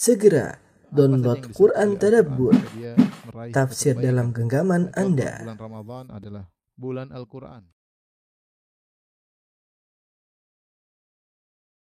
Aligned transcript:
Segera 0.00 0.56
download 0.88 1.52
Quran 1.52 2.00
Tadabbur, 2.00 2.56
tafsir 3.52 3.92
dalam 4.00 4.32
genggaman 4.32 4.88
Anda. 4.96 5.44
Bulan 5.44 5.60
Ramadan 5.60 6.04
adalah 6.08 6.44
bulan 6.72 7.12
Al-Quran. 7.12 7.68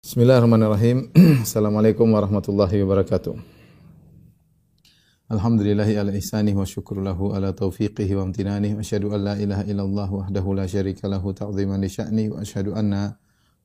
Bismillahirrahmanirrahim. 0.02 1.14
Assalamualaikum 1.46 2.10
warahmatullahi 2.10 2.82
wabarakatuh. 2.82 3.38
Alhamdulillahi 5.29 6.02
ala 6.02 6.09
ihsanih 6.18 6.57
wa 6.57 6.65
syukru 6.65 7.05
lahu 7.05 7.38
ala 7.38 7.54
taufiqihi 7.54 8.18
wa 8.18 8.25
amtinanih 8.25 8.73
wa 8.73 8.81
asyhadu 8.81 9.13
an 9.13 9.29
la 9.29 9.36
ilaha 9.38 9.61
illallah 9.70 10.09
wahdahu 10.09 10.57
la 10.57 10.65
syarika 10.65 11.05
lahu 11.05 11.38
ta'ziman 11.38 11.77
li 11.77 11.86
sya'ni 11.86 12.33
wa 12.33 12.41
asyhadu 12.41 12.73
anna 12.73 13.21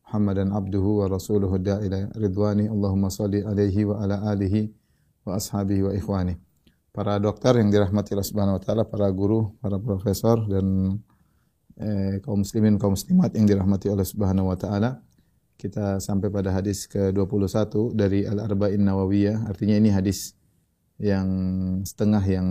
Muhammadan 0.06 0.54
abduhu 0.54 1.02
wa 1.02 1.10
rasuluhu 1.10 1.58
da'ila 1.58 2.14
ridwani 2.14 2.70
Allahumma 2.70 3.10
salli 3.10 3.42
alaihi 3.42 3.90
wa 3.90 3.98
ala 3.98 4.22
alihi 4.30 4.70
wa 5.26 5.34
ashabihi 5.34 5.82
wa 5.82 5.90
ikhwani. 5.90 6.38
Para 6.94 7.18
dokter 7.18 7.58
yang 7.58 7.74
dirahmati 7.74 8.14
Allah 8.14 8.30
Subhanahu 8.30 8.54
wa 8.54 8.62
taala, 8.62 8.82
para 8.86 9.10
guru, 9.10 9.58
para 9.58 9.82
profesor 9.82 10.46
dan 10.46 10.94
eh, 11.74 12.22
kaum 12.22 12.46
muslimin 12.46 12.78
kaum 12.78 12.94
muslimat 12.94 13.34
yang 13.34 13.50
dirahmati 13.50 13.90
Allah 13.90 14.06
Subhanahu 14.06 14.46
wa 14.46 14.54
taala. 14.54 15.02
Kita 15.58 15.98
sampai 15.98 16.30
pada 16.30 16.54
hadis 16.54 16.86
ke-21 16.86 17.98
dari 17.98 18.30
Al-Arba'in 18.30 18.86
Nawawiyah. 18.86 19.50
Artinya 19.50 19.74
ini 19.74 19.90
hadis 19.90 20.38
yang 21.02 21.26
setengah 21.82 22.22
yang 22.22 22.48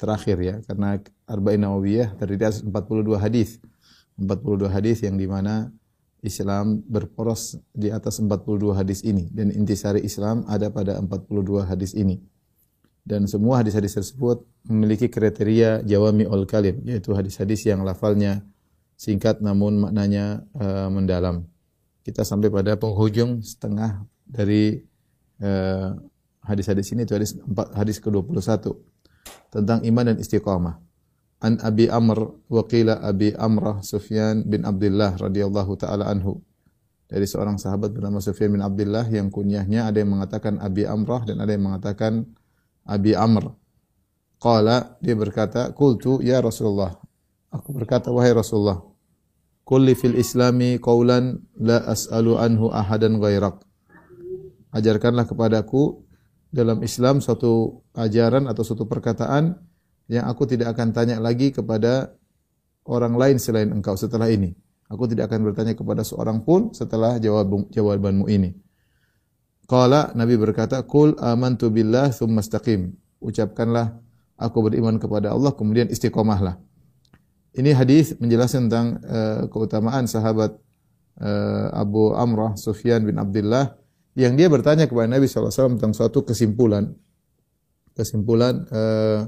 terakhir 0.00 0.40
ya. 0.40 0.56
Karena 0.64 0.96
Arba'in 1.28 1.60
Nawawiyah 1.60 2.16
terdiri 2.16 2.48
atas 2.48 2.64
42 2.64 3.20
hadis. 3.20 3.60
42 4.16 4.72
hadis 4.72 5.04
yang 5.04 5.20
di 5.20 5.28
mana 5.28 5.68
Islam 6.22 6.82
berporos 6.86 7.58
di 7.70 7.94
atas 7.94 8.18
42 8.18 8.74
hadis 8.74 9.06
ini. 9.06 9.30
Dan 9.30 9.54
intisari 9.54 10.02
Islam 10.02 10.42
ada 10.50 10.70
pada 10.70 10.98
42 10.98 11.66
hadis 11.66 11.94
ini. 11.94 12.18
Dan 13.06 13.24
semua 13.24 13.64
hadis-hadis 13.64 13.96
tersebut 13.96 14.44
memiliki 14.68 15.08
kriteria 15.08 15.86
jawami 15.86 16.28
ul 16.28 16.44
kalim. 16.44 16.82
Yaitu 16.84 17.14
hadis-hadis 17.14 17.64
yang 17.64 17.86
lafalnya 17.86 18.42
singkat 18.98 19.38
namun 19.38 19.78
maknanya 19.78 20.42
uh, 20.58 20.90
mendalam 20.90 21.46
kita 22.02 22.26
sampai 22.26 22.50
pada 22.50 22.74
penghujung 22.74 23.44
setengah 23.44 24.02
dari 24.26 24.80
uh, 25.44 25.94
hadis-hadis 26.40 26.96
ini 26.96 27.04
itu 27.04 27.12
hadis 27.12 27.36
hadis 27.76 28.00
ke-21 28.00 28.72
tentang 29.52 29.84
iman 29.84 30.04
dan 30.08 30.16
istiqamah. 30.16 30.87
An 31.38 31.62
Abi 31.62 31.86
Amr 31.86 32.18
wa 32.50 32.62
qila 32.66 32.98
Abi 32.98 33.30
Amrah 33.30 33.78
Sufyan 33.86 34.42
bin 34.42 34.66
Abdullah 34.66 35.14
radhiyallahu 35.14 35.78
taala 35.78 36.10
anhu. 36.10 36.42
Dari 37.08 37.24
seorang 37.24 37.56
sahabat 37.56 37.94
bernama 37.94 38.18
Sufyan 38.18 38.52
bin 38.52 38.60
Abdullah 38.60 39.06
yang 39.06 39.30
kunyahnya 39.30 39.86
ada 39.86 40.02
yang 40.02 40.18
mengatakan 40.18 40.58
Abi 40.58 40.82
Amrah 40.82 41.22
dan 41.22 41.38
ada 41.38 41.54
yang 41.54 41.64
mengatakan 41.64 42.26
Abi 42.82 43.14
Amr. 43.14 43.54
Qala 44.42 44.98
dia 44.98 45.14
berkata, 45.14 45.70
"Qultu 45.74 46.18
ya 46.26 46.42
Rasulullah." 46.42 46.98
Aku 47.54 47.70
berkata, 47.70 48.10
"Wahai 48.10 48.34
Rasulullah, 48.34 48.82
kulli 49.62 49.94
fil 49.94 50.18
islami 50.18 50.76
qawlan 50.76 51.38
la 51.58 51.80
as'alu 51.86 52.34
anhu 52.34 52.68
ahadan 52.74 53.22
ghairak." 53.22 53.62
Ajarkanlah 54.74 55.24
kepadaku 55.24 56.02
dalam 56.50 56.82
Islam 56.84 57.22
suatu 57.24 57.82
ajaran 57.96 58.50
atau 58.50 58.62
suatu 58.66 58.84
perkataan 58.84 59.67
yang 60.08 60.24
aku 60.24 60.48
tidak 60.48 60.72
akan 60.74 60.96
tanya 60.96 61.20
lagi 61.20 61.52
kepada 61.52 62.16
orang 62.88 63.14
lain 63.14 63.36
selain 63.36 63.68
engkau 63.70 63.94
setelah 63.94 64.32
ini. 64.32 64.56
Aku 64.88 65.04
tidak 65.04 65.28
akan 65.28 65.52
bertanya 65.52 65.76
kepada 65.76 66.00
seorang 66.00 66.40
pun 66.40 66.72
setelah 66.72 67.20
jawab 67.20 67.68
jawabanmu 67.68 68.24
ini. 68.32 68.56
Qala 69.68 70.16
Nabi 70.16 70.40
berkata, 70.40 70.80
"Qul 70.80 71.12
amantu 71.20 71.68
billah 71.68 72.08
tsumma 72.08 72.40
istaqim." 72.40 72.96
Ucapkanlah 73.20 74.00
aku 74.40 74.64
beriman 74.64 74.96
kepada 74.96 75.36
Allah 75.36 75.52
kemudian 75.52 75.92
istiqomahlah. 75.92 76.56
Ini 77.52 77.76
hadis 77.76 78.16
menjelaskan 78.16 78.72
tentang 78.72 78.96
uh, 79.04 79.44
keutamaan 79.52 80.08
sahabat 80.08 80.56
uh, 81.20 81.68
Abu 81.76 82.16
Amrah 82.16 82.56
Sufyan 82.56 83.04
bin 83.04 83.20
Abdullah 83.20 83.76
yang 84.16 84.38
dia 84.40 84.48
bertanya 84.48 84.88
kepada 84.88 85.10
Nabi 85.10 85.28
SAW 85.28 85.76
tentang 85.76 85.92
suatu 85.92 86.24
kesimpulan 86.24 86.94
kesimpulan 87.98 88.62
uh, 88.70 89.26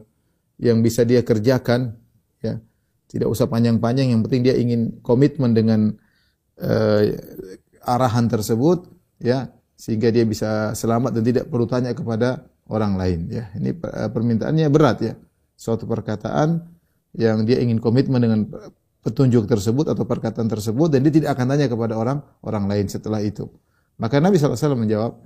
yang 0.61 0.85
bisa 0.85 1.09
dia 1.09 1.25
kerjakan 1.25 1.97
ya. 2.45 2.61
Tidak 3.11 3.27
usah 3.27 3.51
panjang-panjang 3.51 4.13
yang 4.15 4.21
penting 4.23 4.47
dia 4.47 4.55
ingin 4.55 5.03
komitmen 5.03 5.51
dengan 5.57 5.91
uh, 6.63 7.03
arahan 7.83 8.31
tersebut 8.31 8.87
ya 9.19 9.51
sehingga 9.75 10.13
dia 10.13 10.23
bisa 10.29 10.77
selamat 10.77 11.19
dan 11.19 11.23
tidak 11.25 11.45
perlu 11.49 11.65
tanya 11.65 11.97
kepada 11.97 12.45
orang 12.69 12.95
lain 13.01 13.21
ya. 13.33 13.49
Ini 13.57 13.75
permintaannya 14.13 14.69
berat 14.69 14.99
ya. 15.01 15.15
Suatu 15.57 15.89
perkataan 15.89 16.61
yang 17.17 17.43
dia 17.49 17.59
ingin 17.59 17.83
komitmen 17.83 18.21
dengan 18.23 18.47
petunjuk 19.01 19.49
tersebut 19.49 19.89
atau 19.91 20.05
perkataan 20.05 20.47
tersebut 20.47 20.93
dan 20.93 21.01
dia 21.03 21.13
tidak 21.13 21.35
akan 21.35 21.57
tanya 21.57 21.67
kepada 21.67 21.97
orang 21.97 22.21
orang 22.45 22.69
lain 22.69 22.87
setelah 22.87 23.25
itu. 23.25 23.49
Maka 23.97 24.21
Nabi 24.21 24.37
SAW 24.37 24.77
menjawab 24.77 25.21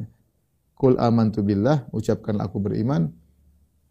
Kul 0.75 0.99
amantu 0.99 1.47
billah 1.47 1.87
ucapkanlah 1.95 2.51
aku 2.51 2.59
beriman 2.59 3.07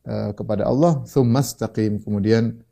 uh, 0.08 0.32
kepada 0.36 0.68
Allah 0.68 1.04
thumma 1.08 1.42
istaqim 1.44 2.00
kemudian 2.04 2.64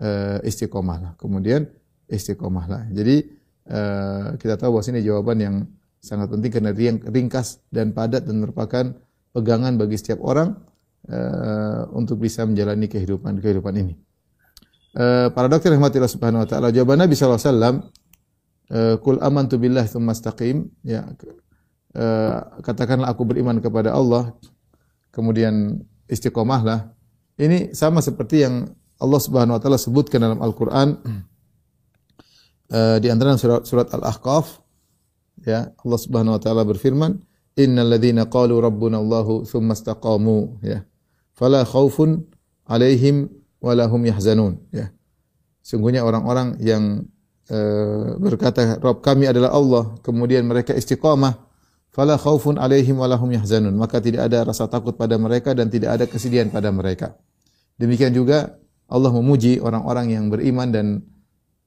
uh, 0.00 0.38
istiqomahlah 0.46 1.14
kemudian 1.18 1.66
istiqomahlah 2.10 2.90
jadi 2.90 3.26
uh, 3.70 4.26
kita 4.40 4.58
tahu 4.58 4.78
bahwa 4.78 4.84
ini 4.90 5.00
jawaban 5.04 5.38
yang 5.38 5.56
sangat 6.00 6.32
penting 6.32 6.50
karena 6.50 6.72
ringkas 7.06 7.60
dan 7.68 7.92
padat 7.92 8.24
dan 8.24 8.40
merupakan 8.40 8.96
pegangan 9.36 9.76
bagi 9.76 10.00
setiap 10.00 10.24
orang 10.24 10.56
uh, 11.12 11.86
untuk 11.92 12.24
bisa 12.24 12.42
menjalani 12.48 12.88
kehidupan 12.88 13.38
kehidupan 13.38 13.74
ini. 13.76 13.94
Uh, 14.90 15.30
para 15.30 15.46
dokter 15.46 15.70
rahmatillah 15.70 16.10
subhanahu 16.10 16.42
wa 16.42 16.48
taala 16.50 16.74
jawaban 16.74 16.98
Nabi 16.98 17.14
sallallahu 17.14 17.38
alaihi 17.38 17.52
wasallam 17.54 17.76
uh, 18.74 18.94
kul 18.98 19.22
amantu 19.22 19.54
billah 19.54 19.86
tsumma 19.86 20.18
ya 20.82 21.06
uh, 21.94 22.38
katakanlah 22.58 23.06
aku 23.06 23.22
beriman 23.22 23.62
kepada 23.62 23.94
Allah 23.94 24.34
kemudian 25.14 25.78
istiqomahlah 26.10 26.90
ini 27.38 27.72
sama 27.72 28.02
seperti 28.02 28.44
yang 28.44 28.68
Allah 29.00 29.20
Subhanahu 29.22 29.56
wa 29.56 29.60
taala 29.62 29.78
sebutkan 29.80 30.20
dalam 30.20 30.42
Al-Qur'an 30.42 30.98
uh, 32.74 32.96
di 33.00 33.08
antara 33.08 33.38
surat 33.40 33.64
surat 33.64 33.88
Al-Ahqaf 33.94 34.60
ya 35.46 35.72
Allah 35.72 35.98
Subhanahu 36.02 36.36
wa 36.36 36.40
taala 36.42 36.62
berfirman 36.68 37.16
innal 37.56 37.88
ladzina 37.88 38.28
qalu 38.28 38.60
rabbuna 38.60 39.00
Allahu 39.00 39.48
tsumma 39.48 39.72
istaqamu 39.72 40.60
ya. 40.60 40.84
Fala 41.32 41.64
khaufun 41.64 42.28
alaihim 42.68 43.32
wala 43.64 43.88
hum 43.88 44.04
yahzanun 44.04 44.60
ya. 44.70 44.92
Sungguhnya 45.64 46.04
orang-orang 46.04 46.60
yang 46.60 47.08
uh, 47.48 48.16
berkata 48.20 48.76
Rabb 48.80 49.00
kami 49.00 49.28
adalah 49.28 49.56
Allah 49.56 49.96
kemudian 50.04 50.44
mereka 50.44 50.76
istiqamah 50.76 51.49
fala 51.90 52.18
khaufun 52.18 52.58
alaihim 52.58 52.98
wala 52.98 53.18
hum 53.18 53.30
yahzanun. 53.34 53.74
Maka 53.74 54.02
tidak 54.02 54.30
ada 54.30 54.46
rasa 54.46 54.66
takut 54.66 54.94
pada 54.94 55.18
mereka 55.18 55.54
dan 55.54 55.70
tidak 55.70 56.00
ada 56.00 56.04
kesedihan 56.06 56.50
pada 56.50 56.70
mereka. 56.70 57.18
Demikian 57.78 58.14
juga 58.14 58.58
Allah 58.90 59.14
memuji 59.14 59.62
orang-orang 59.62 60.14
yang 60.14 60.26
beriman 60.30 60.68
dan 60.74 60.86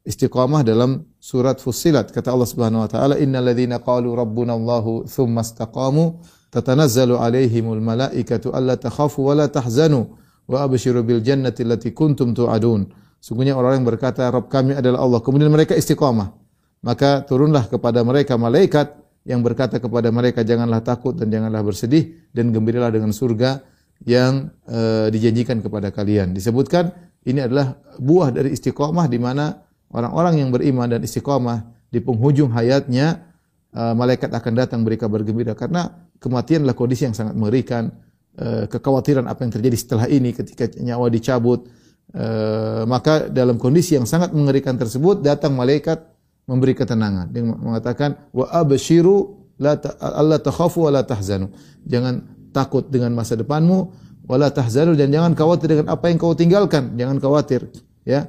istiqamah 0.03 0.67
dalam 0.67 1.07
surat 1.19 1.59
Fussilat. 1.63 2.11
Kata 2.11 2.35
Allah 2.35 2.47
Subhanahu 2.47 2.83
wa 2.83 2.89
taala 2.91 3.15
innal 3.19 3.47
ladzina 3.47 3.79
qalu 3.79 4.11
rabbuna 4.11 4.53
Allahu 4.55 5.07
tsumma 5.07 5.41
istaqamu 5.41 6.19
tatanazzalu 6.51 7.15
alaihimul 7.15 7.79
malaikatu 7.79 8.51
alla 8.51 8.75
takhafu 8.75 9.25
wa 9.25 9.33
la 9.33 9.47
tahzanu 9.47 10.19
wa 10.45 10.57
abshiru 10.67 11.01
bil 11.07 11.23
jannati 11.23 11.63
allati 11.63 11.95
kuntum 11.95 12.35
tu'adun. 12.35 12.91
Sungguhnya 13.23 13.55
orang 13.55 13.79
yang 13.79 13.87
berkata 13.87 14.27
Rabb 14.27 14.51
kami 14.51 14.75
adalah 14.75 14.99
Allah. 14.99 15.23
Kemudian 15.23 15.47
mereka 15.47 15.79
istiqamah. 15.79 16.35
Maka 16.83 17.23
turunlah 17.23 17.71
kepada 17.71 18.03
mereka 18.03 18.35
malaikat 18.35 18.99
yang 19.23 19.39
berkata 19.39 19.79
kepada 19.79 20.11
mereka 20.11 20.43
janganlah 20.43 20.83
takut 20.83 21.15
dan 21.15 21.31
janganlah 21.31 21.63
bersedih 21.63 22.27
dan 22.35 22.51
gembiralah 22.51 22.91
dengan 22.91 23.15
surga 23.15 23.63
yang 24.03 24.51
uh, 24.67 25.07
dijanjikan 25.07 25.63
kepada 25.63 25.95
kalian. 25.95 26.35
Disebutkan 26.35 26.91
ini 27.23 27.39
adalah 27.39 27.79
buah 27.99 28.35
dari 28.35 28.51
istiqamah 28.51 29.07
di 29.07 29.19
mana 29.19 29.63
orang-orang 29.95 30.43
yang 30.43 30.49
beriman 30.51 30.91
dan 30.91 30.99
istiqamah 31.07 31.63
di 31.87 32.03
penghujung 32.03 32.51
hayatnya 32.51 33.23
uh, 33.71 33.95
malaikat 33.95 34.27
akan 34.27 34.53
datang 34.59 34.83
beri 34.83 34.99
kabar 34.99 35.23
gembira 35.23 35.55
karena 35.55 35.87
kematian 36.19 36.67
adalah 36.67 36.75
kondisi 36.75 37.07
yang 37.07 37.15
sangat 37.15 37.35
mengerikan. 37.35 37.91
Uh, 38.33 38.65
kekhawatiran 38.65 39.29
apa 39.29 39.45
yang 39.45 39.53
terjadi 39.53 39.77
setelah 39.77 40.09
ini 40.09 40.33
ketika 40.33 40.65
nyawa 40.81 41.05
dicabut. 41.13 41.69
Uh, 42.13 42.81
maka 42.89 43.29
dalam 43.29 43.61
kondisi 43.61 43.93
yang 43.93 44.09
sangat 44.09 44.33
mengerikan 44.33 44.73
tersebut 44.73 45.21
datang 45.21 45.53
malaikat 45.53 46.12
memberi 46.49 46.73
ketenangan 46.75 47.31
dia 47.31 47.43
mengatakan 47.43 48.29
wa 48.35 48.45
abshiru 48.51 49.47
la 49.59 49.79
ta, 49.79 49.95
takhafu 50.43 50.85
wa 50.87 50.91
la 50.91 51.01
tahzanu 51.05 51.51
jangan 51.87 52.23
takut 52.51 52.87
dengan 52.91 53.15
masa 53.15 53.39
depanmu 53.39 53.91
wala 54.27 54.47
tahzanu 54.51 54.95
dan 54.95 55.11
jangan 55.11 55.35
khawatir 55.35 55.67
dengan 55.75 55.87
apa 55.91 56.07
yang 56.07 56.17
kau 56.19 56.35
tinggalkan 56.35 56.95
jangan 56.95 57.19
khawatir 57.19 57.67
ya 58.07 58.27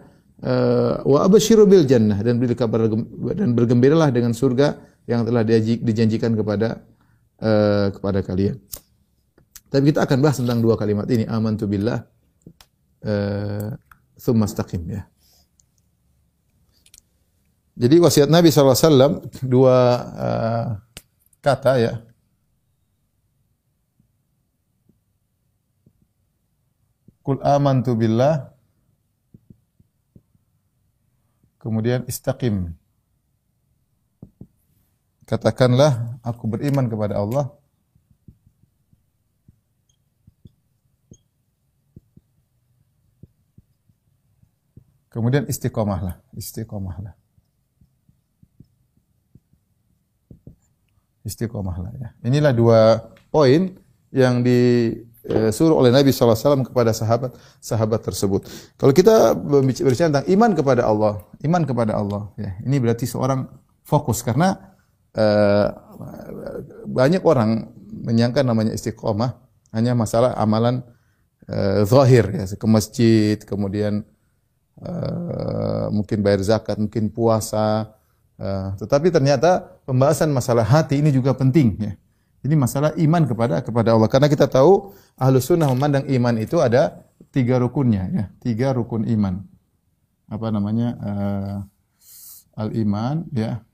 wa 1.06 1.18
abshiru 1.24 1.64
bil 1.64 1.88
jannah 1.88 2.20
dan 2.20 2.36
beri 2.36 2.52
kabar 2.52 2.90
dan 3.32 3.56
bergembiralah 3.56 4.12
dengan 4.12 4.36
surga 4.36 4.76
yang 5.08 5.24
telah 5.24 5.44
dijanjikan 5.44 6.32
kepada 6.36 6.84
uh, 7.40 7.88
kepada 7.92 8.20
kalian. 8.24 8.56
Tapi 9.68 9.90
kita 9.90 10.06
akan 10.06 10.18
bahas 10.22 10.38
tentang 10.38 10.62
dua 10.62 10.78
kalimat 10.78 11.08
ini, 11.10 11.26
amantu 11.26 11.66
billah 11.66 12.04
eh 13.04 13.68
thumma 14.16 14.48
ya. 14.88 15.02
Jadi 17.74 17.98
wasiat 17.98 18.30
Nabi 18.30 18.54
SAW 18.54 19.26
dua 19.42 19.76
uh, 20.14 20.66
kata 21.42 21.72
ya. 21.82 21.92
Kul 27.24 27.40
amantu 27.40 27.96
billah 27.96 28.54
Kemudian 31.64 32.04
istaqim. 32.04 32.76
Katakanlah 35.24 36.20
aku 36.20 36.44
beriman 36.44 36.84
kepada 36.92 37.16
Allah. 37.16 37.48
Kemudian 45.08 45.48
istiqomahlah, 45.48 46.20
istiqomahlah. 46.36 47.16
Istiqomahlah 51.24 51.92
ya. 51.96 52.08
Inilah 52.20 52.52
dua 52.52 52.80
poin 53.32 53.72
yang 54.12 54.44
disuruh 54.44 55.80
oleh 55.80 55.90
Nabi 55.90 56.12
SAW 56.12 56.68
kepada 56.68 56.92
sahabat 56.92 57.32
sahabat 57.58 58.00
tersebut. 58.04 58.44
Kalau 58.76 58.92
kita 58.92 59.32
berbicara 59.32 60.12
tentang 60.12 60.28
iman 60.28 60.50
kepada 60.52 60.84
Allah, 60.84 61.24
iman 61.42 61.62
kepada 61.64 61.92
Allah, 61.96 62.28
ya, 62.36 62.54
ini 62.62 62.76
berarti 62.76 63.08
seorang 63.08 63.48
fokus 63.82 64.20
karena 64.20 64.76
uh, 65.16 65.68
banyak 66.86 67.24
orang 67.24 67.72
menyangka 67.88 68.44
namanya 68.44 68.76
istiqomah 68.76 69.40
hanya 69.72 69.96
masalah 69.96 70.36
amalan 70.36 70.84
uh, 71.48 71.82
zahir 71.88 72.28
ya, 72.30 72.44
ke 72.44 72.66
masjid, 72.68 73.36
kemudian 73.40 74.04
uh, 74.84 75.88
mungkin 75.88 76.20
bayar 76.20 76.44
zakat, 76.44 76.76
mungkin 76.76 77.08
puasa, 77.08 77.93
uh, 78.40 78.74
tetapi 78.78 79.10
ternyata 79.10 79.80
pembahasan 79.84 80.30
masalah 80.30 80.64
hati 80.64 80.98
ini 80.98 81.10
juga 81.14 81.34
penting 81.34 81.78
ya. 81.78 81.92
Ini 82.44 82.60
masalah 82.60 82.92
iman 83.00 83.24
kepada 83.24 83.64
kepada 83.64 83.96
Allah. 83.96 84.04
Karena 84.04 84.28
kita 84.28 84.44
tahu 84.44 84.92
ahlu 85.16 85.40
sunnah 85.40 85.64
memandang 85.72 86.04
iman 86.04 86.36
itu 86.36 86.60
ada 86.60 87.00
tiga 87.32 87.56
rukunnya 87.56 88.04
ya, 88.12 88.24
tiga 88.44 88.76
rukun 88.76 89.08
iman. 89.08 89.40
Apa 90.28 90.52
namanya 90.52 90.88
uh, 91.00 91.56
al 92.60 92.68
iman 92.76 93.24
ya. 93.32 93.64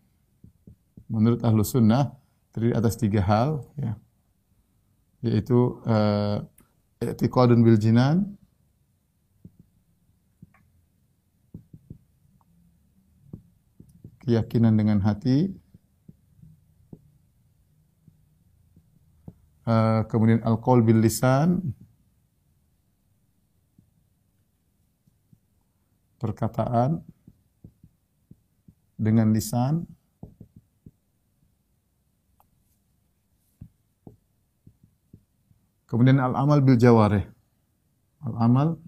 Menurut 1.11 1.43
ahlu 1.43 1.67
sunnah 1.67 2.15
terdiri 2.55 2.71
atas 2.79 2.95
tiga 2.95 3.19
hal 3.27 3.67
ya, 3.75 3.99
yaitu 5.27 5.83
uh, 5.83 6.47
i'tiqadun 7.03 7.67
bil 7.67 7.75
jinan, 7.75 8.39
keyakinan 14.31 14.79
dengan 14.79 15.03
hati, 15.03 15.50
uh, 19.67 20.06
kemudian 20.06 20.38
al-qaul 20.47 20.87
bil 20.87 21.03
lisan, 21.03 21.75
perkataan 26.23 27.03
dengan 28.94 29.35
lisan, 29.35 29.82
kemudian 35.91 36.23
al-amal 36.23 36.62
bil 36.62 36.79
jawareh, 36.79 37.26
al-amal 38.23 38.79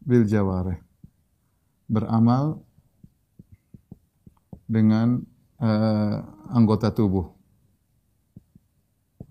bil 0.00 0.24
jawareh, 0.24 0.80
beramal 1.92 2.64
dengan 4.68 5.24
uh, 5.58 6.16
anggota 6.52 6.92
tubuh. 6.92 7.32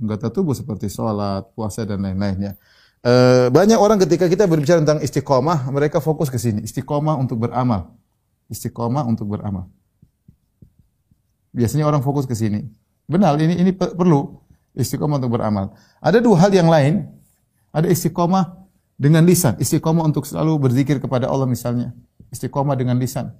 Anggota 0.01 0.33
tubuh 0.33 0.57
seperti 0.57 0.89
sholat, 0.89 1.47
puasa 1.53 1.85
dan 1.85 2.01
lain-lainnya. 2.01 2.57
Uh, 3.05 3.47
banyak 3.53 3.77
orang 3.77 4.01
ketika 4.01 4.25
kita 4.25 4.49
berbicara 4.49 4.81
tentang 4.81 4.99
istiqomah, 4.99 5.69
mereka 5.69 6.01
fokus 6.01 6.27
ke 6.33 6.41
sini. 6.41 6.65
Istiqomah 6.65 7.15
untuk 7.15 7.45
beramal. 7.45 7.93
Istiqomah 8.49 9.05
untuk 9.05 9.29
beramal. 9.37 9.69
Biasanya 11.53 11.85
orang 11.85 12.01
fokus 12.01 12.25
ke 12.25 12.33
sini. 12.33 12.65
Benar, 13.07 13.39
ini 13.39 13.55
ini 13.57 13.71
perlu 13.73 14.41
istiqomah 14.75 15.17
untuk 15.17 15.39
beramal. 15.39 15.73
Ada 16.03 16.19
dua 16.19 16.35
hal 16.45 16.51
yang 16.53 16.67
lain. 16.67 17.07
Ada 17.71 17.89
istiqomah 17.89 18.67
dengan 18.97 19.25
lisan. 19.25 19.57
Istiqomah 19.57 20.05
untuk 20.05 20.25
selalu 20.25 20.69
berzikir 20.69 20.97
kepada 21.01 21.29
Allah 21.29 21.49
misalnya. 21.49 21.93
Istiqomah 22.29 22.77
dengan 22.77 22.97
lisan. 22.97 23.33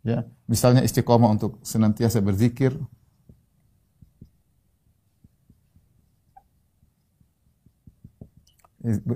Ya, 0.00 0.24
misalnya 0.48 0.80
istiqomah 0.80 1.28
untuk 1.28 1.60
senantiasa 1.60 2.24
berzikir. 2.24 2.72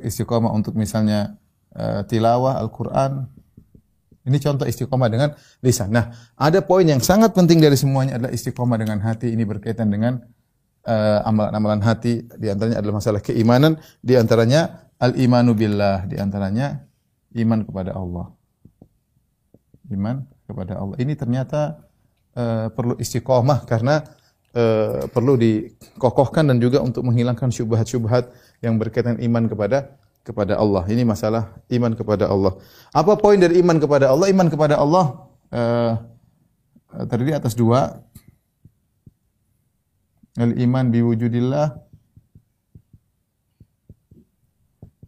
Istiqomah 0.04 0.52
untuk 0.52 0.76
misalnya 0.76 1.40
uh, 1.72 2.04
tilawah 2.04 2.60
Al-Qur'an. 2.60 3.32
Ini 4.28 4.36
contoh 4.40 4.68
istiqomah 4.68 5.08
dengan 5.08 5.32
lisan. 5.64 5.88
Nah, 5.88 6.12
ada 6.36 6.60
poin 6.60 6.84
yang 6.84 7.00
sangat 7.00 7.32
penting 7.32 7.64
dari 7.64 7.80
semuanya 7.80 8.20
adalah 8.20 8.32
istiqomah 8.36 8.76
dengan 8.76 9.00
hati. 9.00 9.32
Ini 9.32 9.44
berkaitan 9.48 9.88
dengan 9.88 10.20
uh, 10.84 11.24
amalan-amalan 11.24 11.80
hati. 11.80 12.28
Di 12.28 12.52
antaranya 12.52 12.84
adalah 12.84 13.00
masalah 13.00 13.24
keimanan. 13.24 13.80
Di 14.04 14.20
antaranya 14.20 14.92
al-imanu 15.00 15.56
billah. 15.56 16.04
Di 16.04 16.20
antaranya 16.20 16.84
iman 17.40 17.64
kepada 17.64 17.96
Allah. 17.96 18.36
Iman 19.88 20.33
kepada 20.44 20.76
Allah. 20.76 20.96
Ini 21.00 21.12
ternyata 21.16 21.84
uh, 22.36 22.68
perlu 22.72 22.94
istiqomah 23.00 23.64
karena 23.64 24.04
uh, 24.52 25.08
perlu 25.08 25.34
dikokohkan 25.40 26.46
dan 26.48 26.60
juga 26.60 26.84
untuk 26.84 27.04
menghilangkan 27.04 27.48
syubhat-syubhat 27.48 28.30
yang 28.60 28.76
berkaitan 28.76 29.18
iman 29.24 29.48
kepada 29.48 29.96
kepada 30.24 30.56
Allah. 30.56 30.84
Ini 30.88 31.04
masalah 31.04 31.52
iman 31.68 31.92
kepada 31.92 32.28
Allah. 32.28 32.56
Apa 32.92 33.16
poin 33.20 33.36
dari 33.36 33.60
iman 33.60 33.76
kepada 33.76 34.08
Allah? 34.08 34.26
Iman 34.32 34.48
kepada 34.48 34.80
Allah 34.80 35.28
uh, 35.52 35.92
terdiri 37.08 37.36
atas 37.36 37.52
dua. 37.52 38.00
Al-iman 40.34 40.90
biwujudillah. 40.90 41.78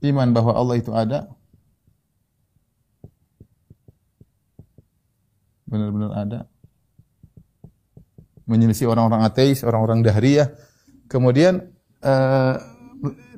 Iman 0.06 0.30
bahwa 0.30 0.54
Allah 0.54 0.76
itu 0.78 0.94
ada. 0.94 1.35
Benar-benar 5.66 6.12
ada. 6.14 6.40
Menyelisih 8.46 8.86
orang-orang 8.86 9.26
ateis, 9.26 9.66
orang-orang 9.66 10.06
dahriyah. 10.06 10.54
Kemudian 11.10 11.66
uh, 12.02 12.54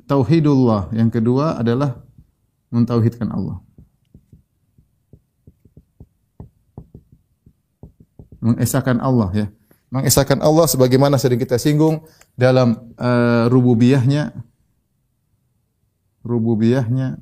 tauhidullah. 0.05 0.93
Yang 0.93 1.21
kedua 1.21 1.57
adalah 1.57 1.97
mentauhidkan 2.69 3.29
Allah. 3.33 3.57
Mengesahkan 8.39 9.01
Allah 9.01 9.29
ya. 9.33 9.47
Mengesahkan 9.89 10.39
Allah 10.45 10.69
sebagaimana 10.69 11.17
sering 11.17 11.41
kita 11.41 11.57
singgung 11.57 12.05
dalam 12.37 12.93
uh, 13.01 13.49
rububiyahnya 13.49 14.31
rububiyahnya 16.23 17.19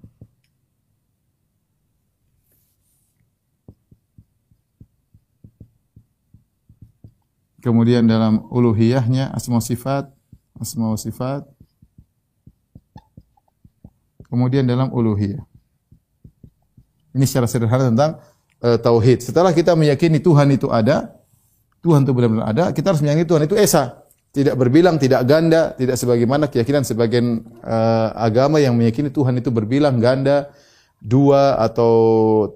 Kemudian 7.67 8.07
dalam 8.07 8.47
uluhiyahnya 8.47 9.36
asma 9.36 9.59
sifat, 9.59 10.07
asma 10.55 10.95
sifat. 10.95 11.43
Kemudian 14.31 14.63
dalam 14.63 14.88
uluhiyah. 14.88 15.43
Ini 17.12 17.27
secara 17.27 17.43
sederhana 17.43 17.91
tentang 17.91 18.24
uh, 18.63 18.79
tauhid. 18.79 19.19
Setelah 19.19 19.51
kita 19.51 19.75
meyakini 19.75 20.24
Tuhan 20.24 20.47
itu 20.55 20.71
ada, 20.71 21.12
Tuhan 21.83 22.07
itu 22.07 22.15
benar-benar 22.15 22.47
ada, 22.55 22.63
kita 22.71 22.95
harus 22.95 23.03
meyakini 23.03 23.27
Tuhan 23.27 23.43
itu 23.51 23.55
esa, 23.59 24.07
tidak 24.31 24.55
berbilang, 24.55 24.95
tidak 24.95 25.27
ganda, 25.27 25.75
tidak 25.75 26.00
sebagaimana 26.00 26.47
keyakinan 26.47 26.88
sebagian 26.88 27.43
uh, 27.67 28.15
agama 28.15 28.63
yang 28.63 28.79
meyakini 28.79 29.12
Tuhan 29.12 29.43
itu 29.43 29.51
berbilang 29.51 30.00
ganda, 30.00 30.55
dua 31.03 31.59
atau 31.59 32.47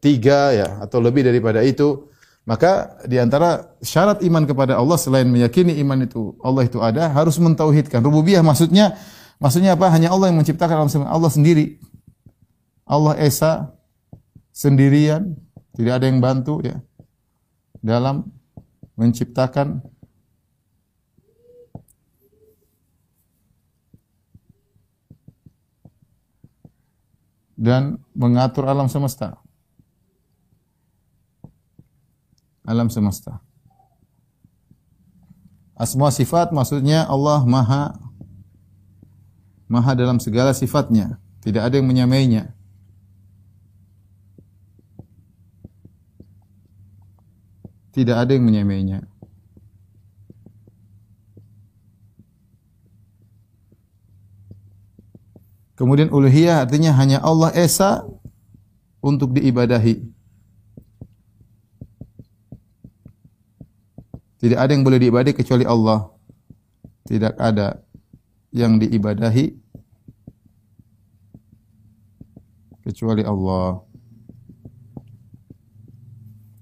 tiga 0.00 0.56
ya 0.56 0.80
atau 0.80 0.96
lebih 0.96 1.28
daripada 1.28 1.60
itu. 1.60 2.08
Maka 2.50 2.98
di 3.06 3.14
antara 3.14 3.78
syarat 3.78 4.26
iman 4.26 4.42
kepada 4.42 4.74
Allah 4.74 4.98
selain 4.98 5.30
meyakini 5.30 5.78
iman 5.86 6.02
itu 6.02 6.34
Allah 6.42 6.66
itu 6.66 6.82
ada, 6.82 7.06
harus 7.06 7.38
mentauhidkan. 7.38 8.02
Rububiyah 8.02 8.42
maksudnya 8.42 8.98
maksudnya 9.38 9.78
apa? 9.78 9.86
Hanya 9.86 10.10
Allah 10.10 10.34
yang 10.34 10.42
menciptakan 10.42 10.82
alam 10.82 10.90
semesta. 10.90 11.14
Allah 11.14 11.30
sendiri. 11.30 11.78
Allah 12.90 13.14
esa 13.22 13.70
sendirian, 14.50 15.38
tidak 15.78 16.02
ada 16.02 16.10
yang 16.10 16.18
bantu 16.18 16.58
ya. 16.66 16.82
Dalam 17.78 18.26
menciptakan 18.98 19.86
dan 27.54 28.00
mengatur 28.10 28.66
alam 28.66 28.90
semesta. 28.90 29.39
Alam 32.70 32.86
semesta. 32.86 33.42
Asma 35.74 36.14
sifat 36.14 36.54
maksudnya 36.54 37.02
Allah 37.10 37.42
Maha 37.42 37.98
Maha 39.70 39.94
dalam 39.94 40.18
segala 40.18 40.50
sifatnya, 40.50 41.22
tidak 41.46 41.70
ada 41.70 41.78
yang 41.78 41.86
menyamainya. 41.86 42.50
Tidak 47.94 48.16
ada 48.18 48.34
yang 48.34 48.42
menyamainya. 48.42 49.06
Kemudian 55.78 56.10
uluhiyah 56.10 56.66
artinya 56.66 56.90
hanya 56.98 57.22
Allah 57.22 57.54
Esa 57.54 58.02
untuk 58.98 59.38
diibadahi. 59.38 60.09
Tidak 64.40 64.56
ada 64.56 64.72
yang 64.72 64.82
boleh 64.82 64.96
diibadahi 64.96 65.36
kecuali 65.36 65.68
Allah. 65.68 66.08
Tidak 67.04 67.36
ada 67.36 67.76
yang 68.50 68.80
diibadahi 68.80 69.52
kecuali 72.80 73.22
Allah. 73.22 73.84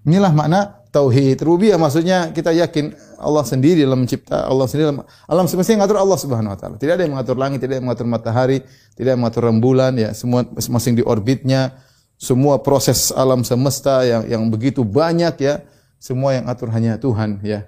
Inilah 0.08 0.32
makna 0.34 0.60
tauhid. 0.90 1.38
Rububiyah 1.44 1.76
maksudnya 1.76 2.32
kita 2.32 2.50
yakin 2.50 2.96
Allah 3.18 3.44
sendiri 3.44 3.82
dalam 3.84 4.06
mencipta, 4.06 4.46
Allah 4.46 4.64
sendiri 4.70 4.90
dalam 4.90 5.02
alam 5.28 5.44
semesta 5.50 5.74
yang 5.74 5.82
mengatur 5.84 6.00
Allah 6.00 6.18
Subhanahu 6.18 6.52
wa 6.54 6.58
taala. 6.58 6.76
Tidak 6.80 6.94
ada 6.96 7.02
yang 7.04 7.12
mengatur 7.18 7.36
langit, 7.36 7.58
tidak 7.60 7.76
ada 7.76 7.78
yang 7.78 7.86
mengatur 7.86 8.08
matahari, 8.08 8.58
tidak 8.94 9.04
ada 9.04 9.12
yang 9.12 9.20
mengatur 9.20 9.42
rembulan 9.50 9.92
ya, 9.98 10.10
semua 10.16 10.46
masing-masing 10.48 10.94
di 10.98 11.04
orbitnya. 11.04 11.76
Semua 12.18 12.58
proses 12.58 13.14
alam 13.14 13.46
semesta 13.46 14.02
yang 14.02 14.26
yang 14.26 14.42
begitu 14.50 14.82
banyak 14.82 15.38
ya, 15.38 15.62
semua 15.98 16.38
yang 16.38 16.46
atur 16.46 16.70
hanya 16.70 16.96
Tuhan 16.96 17.42
ya. 17.42 17.66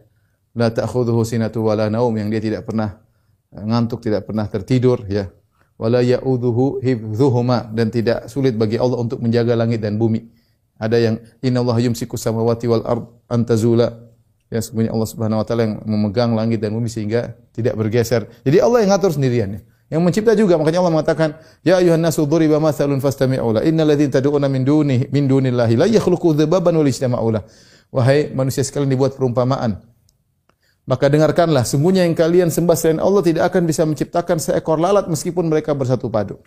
La 0.55 0.71
ta'khudhuhu 0.71 1.23
sinatu 1.23 1.63
wala 1.63 1.87
naum 1.87 2.11
yang 2.19 2.27
dia 2.27 2.43
tidak 2.43 2.67
pernah 2.67 2.99
eh, 3.55 3.63
ngantuk, 3.63 4.03
tidak 4.03 4.27
pernah 4.27 4.47
tertidur 4.47 5.07
ya. 5.07 5.31
Wala 5.81 6.05
ya'udhuhu 6.05 6.85
hifdhuhuma 6.85 7.73
dan 7.73 7.89
tidak 7.89 8.29
sulit 8.29 8.53
bagi 8.53 8.77
Allah 8.77 9.01
untuk 9.01 9.23
menjaga 9.25 9.57
langit 9.57 9.81
dan 9.81 9.97
bumi. 9.97 10.29
Ada 10.77 10.97
yang 11.01 11.17
innallaha 11.41 11.81
yumsiku 11.81 12.21
samawati 12.21 12.69
wal 12.69 12.85
ard 12.85 13.05
antazula. 13.33 14.13
Ya 14.51 14.61
sebenarnya 14.61 14.93
Allah 14.93 15.09
Subhanahu 15.09 15.41
wa 15.41 15.47
taala 15.47 15.63
yang 15.65 15.75
memegang 15.87 16.35
langit 16.35 16.61
dan 16.61 16.77
bumi 16.77 16.91
sehingga 16.91 17.33
tidak 17.55 17.79
bergeser. 17.79 18.29
Jadi 18.45 18.59
Allah 18.61 18.85
yang 18.85 18.91
ngatur 18.93 19.15
sendirian. 19.15 19.49
Ya. 19.57 19.61
Yang 19.91 20.03
mencipta 20.07 20.33
juga 20.39 20.55
makanya 20.55 20.87
Allah 20.87 20.95
mengatakan 20.95 21.29
ya 21.67 21.83
ayuhan 21.83 21.99
nasu 21.99 22.23
duriba 22.23 22.63
mathalun 22.63 23.03
fastami'u 23.03 23.59
la 23.59 23.67
innal 23.67 23.91
ladzina 23.91 24.23
tad'una 24.23 24.47
min 24.47 24.63
duni 24.63 25.11
min 25.11 25.27
dunillahi 25.27 25.75
la 25.75 25.87
yakhluqu 25.91 26.31
dzababan 26.39 26.79
wa 26.79 26.85
lijtama'u 26.87 27.27
Wahai 27.91 28.31
manusia 28.31 28.63
sekalian 28.63 28.91
dibuat 28.91 29.19
perumpamaan. 29.19 29.83
Maka 30.87 31.07
dengarkanlah, 31.07 31.63
sungguhnya 31.63 32.03
yang 32.03 32.19
kalian 32.19 32.49
sembah 32.51 32.75
selain 32.75 32.99
Allah 32.99 33.23
tidak 33.23 33.47
akan 33.51 33.63
bisa 33.67 33.87
menciptakan 33.87 34.43
seekor 34.43 34.79
lalat 34.79 35.07
meskipun 35.07 35.47
mereka 35.47 35.71
bersatu 35.71 36.11
padu. 36.11 36.43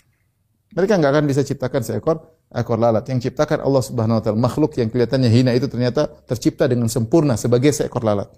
Mereka 0.73 0.97
enggak 0.97 1.11
akan 1.15 1.25
bisa 1.29 1.45
ciptakan 1.45 1.85
seekor 1.85 2.17
ekor 2.49 2.81
lalat. 2.81 3.05
Yang 3.09 3.29
ciptakan 3.29 3.61
Allah 3.61 3.83
Subhanahu 3.85 4.17
wa 4.17 4.23
taala. 4.23 4.37
Makhluk 4.37 4.73
yang 4.77 4.89
kelihatannya 4.89 5.29
hina 5.29 5.51
itu 5.53 5.69
ternyata 5.69 6.09
tercipta 6.25 6.65
dengan 6.65 6.89
sempurna 6.89 7.37
sebagai 7.37 7.69
seekor 7.69 8.01
lalat. 8.01 8.29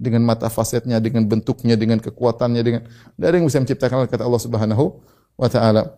Dengan 0.00 0.24
mata 0.24 0.48
fasetnya, 0.48 0.98
dengan 0.98 1.28
bentuknya, 1.28 1.76
dengan 1.76 2.00
kekuatannya, 2.00 2.62
dengan 2.64 2.82
ada 3.20 3.34
yang 3.36 3.46
bisa 3.46 3.60
menciptakan 3.60 4.08
kata 4.08 4.24
Allah 4.24 4.42
Subhanahu 4.42 4.84
wa 5.36 5.48
taala. 5.52 5.94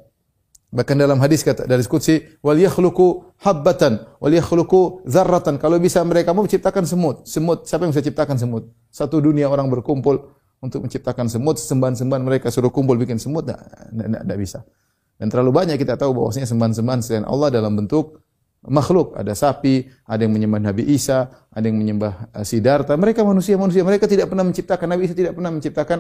Bahkan 0.75 0.99
dalam 0.99 1.23
hadis 1.23 1.47
kata 1.47 1.71
dari 1.71 1.87
Qudsi, 1.87 2.19
wal 2.43 2.59
yakhluqu 2.59 3.39
habbatan 3.47 4.19
wal 4.19 4.35
yakhluqu 4.35 5.07
dzarratan. 5.07 5.63
Kalau 5.63 5.79
bisa 5.79 6.03
mereka 6.03 6.35
mau 6.35 6.43
menciptakan 6.43 6.83
semut. 6.83 7.23
Semut, 7.31 7.63
siapa 7.63 7.87
yang 7.87 7.95
bisa 7.95 8.03
ciptakan 8.03 8.35
semut? 8.35 8.67
Satu 8.91 9.23
dunia 9.23 9.47
orang 9.47 9.71
berkumpul 9.71 10.35
untuk 10.59 10.83
menciptakan 10.83 11.31
semut, 11.31 11.63
sembahan-sembahan 11.63 12.23
mereka 12.27 12.51
suruh 12.51 12.75
kumpul 12.75 12.99
bikin 12.99 13.23
semut, 13.23 13.47
tidak 13.47 14.39
bisa. 14.41 14.67
Dan 15.15 15.31
terlalu 15.31 15.55
banyak 15.55 15.79
kita 15.79 15.95
tahu 15.95 16.11
bahwasanya 16.11 16.51
sembahan-sembahan 16.51 17.01
selain 17.07 17.27
Allah 17.29 17.55
dalam 17.55 17.79
bentuk 17.79 18.19
makhluk. 18.67 19.15
Ada 19.15 19.37
sapi, 19.37 19.87
ada 20.09 20.21
yang 20.27 20.35
menyembah 20.35 20.61
Nabi 20.73 20.91
Isa, 20.91 21.29
ada 21.53 21.65
yang 21.69 21.79
menyembah 21.79 22.35
uh, 22.35 22.43
Siddhartha. 22.43 22.97
Mereka 22.97 23.23
manusia-manusia. 23.23 23.85
Mereka 23.85 24.09
tidak 24.09 24.33
pernah 24.33 24.43
menciptakan 24.43 24.87
Nabi 24.91 25.03
Isa 25.07 25.15
tidak 25.15 25.37
pernah 25.37 25.53
menciptakan 25.53 25.99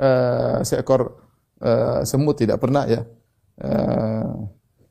uh, 0.00 0.58
seekor 0.64 1.00
uh, 1.62 2.00
semut 2.02 2.34
tidak 2.40 2.58
pernah 2.58 2.88
ya. 2.88 3.04
Uh, 3.58 4.46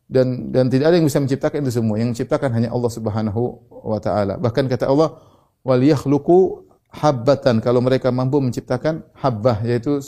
dan 0.07 0.51
dan 0.51 0.71
tidak 0.71 0.91
ada 0.91 0.95
yang 0.99 1.07
bisa 1.07 1.19
menciptakan 1.19 1.59
itu 1.63 1.73
semua. 1.79 1.95
Yang 1.99 2.09
menciptakan 2.15 2.49
hanya 2.55 2.69
Allah 2.71 2.91
Subhanahu 2.91 3.41
wa 3.71 3.99
taala. 3.99 4.39
Bahkan 4.39 4.67
kata 4.71 4.87
Allah, 4.87 5.19
"Wal 5.63 5.83
yakhluqu 5.83 6.67
habbatan." 6.91 7.59
Kalau 7.59 7.79
mereka 7.83 8.11
mampu 8.11 8.39
menciptakan 8.39 9.03
habbah 9.15 9.63
yaitu 9.67 9.99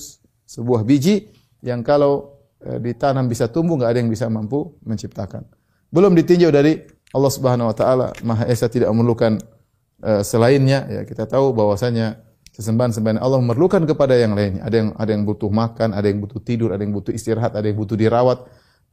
sebuah 0.48 0.88
biji 0.88 1.32
yang 1.60 1.84
kalau 1.84 2.40
Eh, 2.60 2.76
ditanam 2.84 3.24
bisa 3.32 3.48
tumbuh, 3.48 3.80
nggak 3.80 3.96
ada 3.96 4.00
yang 4.04 4.12
bisa 4.12 4.28
mampu 4.28 4.76
menciptakan. 4.84 5.48
Belum 5.96 6.12
ditinjau 6.12 6.52
dari 6.52 6.84
Allah 7.16 7.32
Subhanahu 7.32 7.72
wa 7.72 7.76
taala, 7.76 8.12
Maha 8.20 8.52
Esa 8.52 8.68
tidak 8.68 8.92
memerlukan 8.92 9.40
uh, 10.04 10.20
selainnya. 10.28 10.84
Ya, 10.92 11.02
kita 11.08 11.24
tahu 11.24 11.56
bahwasanya 11.56 12.20
sesembahan-sembahan 12.56 13.22
Allah 13.22 13.40
memerlukan 13.42 13.86
kepada 13.86 14.18
yang 14.18 14.34
lainnya. 14.34 14.66
Ada 14.66 14.76
yang 14.76 14.90
ada 14.98 15.12
yang 15.14 15.24
butuh 15.26 15.50
makan, 15.50 15.94
ada 15.94 16.08
yang 16.10 16.20
butuh 16.22 16.42
tidur, 16.42 16.70
ada 16.74 16.82
yang 16.82 16.94
butuh 16.94 17.14
istirahat, 17.14 17.54
ada 17.54 17.66
yang 17.66 17.78
butuh 17.78 17.96
dirawat, 17.96 18.46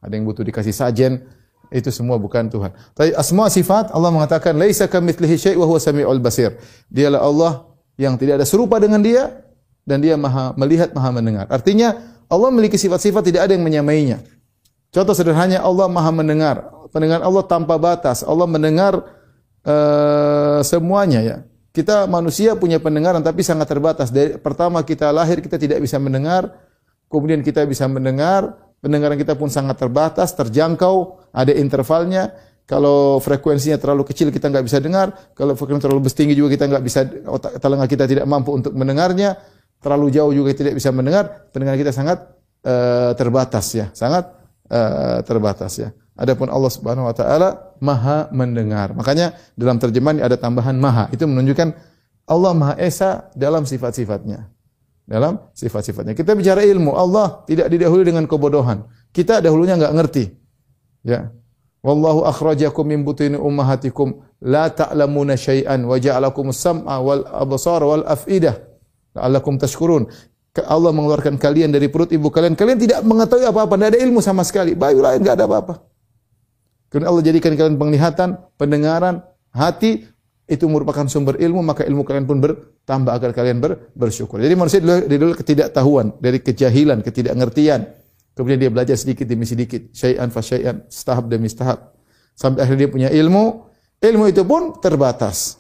ada 0.03 0.13
yang 0.13 0.25
butuh 0.29 0.45
dikasih 0.45 0.75
sajen. 0.75 1.25
Itu 1.67 1.91
semua 1.91 2.15
bukan 2.15 2.47
Tuhan. 2.47 2.71
Tapi 2.95 3.11
asma 3.19 3.51
sifat 3.51 3.91
Allah 3.91 4.15
mengatakan 4.15 4.55
laisa 4.55 4.87
kamitslihi 4.87 5.35
syai' 5.35 5.59
wa 5.59 5.67
huwa 5.67 5.83
samiul 5.83 6.23
basir. 6.23 6.55
Dialah 6.87 7.19
Allah 7.19 7.53
yang 7.99 8.15
tidak 8.15 8.39
ada 8.39 8.47
serupa 8.47 8.79
dengan 8.79 9.03
dia 9.03 9.43
dan 9.83 9.99
dia 9.99 10.15
Maha 10.15 10.55
melihat, 10.55 10.95
Maha 10.95 11.11
mendengar. 11.11 11.51
Artinya 11.51 11.99
Allah 12.31 12.49
memiliki 12.55 12.79
sifat-sifat 12.79 13.23
tidak 13.23 13.51
ada 13.51 13.53
yang 13.59 13.67
menyamainya. 13.67 14.23
Contoh 14.95 15.15
sederhananya 15.15 15.63
Allah 15.63 15.91
Maha 15.91 16.11
mendengar. 16.15 16.57
Pendengar 16.95 17.23
Allah 17.23 17.43
tanpa 17.47 17.75
batas. 17.79 18.23
Allah 18.23 18.47
mendengar 18.47 19.03
uh, 19.67 20.63
semuanya 20.63 21.21
ya. 21.23 21.37
Kita 21.77 22.09
manusia 22.09 22.57
punya 22.57 22.81
pendengaran 22.81 23.21
tapi 23.21 23.45
sangat 23.45 23.69
terbatas. 23.69 24.09
Dari 24.09 24.41
pertama 24.41 24.81
kita 24.81 25.13
lahir 25.13 25.45
kita 25.45 25.61
tidak 25.61 25.85
bisa 25.85 26.01
mendengar, 26.01 26.49
kemudian 27.13 27.45
kita 27.45 27.69
bisa 27.69 27.85
mendengar, 27.85 28.57
pendengaran 28.81 29.21
kita 29.21 29.37
pun 29.37 29.53
sangat 29.53 29.77
terbatas, 29.77 30.33
terjangkau, 30.33 31.21
ada 31.37 31.53
intervalnya. 31.53 32.33
Kalau 32.65 33.21
frekuensinya 33.21 33.77
terlalu 33.77 34.09
kecil 34.09 34.33
kita 34.33 34.49
nggak 34.49 34.65
bisa 34.65 34.81
dengar, 34.81 35.37
kalau 35.37 35.53
frekuensi 35.53 35.85
terlalu 35.85 36.09
tinggi 36.09 36.33
juga 36.33 36.57
kita 36.57 36.65
nggak 36.65 36.83
bisa 36.89 37.01
otak 37.29 37.61
telinga 37.61 37.87
kita 37.93 38.05
tidak 38.09 38.25
mampu 38.25 38.57
untuk 38.57 38.73
mendengarnya. 38.73 39.37
Terlalu 39.77 40.17
jauh 40.17 40.33
juga 40.33 40.57
tidak 40.57 40.81
bisa 40.81 40.89
mendengar, 40.97 41.53
pendengaran 41.53 41.77
kita 41.77 41.93
sangat 41.93 42.25
uh, 42.65 43.13
terbatas 43.13 43.69
ya, 43.77 43.93
sangat 43.93 44.33
uh, 44.73 45.21
terbatas 45.29 45.77
ya. 45.77 45.93
Adapun 46.17 46.49
Allah 46.49 46.73
Subhanahu 46.73 47.07
wa 47.07 47.15
taala 47.15 47.77
Maha 47.85 48.33
mendengar. 48.33 48.97
Makanya 48.97 49.37
dalam 49.53 49.77
terjemahan 49.77 50.17
ada 50.25 50.41
tambahan 50.41 50.73
Maha. 50.81 51.13
Itu 51.13 51.29
menunjukkan 51.29 51.77
Allah 52.25 52.53
Maha 52.57 52.75
Esa 52.81 53.29
dalam 53.37 53.69
sifat-sifatnya. 53.69 54.49
Dalam 55.07 55.39
sifat-sifatnya. 55.53 56.17
Kita 56.17 56.35
bicara 56.35 56.65
ilmu, 56.67 56.97
Allah 56.97 57.45
tidak 57.47 57.69
didahului 57.71 58.03
dengan 58.09 58.25
kebodohan. 58.25 58.89
Kita 59.13 59.45
dahulunya 59.45 59.77
enggak 59.79 59.95
ngerti. 59.95 60.25
Ya. 61.07 61.31
Wallahu 61.85 62.27
akhrajakum 62.27 62.83
min 62.83 63.07
butuni 63.07 63.39
ummahatikum 63.39 64.19
la 64.43 64.67
ta'lamuna 64.73 65.39
syai'an 65.39 65.87
wa 65.87 65.95
ja'alakum 65.95 66.51
sam'a 66.51 66.99
wal 66.99 67.23
absar 67.23 67.79
wal 67.87 68.03
af'idah 68.03 68.59
la'allakum 69.15 69.61
tashkurun. 69.61 70.11
Allah 70.65 70.91
mengeluarkan 70.91 71.37
kalian 71.37 71.71
dari 71.71 71.93
perut 71.93 72.11
ibu 72.11 72.33
kalian. 72.33 72.57
Kalian 72.57 72.81
tidak 72.81 73.05
mengetahui 73.05 73.45
apa-apa, 73.45 73.77
tidak 73.77 73.89
ada 73.93 73.99
ilmu 74.01 74.25
sama 74.25 74.43
sekali. 74.43 74.73
Bayu 74.73 75.05
lain 75.05 75.21
enggak 75.21 75.37
ada 75.37 75.45
apa-apa. 75.45 75.96
Karena 76.87 77.11
Allah 77.11 77.23
jadikan 77.23 77.53
kalian 77.55 77.77
penglihatan, 77.77 78.39
pendengaran, 78.55 79.23
hati 79.51 80.07
itu 80.47 80.65
merupakan 80.71 81.03
sumber 81.11 81.35
ilmu, 81.43 81.59
maka 81.67 81.83
ilmu 81.83 82.07
kalian 82.07 82.25
pun 82.25 82.39
bertambah 82.39 83.11
agar 83.11 83.31
kalian 83.35 83.59
ber, 83.59 83.91
bersyukur. 83.99 84.39
Jadi 84.39 84.55
manusia 84.55 84.79
dari 84.79 85.19
dulu 85.19 85.35
ketidaktahuan, 85.35 86.23
dari 86.23 86.39
kejahilan, 86.39 87.03
ketidakngertian. 87.03 87.83
Kemudian 88.37 88.59
dia 88.61 88.71
belajar 88.71 88.95
sedikit 88.95 89.27
demi 89.27 89.49
sedikit, 89.49 89.91
syai'an 89.91 90.31
fa 90.31 90.45
syai'an, 90.45 90.87
setahap 90.87 91.27
demi 91.27 91.51
setahap. 91.51 91.99
Sampai 92.37 92.63
akhirnya 92.63 92.87
dia 92.87 92.91
punya 92.93 93.09
ilmu, 93.11 93.67
ilmu 93.99 94.25
itu 94.31 94.47
pun 94.47 94.77
terbatas. 94.79 95.59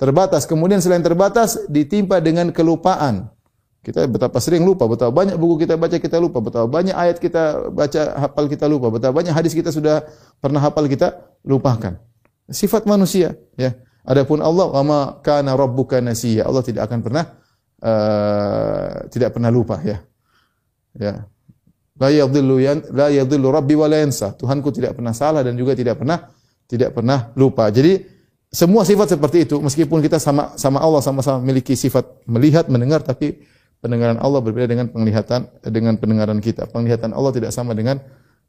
Terbatas. 0.00 0.48
Kemudian 0.48 0.80
selain 0.80 1.04
terbatas 1.04 1.68
ditimpa 1.68 2.18
dengan 2.18 2.48
kelupaan. 2.50 3.28
Kita 3.78 4.04
betapa 4.10 4.42
sering 4.42 4.66
lupa, 4.66 4.90
betapa 4.90 5.14
banyak 5.14 5.38
buku 5.38 5.64
kita 5.64 5.78
baca 5.78 5.96
kita 5.96 6.18
lupa, 6.18 6.42
betapa 6.42 6.66
banyak 6.66 6.92
ayat 6.92 7.16
kita 7.22 7.70
baca 7.70 8.00
hafal 8.26 8.50
kita 8.50 8.66
lupa, 8.66 8.90
betapa 8.90 9.14
banyak 9.14 9.30
hadis 9.30 9.54
kita 9.54 9.70
sudah 9.70 10.02
pernah 10.42 10.58
hafal 10.58 10.90
kita 10.90 11.38
lupakan. 11.46 11.94
Sifat 12.50 12.84
manusia, 12.90 13.38
ya. 13.54 13.78
Adapun 14.02 14.42
Allah, 14.42 14.66
"Wa 14.72 14.82
kana 15.22 15.54
rabbuka 15.54 16.02
nasiya." 16.02 16.48
Allah 16.48 16.64
tidak 16.64 16.90
akan 16.90 16.98
pernah 17.04 17.24
uh, 17.84 19.06
tidak 19.14 19.36
pernah 19.38 19.50
lupa, 19.52 19.78
ya. 19.84 20.02
Ya. 20.98 21.28
La 21.98 22.08
yadhillu 22.10 22.58
la 22.94 23.10
yadhillu 23.14 23.46
rabbi 23.50 23.74
wa 23.78 23.86
la. 23.86 24.02
Tuhanku 24.10 24.74
tidak 24.74 24.98
pernah 24.98 25.14
salah 25.14 25.46
dan 25.46 25.54
juga 25.54 25.78
tidak 25.78 26.02
pernah 26.02 26.30
tidak 26.66 26.94
pernah 26.94 27.30
lupa. 27.34 27.70
Jadi 27.70 28.04
semua 28.48 28.84
sifat 28.84 29.12
seperti 29.18 29.44
itu 29.44 29.60
meskipun 29.60 30.00
kita 30.00 30.16
sama 30.16 30.56
sama 30.56 30.80
Allah 30.80 31.04
sama-sama 31.04 31.42
memiliki 31.42 31.76
sifat 31.76 32.24
melihat, 32.24 32.70
mendengar 32.72 33.04
tapi 33.04 33.44
pendengaran 33.78 34.18
Allah 34.18 34.40
berbeda 34.42 34.66
dengan 34.70 34.86
penglihatan 34.90 35.46
dengan 35.66 35.94
pendengaran 35.98 36.38
kita. 36.42 36.66
Penglihatan 36.70 37.14
Allah 37.14 37.32
tidak 37.34 37.50
sama 37.54 37.74
dengan 37.74 38.02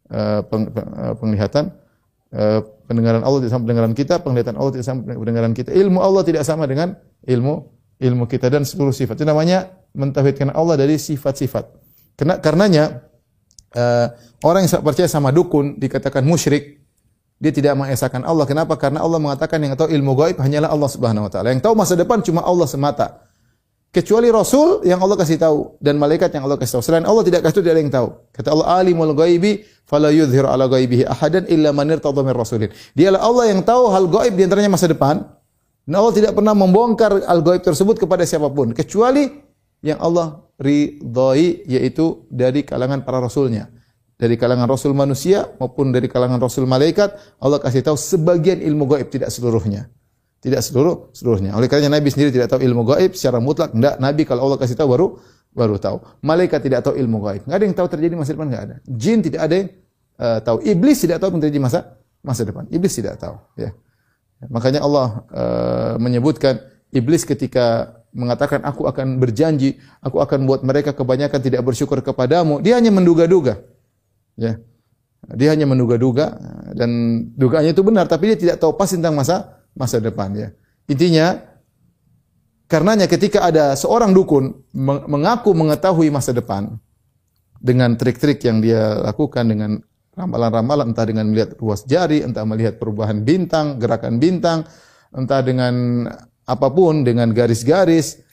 uh, 0.09 0.41
peng, 0.45 0.69
uh, 0.73 1.13
penglihatan 1.17 1.73
uh, 2.33 2.59
pendengaran 2.89 3.21
Allah 3.21 3.45
tidak 3.45 3.51
sama 3.53 3.63
pendengaran 3.69 3.93
kita, 3.93 4.15
penglihatan 4.21 4.55
Allah 4.57 4.71
tidak 4.73 4.85
sama 4.89 4.99
pendengaran 5.05 5.53
kita. 5.53 5.69
Ilmu 5.73 5.99
Allah 6.01 6.23
tidak 6.25 6.43
sama 6.45 6.65
dengan 6.65 6.97
ilmu 7.25 7.53
ilmu 7.99 8.25
kita 8.25 8.47
dan 8.49 8.65
seluruh 8.65 8.95
sifat. 8.95 9.19
Itu 9.21 9.27
namanya 9.27 9.69
mentauhidkan 9.93 10.55
Allah 10.55 10.79
dari 10.79 10.95
sifat-sifat. 10.95 11.65
Karena 12.15 12.39
karenanya 12.39 13.05
uh, 13.75 14.07
orang 14.43 14.65
yang 14.65 14.81
percaya 14.81 15.07
sama 15.07 15.29
dukun 15.29 15.77
dikatakan 15.77 16.23
musyrik, 16.23 16.79
dia 17.39 17.51
tidak 17.55 17.75
mengesahkan 17.79 18.23
Allah. 18.27 18.43
Kenapa? 18.43 18.75
Karena 18.75 18.99
Allah 19.03 19.19
mengatakan 19.19 19.59
yang 19.63 19.75
tahu 19.75 19.91
ilmu 19.91 20.11
gaib 20.15 20.37
hanyalah 20.39 20.71
Allah 20.71 20.89
Subhanahu 20.91 21.27
wa 21.27 21.31
taala. 21.31 21.55
Yang 21.55 21.63
tahu 21.63 21.75
masa 21.75 21.93
depan 21.95 22.19
cuma 22.19 22.43
Allah 22.43 22.67
semata. 22.67 23.28
Kecuali 23.89 24.29
Rasul 24.29 24.85
yang 24.85 25.01
Allah 25.01 25.17
kasih 25.17 25.41
tahu 25.41 25.81
dan 25.81 25.97
malaikat 25.97 26.29
yang 26.29 26.45
Allah 26.45 26.61
kasih 26.61 26.77
tahu. 26.77 26.83
Selain 26.85 27.05
Allah 27.09 27.25
tidak 27.25 27.41
kasih 27.41 27.57
tahu, 27.57 27.63
tidak 27.65 27.73
ada 27.73 27.81
yang 27.81 27.93
tahu. 27.93 28.07
Kata 28.29 28.47
Allah, 28.53 28.67
"Alimul 28.77 29.13
ghaibi 29.17 29.65
fala 29.89 30.13
yudhhir 30.13 30.45
ala 30.45 30.69
ghaibihi 30.69 31.09
ahadan 31.09 31.49
illa 31.49 31.73
man 31.73 31.89
irtadha 31.89 32.21
min 32.21 32.37
rasulin." 32.37 32.69
Dialah 32.93 33.17
Allah 33.17 33.49
yang 33.49 33.65
tahu 33.65 33.89
hal 33.89 34.05
gaib 34.05 34.37
di 34.37 34.45
antaranya 34.45 34.69
masa 34.77 34.85
depan. 34.85 35.25
Dan 35.89 35.93
Allah 35.97 36.13
tidak 36.13 36.37
pernah 36.37 36.53
membongkar 36.53 37.25
al 37.25 37.41
gaib 37.41 37.65
tersebut 37.65 37.97
kepada 37.97 38.21
siapa 38.29 38.45
pun 38.53 38.77
kecuali 38.77 39.25
yang 39.81 39.97
Allah 39.97 40.45
ridhoi 40.59 41.65
yaitu 41.65 42.27
dari 42.29 42.67
kalangan 42.67 43.01
para 43.01 43.23
rasulnya 43.23 43.71
dari 44.19 44.35
kalangan 44.35 44.67
rasul 44.67 44.91
manusia 44.91 45.47
maupun 45.55 45.95
dari 45.95 46.11
kalangan 46.11 46.37
rasul 46.43 46.67
malaikat 46.67 47.15
Allah 47.39 47.63
kasih 47.63 47.79
tahu 47.87 47.95
sebagian 47.95 48.59
ilmu 48.59 48.83
gaib 48.91 49.07
tidak 49.07 49.31
seluruhnya 49.31 49.87
tidak 50.39 50.63
seluruh 50.63 51.11
seluruhnya. 51.11 51.51
Oleh 51.55 51.67
karena 51.67 51.91
Nabi 51.91 52.09
sendiri 52.11 52.31
tidak 52.31 52.51
tahu 52.55 52.63
ilmu 52.63 52.87
gaib 52.87 53.11
secara 53.15 53.43
mutlak 53.43 53.75
enggak. 53.75 53.99
Nabi 53.99 54.23
kalau 54.23 54.47
Allah 54.47 54.57
kasih 54.59 54.75
tahu 54.79 54.89
baru 54.95 55.07
baru 55.51 55.75
tahu. 55.75 55.97
Malaikat 56.23 56.59
tidak 56.63 56.87
tahu 56.87 56.95
ilmu 56.95 57.19
gaib. 57.23 57.41
Enggak 57.47 57.57
ada 57.59 57.65
yang 57.65 57.75
tahu 57.75 57.87
terjadi 57.91 58.13
masa 58.15 58.31
depan 58.35 58.47
enggak 58.47 58.63
ada. 58.63 58.75
Jin 58.87 59.19
tidak 59.19 59.41
ada 59.43 59.53
yang 59.55 59.69
uh, 60.19 60.39
tahu. 60.39 60.57
Iblis 60.63 60.97
tidak 61.03 61.17
tahu 61.19 61.29
terjadi 61.39 61.59
masa 61.59 61.79
masa 62.23 62.41
depan. 62.47 62.63
Iblis 62.71 62.93
tidak 62.95 63.19
tahu 63.19 63.35
ya. 63.59 63.75
Makanya 64.47 64.79
Allah 64.81 65.07
uh, 65.35 65.93
menyebutkan 65.99 66.63
iblis 66.95 67.27
ketika 67.27 67.99
mengatakan 68.15 68.63
aku 68.65 68.89
akan 68.89 69.21
berjanji 69.21 69.77
aku 70.01 70.17
akan 70.17 70.49
buat 70.49 70.65
mereka 70.65 70.97
kebanyakan 70.97 71.37
tidak 71.45 71.61
bersyukur 71.61 72.01
kepadamu 72.01 72.57
dia 72.57 72.73
hanya 72.73 72.89
menduga-duga 72.89 73.61
Ya. 74.39 74.53
Dia 75.35 75.51
hanya 75.51 75.67
menduga-duga 75.67 76.39
dan 76.71 76.89
dugaannya 77.35 77.75
itu 77.75 77.83
benar 77.83 78.07
tapi 78.07 78.31
dia 78.31 78.37
tidak 78.39 78.55
tahu 78.63 78.79
pasti 78.79 78.95
tentang 78.95 79.19
masa 79.19 79.58
masa 79.75 80.01
depan 80.01 80.31
ya. 80.33 80.47
Intinya 80.89 81.37
karenanya 82.69 83.05
ketika 83.09 83.45
ada 83.45 83.73
seorang 83.73 84.13
dukun 84.13 84.53
mengaku 85.09 85.53
mengetahui 85.53 86.09
masa 86.13 86.33
depan 86.33 86.77
dengan 87.59 87.93
trik-trik 87.99 88.41
yang 88.45 88.63
dia 88.63 89.01
lakukan 89.03 89.45
dengan 89.45 89.71
ramalan-ramalan 90.15 90.91
entah 90.91 91.05
dengan 91.07 91.31
melihat 91.31 91.55
ruas 91.59 91.83
jari, 91.87 92.25
entah 92.25 92.43
melihat 92.43 92.79
perubahan 92.79 93.23
bintang, 93.23 93.79
gerakan 93.79 94.19
bintang, 94.19 94.67
entah 95.15 95.41
dengan 95.43 96.05
apa 96.49 96.67
pun 96.73 97.05
dengan 97.05 97.29
garis-garis 97.29 98.29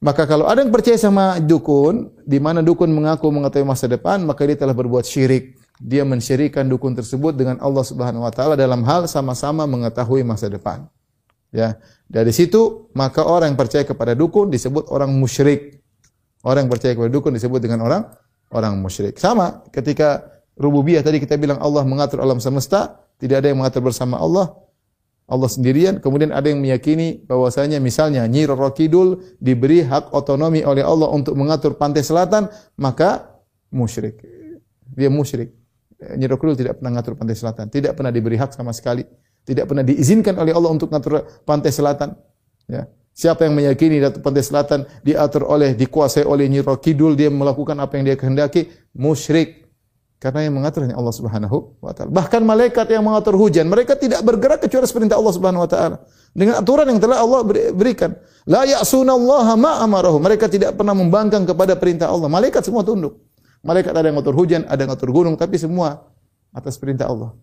maka 0.00 0.24
kalau 0.24 0.48
ada 0.48 0.64
yang 0.64 0.72
percaya 0.72 0.96
sama 0.96 1.36
dukun, 1.44 2.08
di 2.24 2.40
mana 2.40 2.64
dukun 2.64 2.88
mengaku 2.88 3.28
mengetahui 3.28 3.68
masa 3.68 3.84
depan, 3.84 4.24
maka 4.24 4.48
dia 4.48 4.56
telah 4.56 4.72
berbuat 4.72 5.04
syirik. 5.04 5.59
Dia 5.80 6.04
mensyirikan 6.04 6.68
dukun 6.68 6.92
tersebut 6.92 7.32
dengan 7.32 7.56
Allah 7.64 7.80
Subhanahu 7.80 8.28
wa 8.28 8.32
taala 8.32 8.52
dalam 8.52 8.84
hal 8.84 9.08
sama-sama 9.08 9.64
mengetahui 9.64 10.20
masa 10.20 10.52
depan. 10.52 10.84
Ya. 11.50 11.80
Dari 12.04 12.30
situ 12.36 12.92
maka 12.92 13.24
orang 13.24 13.56
yang 13.56 13.58
percaya 13.58 13.82
kepada 13.88 14.12
dukun 14.12 14.52
disebut 14.52 14.92
orang 14.92 15.08
musyrik. 15.16 15.80
Orang 16.44 16.68
yang 16.68 16.72
percaya 16.72 16.92
kepada 16.92 17.08
dukun 17.08 17.32
disebut 17.32 17.60
dengan 17.64 17.80
orang 17.88 18.12
orang 18.52 18.76
musyrik. 18.76 19.16
Sama 19.16 19.64
ketika 19.72 20.40
rububiyah 20.60 21.00
tadi 21.00 21.16
kita 21.16 21.40
bilang 21.40 21.56
Allah 21.64 21.80
mengatur 21.88 22.20
alam 22.20 22.38
semesta, 22.44 23.00
tidak 23.16 23.44
ada 23.44 23.48
yang 23.52 23.58
mengatur 23.60 23.80
bersama 23.84 24.20
Allah, 24.20 24.52
Allah 25.30 25.46
sendirian, 25.46 26.02
kemudian 26.02 26.34
ada 26.34 26.50
yang 26.50 26.58
meyakini 26.58 27.22
bahwasanya 27.22 27.78
misalnya 27.78 28.26
Nyi 28.26 28.50
Roro 28.50 28.74
Kidul 28.74 29.38
diberi 29.38 29.86
hak 29.86 30.10
otonomi 30.10 30.66
oleh 30.66 30.82
Allah 30.82 31.06
untuk 31.14 31.38
mengatur 31.38 31.78
pantai 31.78 32.02
selatan, 32.02 32.50
maka 32.74 33.38
musyrik. 33.70 34.18
Dia 34.90 35.06
musyrik. 35.06 35.59
Nyi 36.00 36.24
Roro 36.24 36.40
Kidul 36.40 36.56
tidak 36.56 36.80
pernah 36.80 36.96
mengatur 36.96 37.12
pantai 37.12 37.36
selatan, 37.36 37.68
tidak 37.68 37.92
pernah 37.92 38.08
diberi 38.08 38.40
hak 38.40 38.56
sama 38.56 38.72
sekali, 38.72 39.04
tidak 39.44 39.68
pernah 39.68 39.84
diizinkan 39.84 40.32
oleh 40.40 40.56
Allah 40.56 40.70
untuk 40.72 40.88
mengatur 40.88 41.28
pantai 41.44 41.68
selatan. 41.68 42.16
Ya. 42.64 42.88
Siapa 43.10 43.44
yang 43.44 43.58
meyakini 43.58 44.00
Datu 44.00 44.22
Pantai 44.22 44.40
Selatan 44.40 44.86
diatur 45.04 45.44
oleh, 45.44 45.76
dikuasai 45.76 46.24
oleh 46.24 46.48
Nyi 46.48 46.64
Roro 46.64 46.80
Kidul, 46.80 47.18
dia 47.18 47.28
melakukan 47.28 47.76
apa 47.76 48.00
yang 48.00 48.08
dia 48.08 48.16
kehendaki, 48.16 48.70
musyrik. 48.96 49.68
Karena 50.20 50.44
yang 50.44 50.56
mengatur 50.56 50.84
hanya 50.84 51.00
Allah 51.00 51.16
Subhanahu 51.16 51.80
wa 51.80 51.96
taala. 51.96 52.12
Bahkan 52.12 52.44
malaikat 52.44 52.92
yang 52.92 53.04
mengatur 53.04 53.40
hujan, 53.40 53.68
mereka 53.72 53.96
tidak 53.96 54.20
bergerak 54.20 54.60
kecuali 54.60 54.84
perintah 54.84 55.16
Allah 55.16 55.32
Subhanahu 55.32 55.64
wa 55.64 55.70
taala. 55.70 55.96
Dengan 56.36 56.60
aturan 56.60 56.86
yang 56.92 57.00
telah 57.00 57.24
Allah 57.24 57.40
berikan. 57.72 58.14
La 58.44 58.68
ya'sunallaha 58.68 59.56
ma 59.56 59.80
amarahu. 59.80 60.20
Mereka 60.20 60.52
tidak 60.52 60.76
pernah 60.76 60.92
membangkang 60.92 61.48
kepada 61.48 61.72
perintah 61.72 62.12
Allah. 62.12 62.28
Malaikat 62.28 62.60
semua 62.60 62.84
tunduk. 62.84 63.16
Malaikat 63.60 63.92
ada 63.92 64.08
yang 64.08 64.16
mengatur 64.16 64.36
hujan, 64.36 64.64
ada 64.64 64.80
yang 64.80 64.90
mengatur 64.92 65.12
gunung, 65.12 65.36
tapi 65.36 65.60
semua 65.60 66.08
atas 66.50 66.80
perintah 66.80 67.12
Allah. 67.12 67.36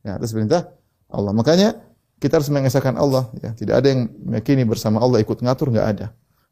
Ya, 0.00 0.16
atas 0.16 0.32
perintah 0.32 0.72
Allah. 1.12 1.32
Makanya 1.36 1.76
kita 2.16 2.40
harus 2.40 2.48
mengesahkan 2.48 2.96
Allah. 2.96 3.28
Ya, 3.40 3.52
tidak 3.52 3.84
ada 3.84 3.88
yang 3.92 4.08
meyakini 4.24 4.64
bersama 4.64 5.00
Allah 5.04 5.20
ikut 5.20 5.40
ngatur, 5.40 5.72
enggak 5.72 5.88
ada. 5.96 6.06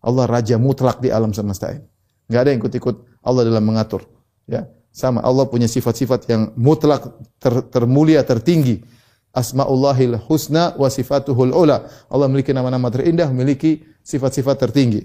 Allah 0.04 0.24
raja 0.28 0.60
mutlak 0.60 1.00
di 1.00 1.08
alam 1.08 1.32
semesta 1.32 1.72
ini. 1.72 1.84
Enggak 2.28 2.40
ada 2.44 2.48
yang 2.52 2.60
ikut-ikut 2.60 2.96
Allah 3.24 3.42
dalam 3.48 3.64
mengatur. 3.64 4.04
Ya, 4.44 4.68
sama 4.92 5.24
Allah 5.24 5.48
punya 5.48 5.68
sifat-sifat 5.68 6.28
yang 6.28 6.52
mutlak 6.56 7.08
ter, 7.40 7.64
termulia 7.72 8.20
tertinggi. 8.24 8.84
Asmaullahil 9.32 10.20
husna 10.28 10.76
wa 10.76 10.88
sifatuhul 10.88 11.52
ula. 11.52 11.88
Allah 12.08 12.26
memiliki 12.28 12.52
nama-nama 12.52 12.88
terindah, 12.92 13.28
memiliki 13.32 13.84
sifat-sifat 14.04 14.68
tertinggi. 14.68 15.04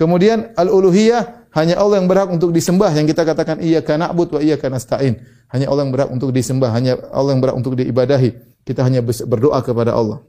Kemudian 0.00 0.56
al-uluhiyah 0.56 1.52
hanya 1.52 1.76
Allah 1.76 2.00
yang 2.00 2.08
berhak 2.08 2.32
untuk 2.32 2.56
disembah 2.56 2.88
yang 2.96 3.04
kita 3.04 3.20
katakan 3.20 3.60
iyyaka 3.60 4.00
na'bud 4.00 4.32
wa 4.32 4.40
iyyaka 4.40 4.72
nasta'in. 4.72 5.20
Hanya 5.52 5.68
Allah 5.68 5.84
yang 5.84 5.92
berhak 5.92 6.08
untuk 6.08 6.32
disembah, 6.32 6.72
hanya 6.72 6.96
Allah 7.12 7.36
yang 7.36 7.44
berhak 7.44 7.60
untuk 7.60 7.76
diibadahi. 7.76 8.64
Kita 8.64 8.80
hanya 8.80 9.04
berdoa 9.04 9.60
kepada 9.60 9.92
Allah. 9.92 10.24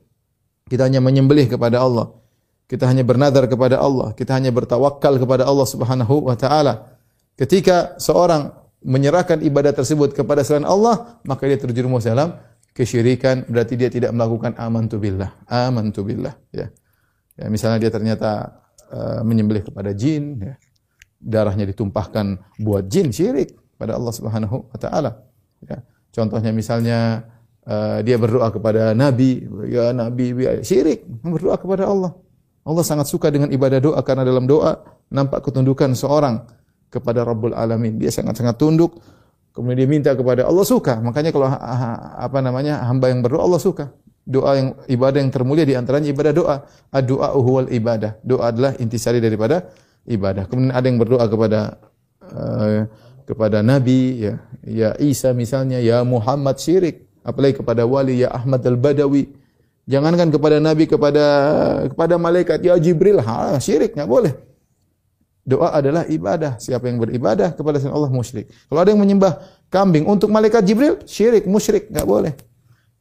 Kita 0.68 0.92
hanya 0.92 1.00
menyembelih 1.00 1.48
kepada 1.48 1.80
Allah. 1.80 2.12
Kita 2.68 2.84
hanya 2.84 3.08
bernadar 3.08 3.48
kepada 3.48 3.80
Allah. 3.80 4.12
Kita 4.12 4.36
hanya 4.36 4.52
bertawakal 4.52 5.16
kepada 5.16 5.48
Allah 5.48 5.68
Subhanahu 5.68 6.28
wa 6.28 6.36
taala. 6.36 7.00
Ketika 7.40 7.96
seorang 7.96 8.52
menyerahkan 8.84 9.40
ibadah 9.40 9.72
tersebut 9.72 10.12
kepada 10.12 10.44
selain 10.44 10.68
Allah, 10.68 11.16
maka 11.24 11.48
dia 11.48 11.56
terjerumus 11.56 12.04
dalam 12.04 12.36
kesyirikan, 12.76 13.48
berarti 13.48 13.80
dia 13.80 13.88
tidak 13.88 14.12
melakukan 14.12 14.52
amantu 14.60 15.00
billah. 15.00 15.32
Amantu 15.48 16.04
billah, 16.04 16.36
ya. 16.52 16.68
Ya, 17.40 17.48
misalnya 17.48 17.88
dia 17.88 17.92
ternyata 17.94 18.61
uh, 18.92 19.22
menyembelih 19.24 19.64
kepada 19.66 19.96
jin, 19.96 20.38
ya. 20.44 20.56
darahnya 21.18 21.66
ditumpahkan 21.72 22.38
buat 22.60 22.86
jin, 22.92 23.10
syirik 23.10 23.56
pada 23.80 23.98
Allah 23.98 24.14
Subhanahu 24.14 24.68
wa 24.68 24.78
taala. 24.78 25.26
Ya. 25.64 25.82
Contohnya 26.12 26.52
misalnya 26.52 27.26
uh, 27.66 28.04
dia 28.04 28.20
berdoa 28.20 28.52
kepada 28.52 28.92
nabi, 28.92 29.48
ya 29.72 29.96
nabi, 29.96 30.36
syirik, 30.62 31.08
berdoa 31.24 31.56
kepada 31.56 31.88
Allah. 31.88 32.12
Allah 32.62 32.86
sangat 32.86 33.10
suka 33.10 33.34
dengan 33.34 33.50
ibadah 33.50 33.82
doa 33.82 34.00
karena 34.06 34.22
dalam 34.22 34.46
doa 34.46 34.86
nampak 35.10 35.42
ketundukan 35.50 35.98
seorang 35.98 36.46
kepada 36.94 37.26
Rabbul 37.26 37.58
Alamin. 37.58 37.98
Dia 37.98 38.14
sangat-sangat 38.14 38.60
tunduk. 38.62 39.02
Kemudian 39.52 39.84
dia 39.84 39.90
minta 39.90 40.12
kepada 40.14 40.46
Allah 40.48 40.64
suka. 40.64 41.02
Makanya 41.02 41.34
kalau 41.34 41.50
apa 41.50 42.40
namanya 42.40 42.86
hamba 42.86 43.10
yang 43.10 43.26
berdoa 43.26 43.44
Allah 43.44 43.60
suka. 43.60 43.92
Doa 44.22 44.52
yang 44.54 44.70
ibadah 44.86 45.18
yang 45.18 45.34
termulia 45.34 45.66
di 45.66 45.74
antaranya 45.74 46.14
ibadah 46.14 46.34
doa. 46.34 46.56
Doa 47.02 47.34
huwal 47.34 47.74
ibadah. 47.74 48.22
Doa 48.22 48.54
adalah 48.54 48.78
intisari 48.78 49.18
daripada 49.18 49.74
ibadah. 50.06 50.46
Kemudian 50.46 50.74
ada 50.74 50.86
yang 50.86 51.02
berdoa 51.02 51.26
kepada 51.26 51.60
uh, 52.30 52.86
kepada 53.26 53.66
Nabi 53.66 54.30
ya, 54.30 54.34
ya 54.62 54.90
Isa 55.02 55.34
misalnya, 55.34 55.82
ya 55.82 56.06
Muhammad 56.06 56.62
syirik. 56.62 57.10
Apalagi 57.22 57.62
kepada 57.62 57.86
wali 57.86 58.26
ya 58.26 58.34
Ahmad 58.34 58.62
al-Badawi. 58.66 59.30
Jangankan 59.90 60.30
kepada 60.30 60.62
Nabi, 60.62 60.86
kepada 60.86 61.26
kepada 61.90 62.16
malaikat 62.22 62.62
ya 62.62 62.78
Jibril, 62.78 63.18
ha, 63.22 63.58
syirik 63.58 63.98
enggak 63.98 64.10
boleh. 64.10 64.34
Doa 65.42 65.74
adalah 65.74 66.06
ibadah. 66.06 66.62
Siapa 66.62 66.86
yang 66.86 67.02
beribadah 67.02 67.58
kepada 67.58 67.82
selain 67.82 67.98
Allah 67.98 68.14
musyrik. 68.14 68.54
Kalau 68.70 68.78
ada 68.78 68.94
yang 68.94 69.02
menyembah 69.02 69.42
kambing 69.74 70.06
untuk 70.06 70.30
malaikat 70.30 70.62
Jibril, 70.62 71.02
syirik, 71.10 71.50
musyrik, 71.50 71.90
enggak 71.90 72.06
boleh. 72.06 72.34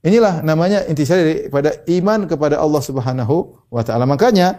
Inilah 0.01 0.41
namanya 0.41 0.89
intisari 0.89 1.45
daripada 1.45 1.77
iman 1.85 2.25
kepada 2.25 2.57
Allah 2.57 2.81
Subhanahu 2.81 3.69
wa 3.69 3.83
taala. 3.85 4.09
Makanya 4.09 4.57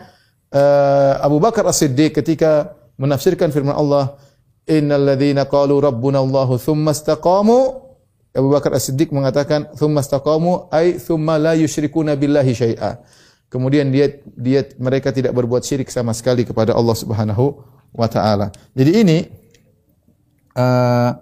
uh, 0.53 1.17
Abu 1.17 1.41
Bakar 1.41 1.65
As-Siddiq 1.65 2.13
ketika 2.13 2.77
menafsirkan 3.01 3.49
firman 3.49 3.73
Allah, 3.73 4.21
innal 4.69 5.01
ladzina 5.01 5.49
qalu 5.49 5.81
rabbuna 5.81 6.21
Allahu 6.21 6.61
tsumma 6.61 6.93
istaqamu 6.93 7.57
Abu 8.37 8.47
Bakar 8.53 8.77
As-Siddiq 8.77 9.09
mengatakan 9.09 9.73
tsumma 9.73 10.05
istaqamu 10.05 10.69
ay 10.69 11.01
tsumma 11.01 11.41
la 11.41 11.57
yusyrikuna 11.57 12.13
billahi 12.13 12.53
syai'a. 12.53 13.01
Kemudian 13.49 13.89
dia 13.89 14.21
dia 14.37 14.63
mereka 14.77 15.09
tidak 15.09 15.33
berbuat 15.33 15.65
syirik 15.65 15.89
sama 15.89 16.13
sekali 16.13 16.45
kepada 16.45 16.77
Allah 16.77 16.93
Subhanahu 16.93 17.65
wa 17.97 18.07
taala. 18.07 18.53
Jadi 18.77 18.91
ini 18.93 19.17
uh, 20.53 21.17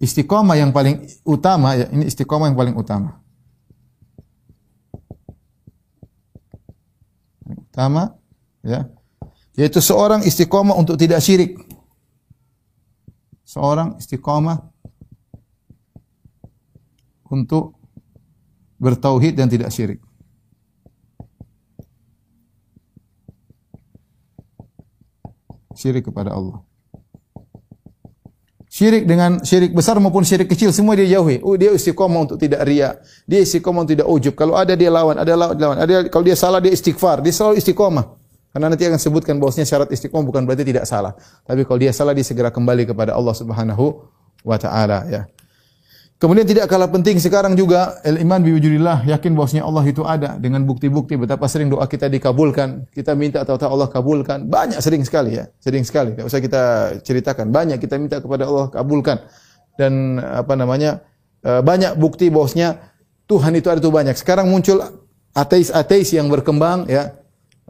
istiqomah 0.00 0.56
yang 0.56 0.72
paling 0.72 1.04
utama 1.28 1.76
ya, 1.76 1.86
ini 1.92 2.08
istiqomah 2.08 2.50
yang 2.50 2.56
paling 2.56 2.74
utama. 2.74 3.19
Utama 7.80 8.12
ya. 8.60 8.92
Yaitu 9.56 9.80
seorang 9.80 10.20
istiqomah 10.20 10.76
untuk 10.76 11.00
tidak 11.00 11.24
syirik. 11.24 11.56
Seorang 13.48 13.96
istiqomah 13.96 14.68
untuk 17.32 17.80
bertauhid 18.76 19.32
dan 19.32 19.48
tidak 19.48 19.72
syirik. 19.72 20.04
Syirik 25.72 26.04
kepada 26.04 26.36
Allah. 26.36 26.60
Syirik 28.80 29.04
dengan 29.04 29.44
syirik 29.44 29.76
besar 29.76 30.00
maupun 30.00 30.24
syirik 30.24 30.48
kecil 30.48 30.72
semua 30.72 30.96
dia 30.96 31.04
jauhi. 31.04 31.36
Oh, 31.44 31.52
dia 31.52 31.68
istiqomah 31.68 32.24
untuk 32.24 32.40
tidak 32.40 32.64
ria. 32.64 32.96
Dia 33.28 33.44
istiqomah 33.44 33.84
untuk 33.84 33.92
tidak 33.92 34.08
ujub. 34.08 34.32
Kalau 34.32 34.56
ada 34.56 34.72
dia 34.72 34.88
lawan, 34.88 35.20
ada 35.20 35.36
lawan, 35.36 35.52
lawan. 35.60 35.76
Ada 35.84 36.08
kalau 36.08 36.24
dia 36.24 36.32
salah 36.32 36.64
dia 36.64 36.72
istighfar. 36.72 37.20
Dia 37.20 37.28
selalu 37.28 37.60
istiqomah. 37.60 38.16
Karena 38.48 38.72
nanti 38.72 38.88
akan 38.88 38.96
sebutkan 38.96 39.36
bahwasanya 39.36 39.68
syarat 39.68 39.92
istiqomah 39.92 40.24
bukan 40.24 40.48
berarti 40.48 40.64
tidak 40.64 40.88
salah. 40.88 41.12
Tapi 41.44 41.68
kalau 41.68 41.76
dia 41.76 41.92
salah 41.92 42.16
dia 42.16 42.24
segera 42.24 42.48
kembali 42.48 42.88
kepada 42.88 43.12
Allah 43.12 43.36
Subhanahu 43.36 44.00
wa 44.48 44.56
taala 44.56 45.04
ya. 45.12 45.28
Kemudian 46.20 46.44
tidak 46.44 46.68
kalah 46.68 46.92
penting 46.92 47.16
sekarang 47.16 47.56
juga 47.56 47.96
iman 48.04 48.44
biwujudillah, 48.44 49.08
yakin 49.08 49.32
bahwasanya 49.32 49.64
Allah 49.64 49.84
itu 49.88 50.04
ada 50.04 50.36
dengan 50.36 50.60
bukti-bukti 50.68 51.16
betapa 51.16 51.48
sering 51.48 51.72
doa 51.72 51.88
kita 51.88 52.12
dikabulkan. 52.12 52.84
Kita 52.92 53.16
minta 53.16 53.40
atau 53.40 53.56
Allah 53.56 53.88
kabulkan. 53.88 54.44
Banyak 54.44 54.84
sering 54.84 55.00
sekali 55.00 55.40
ya, 55.40 55.48
sering 55.64 55.80
sekali. 55.80 56.12
Tidak 56.12 56.28
usah 56.28 56.44
kita 56.44 56.62
ceritakan. 57.00 57.48
Banyak 57.48 57.80
kita 57.80 57.96
minta 57.96 58.20
kepada 58.20 58.44
Allah 58.44 58.68
kabulkan. 58.68 59.16
Dan 59.80 60.20
apa 60.20 60.52
namanya? 60.60 61.00
eh, 61.40 61.60
banyak 61.64 61.96
bukti 61.96 62.28
bahwasanya 62.28 62.76
Tuhan 63.24 63.56
itu 63.56 63.72
ada 63.72 63.80
itu 63.80 63.88
banyak. 63.88 64.16
Sekarang 64.18 64.50
muncul 64.50 64.82
ateis-ateis 65.32 66.12
yang 66.12 66.28
berkembang 66.28 66.84
ya. 66.90 67.16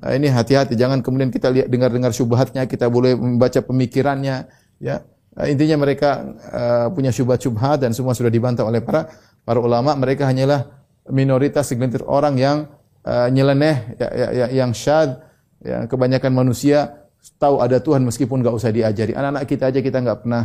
Nah, 0.00 0.16
ini 0.16 0.32
hati-hati 0.32 0.74
jangan 0.80 1.04
kemudian 1.04 1.28
kita 1.28 1.52
lihat 1.52 1.68
dengar-dengar 1.68 2.10
syubhatnya, 2.10 2.64
kita 2.64 2.88
boleh 2.88 3.14
membaca 3.14 3.60
pemikirannya 3.60 4.48
ya. 4.80 5.04
Uh, 5.38 5.46
intinya 5.46 5.78
mereka 5.78 6.10
uh, 6.50 6.86
punya 6.90 7.14
syubhat-syubhat 7.14 7.86
dan 7.86 7.94
semua 7.94 8.18
sudah 8.18 8.32
dibantah 8.32 8.66
oleh 8.66 8.82
para 8.82 9.06
para 9.46 9.62
ulama. 9.62 9.94
Mereka 9.94 10.26
hanyalah 10.26 10.66
minoritas 11.06 11.70
segelintir 11.70 12.02
orang 12.02 12.34
yang 12.34 12.66
uh, 13.06 13.30
nyeleneh, 13.30 13.94
ya, 13.94 14.08
ya, 14.10 14.28
ya, 14.34 14.46
yang 14.50 14.74
syad. 14.74 15.22
Ya, 15.60 15.84
kebanyakan 15.84 16.32
manusia 16.32 17.04
tahu 17.36 17.60
ada 17.60 17.78
Tuhan 17.78 18.00
meskipun 18.08 18.40
nggak 18.40 18.54
usah 18.56 18.72
diajari. 18.72 19.12
Anak-anak 19.12 19.44
kita 19.44 19.68
aja 19.68 19.80
kita 19.84 19.98
nggak 20.00 20.18
pernah 20.24 20.44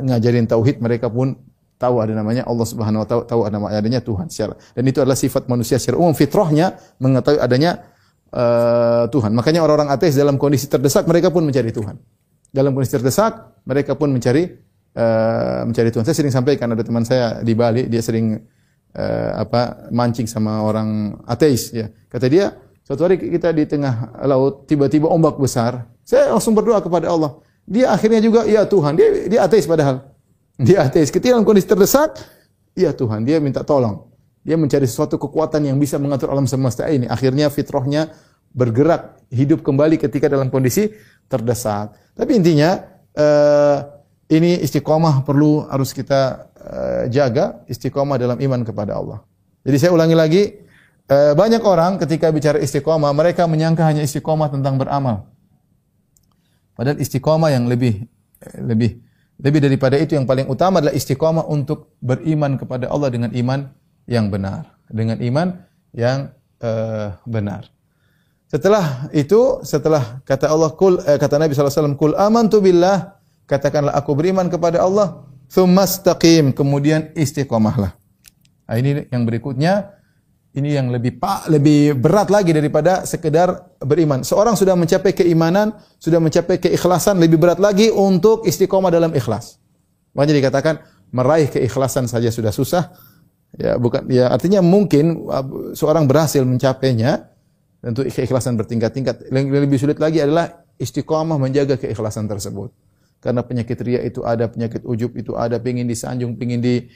ngajarin 0.00 0.48
tauhid, 0.48 0.80
mereka 0.80 1.12
pun 1.12 1.36
tahu 1.76 2.00
ada 2.00 2.16
namanya 2.16 2.48
Allah 2.48 2.64
Subhanahu 2.64 3.04
wa 3.04 3.08
taala, 3.08 3.24
tahu 3.28 3.40
ada 3.44 3.56
adanya 3.76 4.00
Tuhan 4.00 4.32
secara. 4.32 4.56
Dan 4.72 4.84
itu 4.88 5.00
adalah 5.04 5.16
sifat 5.16 5.44
manusia 5.44 5.76
secara 5.76 6.00
umum 6.00 6.16
fitrahnya 6.16 6.72
mengetahui 6.96 7.40
adanya 7.40 7.84
uh, 8.32 9.04
Tuhan. 9.12 9.36
Makanya 9.36 9.60
orang-orang 9.60 9.92
ateis 9.92 10.16
dalam 10.16 10.40
kondisi 10.40 10.72
terdesak 10.72 11.04
mereka 11.04 11.28
pun 11.28 11.44
mencari 11.44 11.68
Tuhan 11.68 12.00
dalam 12.56 12.72
kondisi 12.72 12.96
terdesak, 12.96 13.60
mereka 13.68 13.92
pun 13.92 14.08
mencari 14.08 14.48
uh, 14.96 15.68
mencari 15.68 15.92
Tuhan. 15.92 16.08
Saya 16.08 16.16
sering 16.16 16.32
sampaikan 16.32 16.72
ada 16.72 16.80
teman 16.80 17.04
saya 17.04 17.44
di 17.44 17.52
Bali, 17.52 17.84
dia 17.92 18.00
sering 18.00 18.40
uh, 18.96 19.30
apa 19.36 19.92
mancing 19.92 20.24
sama 20.24 20.64
orang 20.64 21.20
ateis 21.28 21.76
ya. 21.76 21.92
Kata 22.08 22.32
dia, 22.32 22.56
suatu 22.80 23.04
hari 23.04 23.20
kita 23.20 23.52
di 23.52 23.68
tengah 23.68 24.16
laut, 24.24 24.64
tiba-tiba 24.64 25.12
ombak 25.12 25.36
besar. 25.36 25.84
Saya 26.00 26.32
langsung 26.32 26.56
berdoa 26.56 26.80
kepada 26.80 27.12
Allah. 27.12 27.36
Dia 27.68 27.92
akhirnya 27.92 28.24
juga, 28.24 28.48
ya 28.48 28.64
Tuhan, 28.64 28.96
dia 28.96 29.28
dia 29.28 29.40
ateis 29.44 29.68
padahal. 29.68 30.16
Dia 30.56 30.88
ateis. 30.88 31.12
Ketika 31.12 31.36
dalam 31.36 31.44
kondisi 31.44 31.68
terdesak, 31.68 32.16
ya 32.72 32.96
Tuhan, 32.96 33.28
dia 33.28 33.36
minta 33.36 33.60
tolong. 33.60 34.08
Dia 34.46 34.54
mencari 34.54 34.86
sesuatu 34.86 35.18
kekuatan 35.18 35.66
yang 35.66 35.76
bisa 35.76 35.98
mengatur 35.98 36.30
alam 36.30 36.46
semesta 36.46 36.86
ini. 36.86 37.10
Akhirnya 37.10 37.50
fitrahnya 37.50 38.14
bergerak, 38.52 39.22
hidup 39.32 39.62
kembali 39.66 39.98
ketika 39.98 40.30
dalam 40.30 40.52
kondisi 40.52 40.90
terdesak. 41.26 41.94
Tapi 42.14 42.32
intinya 42.38 42.78
uh, 43.16 43.78
ini 44.30 44.62
istiqomah 44.62 45.22
perlu 45.26 45.66
harus 45.66 45.90
kita 45.90 46.50
uh, 46.56 47.02
jaga 47.10 47.62
istiqomah 47.66 48.16
dalam 48.18 48.38
iman 48.38 48.60
kepada 48.62 48.98
Allah. 48.98 49.18
Jadi 49.66 49.76
saya 49.82 49.90
ulangi 49.94 50.16
lagi, 50.16 50.42
uh, 51.10 51.34
banyak 51.34 51.62
orang 51.62 51.98
ketika 51.98 52.30
bicara 52.30 52.58
istiqomah 52.62 53.10
mereka 53.12 53.46
menyangka 53.50 53.82
hanya 53.86 54.02
istiqomah 54.06 54.50
tentang 54.50 54.78
beramal. 54.78 55.26
Padahal 56.76 57.00
istiqomah 57.00 57.50
yang 57.50 57.66
lebih 57.66 58.04
lebih 58.60 59.00
lebih 59.36 59.60
daripada 59.60 59.96
itu 60.00 60.16
yang 60.16 60.24
paling 60.24 60.48
utama 60.48 60.80
adalah 60.80 60.96
istiqomah 60.96 61.44
untuk 61.48 61.96
beriman 62.00 62.56
kepada 62.56 62.88
Allah 62.88 63.12
dengan 63.12 63.30
iman 63.36 63.68
yang 64.08 64.32
benar, 64.32 64.76
dengan 64.88 65.20
iman 65.20 65.48
yang 65.92 66.32
uh, 66.64 67.16
benar. 67.28 67.68
Setelah 68.46 69.10
itu, 69.10 69.58
setelah 69.66 70.22
kata 70.22 70.46
Allah 70.46 70.70
kul 70.78 71.02
eh, 71.02 71.18
kata 71.18 71.34
Nabi 71.34 71.50
SAW, 71.50 71.98
kul 71.98 72.14
amantu 72.14 72.62
billah, 72.62 73.18
katakanlah 73.50 73.90
aku 73.98 74.14
beriman 74.14 74.46
kepada 74.46 74.86
Allah, 74.86 75.26
tsumastaqim, 75.50 76.54
kemudian 76.54 77.10
istiqomahlah. 77.18 77.98
Nah, 78.66 78.76
ini 78.78 79.06
yang 79.10 79.26
berikutnya, 79.26 79.98
ini 80.56 80.72
yang 80.72 80.88
lebih 80.94 81.20
pak 81.20 81.52
lebih 81.52 81.98
berat 81.98 82.32
lagi 82.32 82.54
daripada 82.54 83.02
sekedar 83.02 83.76
beriman. 83.82 84.22
Seorang 84.22 84.54
sudah 84.54 84.78
mencapai 84.78 85.12
keimanan, 85.12 85.74
sudah 85.98 86.22
mencapai 86.22 86.62
keikhlasan, 86.62 87.18
lebih 87.18 87.42
berat 87.42 87.58
lagi 87.58 87.90
untuk 87.90 88.46
istiqomah 88.46 88.94
dalam 88.94 89.10
ikhlas. 89.12 89.58
Makanya 90.16 90.34
dikatakan 90.40 90.74
meraih 91.12 91.52
keikhlasan 91.52 92.08
saja 92.08 92.32
sudah 92.32 92.50
susah. 92.54 92.94
Ya, 93.56 93.76
bukan 93.76 94.08
ya 94.08 94.32
artinya 94.32 94.64
mungkin 94.64 95.28
seorang 95.76 96.08
berhasil 96.08 96.40
mencapainya, 96.42 97.35
Tentu 97.80 98.02
keikhlasan 98.08 98.56
bertingkat-tingkat. 98.58 99.30
Yang 99.30 99.46
lebih 99.52 99.78
sulit 99.78 99.98
lagi 100.00 100.18
adalah 100.18 100.64
istiqamah 100.80 101.38
menjaga 101.40 101.76
keikhlasan 101.78 102.26
tersebut. 102.26 102.72
Karena 103.20 103.42
penyakit 103.42 103.78
ria 103.80 104.00
itu 104.04 104.22
ada, 104.22 104.46
penyakit 104.46 104.84
ujub 104.84 105.16
itu 105.16 105.34
ada, 105.34 105.56
pingin 105.56 105.88
disanjung, 105.88 106.36
pingin 106.36 106.60
di 106.60 106.86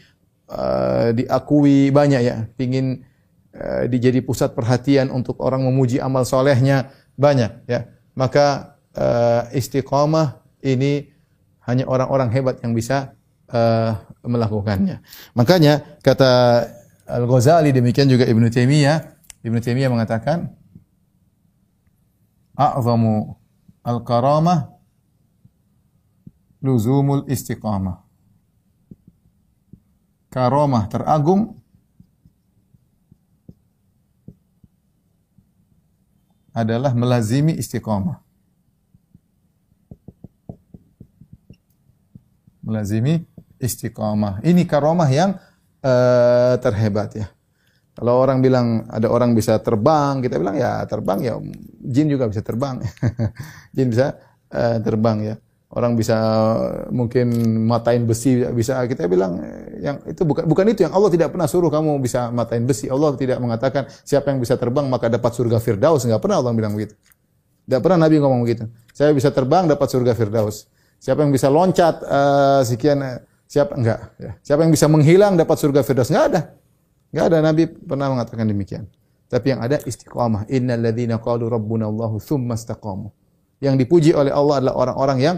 uh, 0.52 1.10
diakui 1.16 1.88
banyak 1.90 2.20
ya, 2.22 2.36
pingin 2.54 3.02
uh, 3.56 3.88
dijadi 3.88 4.20
pusat 4.20 4.52
perhatian 4.52 5.08
untuk 5.08 5.40
orang 5.40 5.64
memuji 5.64 5.98
amal 5.98 6.28
solehnya 6.28 6.92
banyak 7.16 7.64
ya. 7.66 7.88
Maka 8.14 8.76
uh, 8.94 9.48
istiqamah 9.54 10.44
ini 10.60 11.08
hanya 11.64 11.88
orang-orang 11.88 12.28
hebat 12.34 12.60
yang 12.60 12.76
bisa 12.76 13.16
uh, 13.48 13.96
melakukannya. 14.20 15.00
Makanya 15.32 15.98
kata 16.04 16.30
Al 17.10 17.24
Ghazali 17.26 17.72
demikian 17.74 18.06
juga 18.06 18.28
Ibnu 18.28 18.46
Taimiyah, 18.52 18.98
Ibnu 19.42 19.58
Taimiyah 19.58 19.90
mengatakan 19.90 20.59
a'zamu 22.60 23.40
al-karamah 23.80 24.68
luzumul 26.60 27.24
istiqamah. 27.24 28.04
Karamah 30.28 30.84
teragung 30.92 31.56
adalah 36.52 36.92
melazimi 36.92 37.56
istiqamah. 37.56 38.20
Melazimi 42.60 43.24
istiqamah. 43.56 44.44
Ini 44.44 44.68
karamah 44.68 45.08
yang 45.08 45.40
uh, 45.80 46.54
terhebat 46.60 47.16
ya. 47.16 47.32
Kalau 48.00 48.16
orang 48.16 48.40
bilang 48.40 48.88
ada 48.88 49.12
orang 49.12 49.36
bisa 49.36 49.60
terbang, 49.60 50.24
kita 50.24 50.40
bilang 50.40 50.56
ya 50.56 50.88
terbang 50.88 51.20
ya 51.20 51.36
jin 51.84 52.08
juga 52.08 52.32
bisa 52.32 52.40
terbang. 52.40 52.80
jin 53.76 53.92
bisa 53.92 54.16
uh, 54.56 54.80
terbang 54.80 55.18
ya. 55.20 55.34
Orang 55.68 56.00
bisa 56.00 56.16
mungkin 56.88 57.28
matain 57.68 58.08
besi 58.08 58.40
bisa 58.56 58.80
kita 58.88 59.04
bilang 59.04 59.36
yang 59.84 60.00
itu 60.08 60.24
bukan 60.24 60.48
bukan 60.48 60.72
itu 60.72 60.88
yang 60.88 60.96
Allah 60.96 61.12
tidak 61.12 61.28
pernah 61.28 61.44
suruh 61.44 61.68
kamu 61.68 62.00
bisa 62.00 62.32
matain 62.32 62.64
besi. 62.64 62.88
Allah 62.88 63.12
tidak 63.20 63.36
mengatakan 63.36 63.84
siapa 64.00 64.32
yang 64.32 64.40
bisa 64.40 64.56
terbang 64.56 64.88
maka 64.88 65.12
dapat 65.12 65.36
surga 65.36 65.60
Firdaus. 65.60 66.08
Enggak 66.08 66.24
pernah 66.24 66.40
Allah 66.40 66.56
bilang 66.56 66.72
begitu. 66.72 66.96
Tidak 67.68 67.84
pernah 67.84 68.08
Nabi 68.08 68.16
ngomong 68.16 68.40
begitu. 68.48 68.64
Saya 68.96 69.12
bisa 69.12 69.28
terbang 69.28 69.68
dapat 69.68 69.92
surga 69.92 70.16
Firdaus. 70.16 70.72
Siapa 70.96 71.20
yang 71.20 71.36
bisa 71.36 71.52
loncat 71.52 72.00
uh, 72.00 72.64
sekian 72.64 73.20
siapa 73.44 73.76
enggak 73.76 74.00
ya. 74.16 74.32
Siapa 74.40 74.64
yang 74.64 74.72
bisa 74.72 74.88
menghilang 74.88 75.36
dapat 75.36 75.60
surga 75.60 75.84
Firdaus? 75.84 76.08
Enggak 76.08 76.26
ada. 76.32 76.40
Enggak 77.10 77.24
ada 77.30 77.38
Nabi 77.42 77.62
pernah 77.66 78.06
mengatakan 78.10 78.46
demikian. 78.46 78.84
Tapi 79.30 79.54
yang 79.54 79.60
ada 79.62 79.78
istiqamah. 79.82 80.50
Innal 80.50 80.82
ladzina 80.82 81.18
qalu 81.22 81.46
rabbuna 81.46 81.86
Allahu 81.86 82.18
tsumma 82.18 82.58
istaqamu. 82.58 83.10
Yang 83.62 83.74
dipuji 83.86 84.10
oleh 84.10 84.34
Allah 84.34 84.58
adalah 84.58 84.74
orang-orang 84.74 85.18
yang 85.22 85.36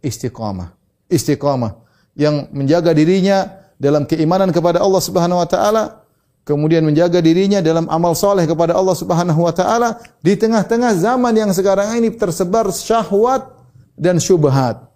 istiqamah. 0.00 0.72
Istiqamah 1.08 1.84
yang 2.16 2.48
menjaga 2.54 2.94
dirinya 2.96 3.64
dalam 3.76 4.08
keimanan 4.08 4.48
kepada 4.54 4.80
Allah 4.80 5.02
Subhanahu 5.02 5.42
wa 5.42 5.48
taala, 5.48 6.06
kemudian 6.46 6.86
menjaga 6.86 7.18
dirinya 7.18 7.58
dalam 7.60 7.84
amal 7.90 8.14
soleh 8.16 8.46
kepada 8.48 8.72
Allah 8.72 8.96
Subhanahu 8.96 9.40
wa 9.44 9.52
taala 9.52 9.98
di 10.24 10.38
tengah-tengah 10.38 10.94
zaman 10.96 11.34
yang 11.34 11.50
sekarang 11.50 11.98
ini 11.98 12.14
tersebar 12.14 12.70
syahwat 12.70 13.50
dan 13.98 14.16
syubhat. 14.22 14.88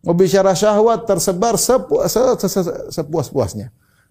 Mau 0.00 0.16
bicara 0.16 0.56
syahwat 0.56 1.04
tersebar 1.04 1.60
sepu, 1.60 2.00
se, 2.08 2.20
se, 2.40 2.48
se, 2.48 2.60
sepuas-puasnya. 2.96 3.68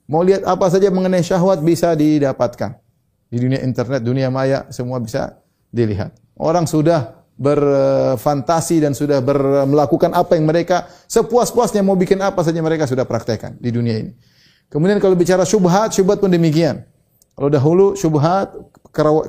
Mau 0.10 0.26
lihat 0.26 0.42
apa 0.42 0.66
saja 0.74 0.90
mengenai 0.90 1.22
syahwat 1.22 1.62
bisa 1.62 1.94
didapatkan. 1.94 2.82
Di 3.30 3.38
dunia 3.38 3.62
internet, 3.62 4.02
dunia 4.02 4.34
maya, 4.34 4.66
semua 4.74 4.98
bisa 4.98 5.38
dilihat. 5.70 6.18
Orang 6.34 6.66
sudah 6.66 7.22
berfantasi 7.38 8.82
dan 8.82 8.98
sudah 8.98 9.22
ber, 9.22 9.38
melakukan 9.70 10.10
apa 10.18 10.34
yang 10.34 10.50
mereka 10.50 10.90
sepuas-puasnya 11.06 11.86
mau 11.86 11.94
bikin 11.94 12.18
apa 12.26 12.42
saja 12.42 12.58
mereka 12.60 12.90
sudah 12.90 13.06
praktekkan 13.06 13.56
di 13.62 13.70
dunia 13.70 14.02
ini. 14.02 14.12
Kemudian 14.68 14.98
kalau 14.98 15.14
bicara 15.14 15.46
syubhat, 15.46 15.94
syubhat 15.94 16.18
pun 16.18 16.34
demikian. 16.34 16.84
Kalau 17.40 17.48
dahulu 17.48 17.96
syubhat, 17.96 18.52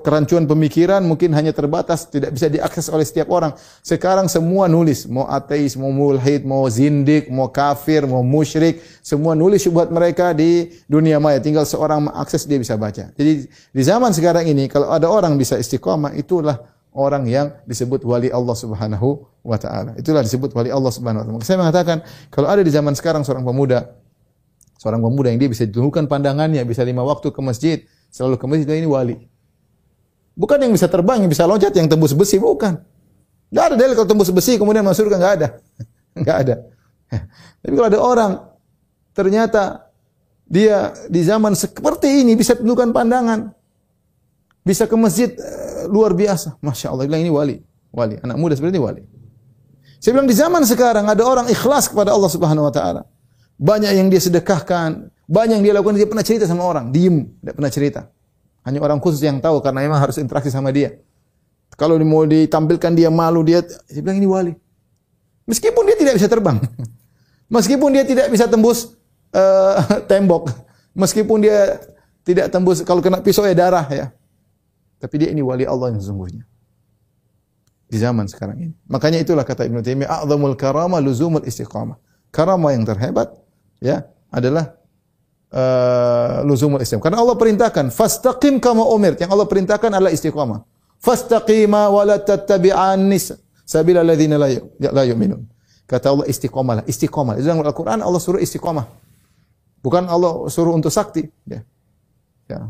kerancuan 0.03 0.43
pemikiran 0.43 0.99
mungkin 0.99 1.31
hanya 1.31 1.55
terbatas, 1.55 2.11
tidak 2.11 2.35
bisa 2.35 2.51
diakses 2.51 2.91
oleh 2.91 3.07
setiap 3.07 3.31
orang. 3.31 3.55
Sekarang 3.87 4.27
semua 4.27 4.67
nulis, 4.67 5.07
mau 5.07 5.31
ateis, 5.31 5.79
mau 5.79 5.95
mulhid, 5.95 6.43
mau 6.43 6.67
zindik, 6.67 7.31
mau 7.31 7.47
kafir, 7.47 8.11
mau 8.11 8.27
musyrik, 8.27 8.83
semua 8.99 9.39
nulis 9.39 9.63
syubhat 9.63 9.95
mereka 9.95 10.35
di 10.35 10.75
dunia 10.91 11.23
maya. 11.23 11.39
Tinggal 11.39 11.63
seorang 11.63 12.11
mengakses 12.11 12.51
dia 12.51 12.59
bisa 12.59 12.75
baca. 12.75 13.15
Jadi 13.15 13.47
di 13.47 13.83
zaman 13.87 14.11
sekarang 14.11 14.43
ini 14.43 14.67
kalau 14.67 14.91
ada 14.91 15.07
orang 15.07 15.39
bisa 15.39 15.55
istiqomah, 15.55 16.11
itulah 16.19 16.67
orang 16.91 17.31
yang 17.31 17.55
disebut 17.63 18.03
wali 18.03 18.35
Allah 18.35 18.59
Subhanahu 18.59 19.23
wa 19.47 19.55
taala. 19.55 19.95
Itulah 19.95 20.27
disebut 20.27 20.51
wali 20.51 20.75
Allah 20.75 20.91
Subhanahu 20.91 21.23
wa 21.23 21.39
taala. 21.39 21.47
Saya 21.47 21.63
mengatakan 21.63 22.03
kalau 22.27 22.51
ada 22.51 22.67
di 22.67 22.75
zaman 22.75 22.99
sekarang 22.99 23.23
seorang 23.23 23.47
pemuda 23.47 23.87
seorang 24.81 25.05
pemuda 25.05 25.29
yang 25.29 25.37
dia 25.45 25.51
bisa 25.53 25.69
tumbuhkan 25.69 26.09
pandangannya, 26.09 26.65
bisa 26.65 26.81
lima 26.81 27.05
waktu 27.05 27.29
ke 27.29 27.41
masjid, 27.45 27.85
selalu 28.11 28.37
ke 28.37 28.45
masjid 28.51 28.69
ini 28.77 28.91
wali. 28.91 29.17
Bukan 30.35 30.59
yang 30.61 30.73
bisa 30.75 30.91
terbang, 30.91 31.23
yang 31.23 31.31
bisa 31.31 31.47
loncat, 31.47 31.73
yang 31.75 31.87
tembus 31.87 32.13
besi, 32.13 32.37
bukan. 32.37 32.79
Enggak 33.51 33.65
ada 33.67 33.75
dalil 33.75 33.95
kalau 33.99 34.09
tembus 34.09 34.31
besi 34.31 34.55
kemudian 34.55 34.87
masuk 34.87 35.11
surga 35.11 35.17
enggak 35.19 35.35
ada. 35.35 35.49
Enggak 36.19 36.37
ada. 36.47 36.55
Tapi 37.63 37.73
kalau 37.75 37.89
ada 37.91 38.01
orang 38.03 38.33
ternyata 39.11 39.91
dia 40.47 40.95
di 41.11 41.23
zaman 41.23 41.55
seperti 41.55 42.23
ini 42.27 42.39
bisa 42.39 42.55
tentukan 42.55 42.95
pandangan, 42.95 43.51
bisa 44.63 44.87
ke 44.87 44.95
masjid 44.95 45.35
uh, 45.35 45.91
luar 45.91 46.15
biasa. 46.15 46.63
Masya 46.63 46.95
Allah, 46.95 47.11
bilang 47.11 47.23
ini 47.27 47.31
wali. 47.31 47.57
Wali. 47.91 48.23
Anak 48.23 48.39
muda 48.39 48.55
seperti 48.55 48.79
ini 48.79 48.83
wali. 48.83 49.03
Saya 49.99 50.15
bilang 50.15 50.31
di 50.31 50.37
zaman 50.39 50.63
sekarang 50.63 51.11
ada 51.11 51.23
orang 51.27 51.47
ikhlas 51.51 51.91
kepada 51.91 52.15
Allah 52.15 52.31
Subhanahu 52.31 52.71
wa 52.71 52.75
taala. 52.75 53.03
Banyak 53.61 53.93
yang 53.93 54.09
dia 54.09 54.25
sedekahkan, 54.25 55.13
banyak 55.29 55.61
yang 55.61 55.65
dia 55.69 55.75
lakukan 55.77 56.01
dia 56.01 56.09
pernah 56.09 56.25
cerita 56.25 56.49
sama 56.49 56.65
orang, 56.65 56.89
diem, 56.89 57.29
tidak 57.45 57.55
pernah 57.61 57.71
cerita. 57.71 58.01
Hanya 58.65 58.81
orang 58.81 58.97
khusus 59.05 59.21
yang 59.21 59.37
tahu 59.37 59.61
karena 59.61 59.85
memang 59.85 60.01
harus 60.01 60.17
interaksi 60.17 60.49
sama 60.49 60.73
dia. 60.73 60.97
Kalau 61.77 62.01
mau 62.01 62.25
ditampilkan 62.25 62.93
dia 62.97 63.13
malu 63.13 63.45
dia, 63.45 63.61
dia 63.63 64.01
bilang 64.01 64.17
ini 64.17 64.29
wali. 64.29 64.53
Meskipun 65.45 65.83
dia 65.85 65.97
tidak 66.01 66.15
bisa 66.17 66.29
terbang. 66.29 66.57
Meskipun 67.55 67.89
dia 67.93 68.05
tidak 68.09 68.33
bisa 68.33 68.49
tembus 68.49 68.97
uh, 69.37 69.77
tembok. 70.11 70.49
Meskipun 70.97 71.45
dia 71.45 71.85
tidak 72.25 72.49
tembus 72.49 72.81
kalau 72.83 73.05
kena 73.05 73.21
pisau 73.21 73.45
ya 73.45 73.53
darah 73.53 73.87
ya. 73.93 74.09
Tapi 75.01 75.15
dia 75.21 75.29
ini 75.33 75.41
wali 75.41 75.65
Allah 75.65 75.93
yang 75.93 76.01
sesungguhnya. 76.01 76.45
Di 77.91 77.99
zaman 77.99 78.25
sekarang 78.25 78.57
ini. 78.61 78.75
Makanya 78.87 79.19
itulah 79.19 79.43
kata 79.43 79.67
Ibnu 79.67 79.83
Taimiyah, 79.83 80.23
"A'zamul 80.23 80.55
karama 80.55 81.03
luzumul 81.03 81.43
istiqamah." 81.43 81.99
Karama 82.31 82.71
yang 82.71 82.87
terhebat 82.87 83.35
ya 83.81 84.07
adalah 84.31 84.79
uh, 85.51 86.47
luzumul 86.47 86.79
istiqamah. 86.79 87.05
Karena 87.11 87.19
Allah 87.25 87.37
perintahkan, 87.37 87.91
"Fastaqim 87.91 88.63
kama 88.63 88.85
umir." 88.87 89.17
Yang 89.19 89.31
Allah 89.35 89.49
perintahkan 89.49 89.91
adalah 89.91 90.13
istiqamah. 90.15 90.63
Fastaqima 91.01 91.89
wa 91.89 92.03
la 92.05 92.21
tattabi'an 92.21 93.01
sabila 93.65 94.05
alladziina 94.05 94.37
la 94.39 95.05
yu'minun. 95.05 95.43
Kata 95.89 96.13
Allah 96.13 96.29
istiqamah. 96.31 96.87
Istiqamah. 96.87 97.41
Dalam 97.41 97.65
Al-Qur'an 97.65 97.99
Allah 98.05 98.21
suruh 98.23 98.39
istiqamah. 98.39 98.87
Bukan 99.81 100.07
Allah 100.07 100.47
suruh 100.53 100.77
untuk 100.77 100.93
sakti, 100.93 101.25
ya. 101.49 101.65
Ya 102.47 102.69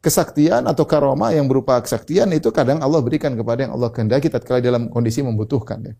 kesaktian 0.00 0.64
atau 0.64 0.88
karoma 0.88 1.28
yang 1.30 1.44
berupa 1.44 1.76
kesaktian 1.80 2.32
itu 2.32 2.48
kadang 2.48 2.80
Allah 2.80 3.04
berikan 3.04 3.36
kepada 3.36 3.68
yang 3.68 3.76
Allah 3.76 3.92
kehendaki 3.92 4.32
tatkala 4.32 4.64
dalam 4.64 4.88
kondisi 4.88 5.20
membutuhkan 5.20 5.92
ya. 5.92 5.94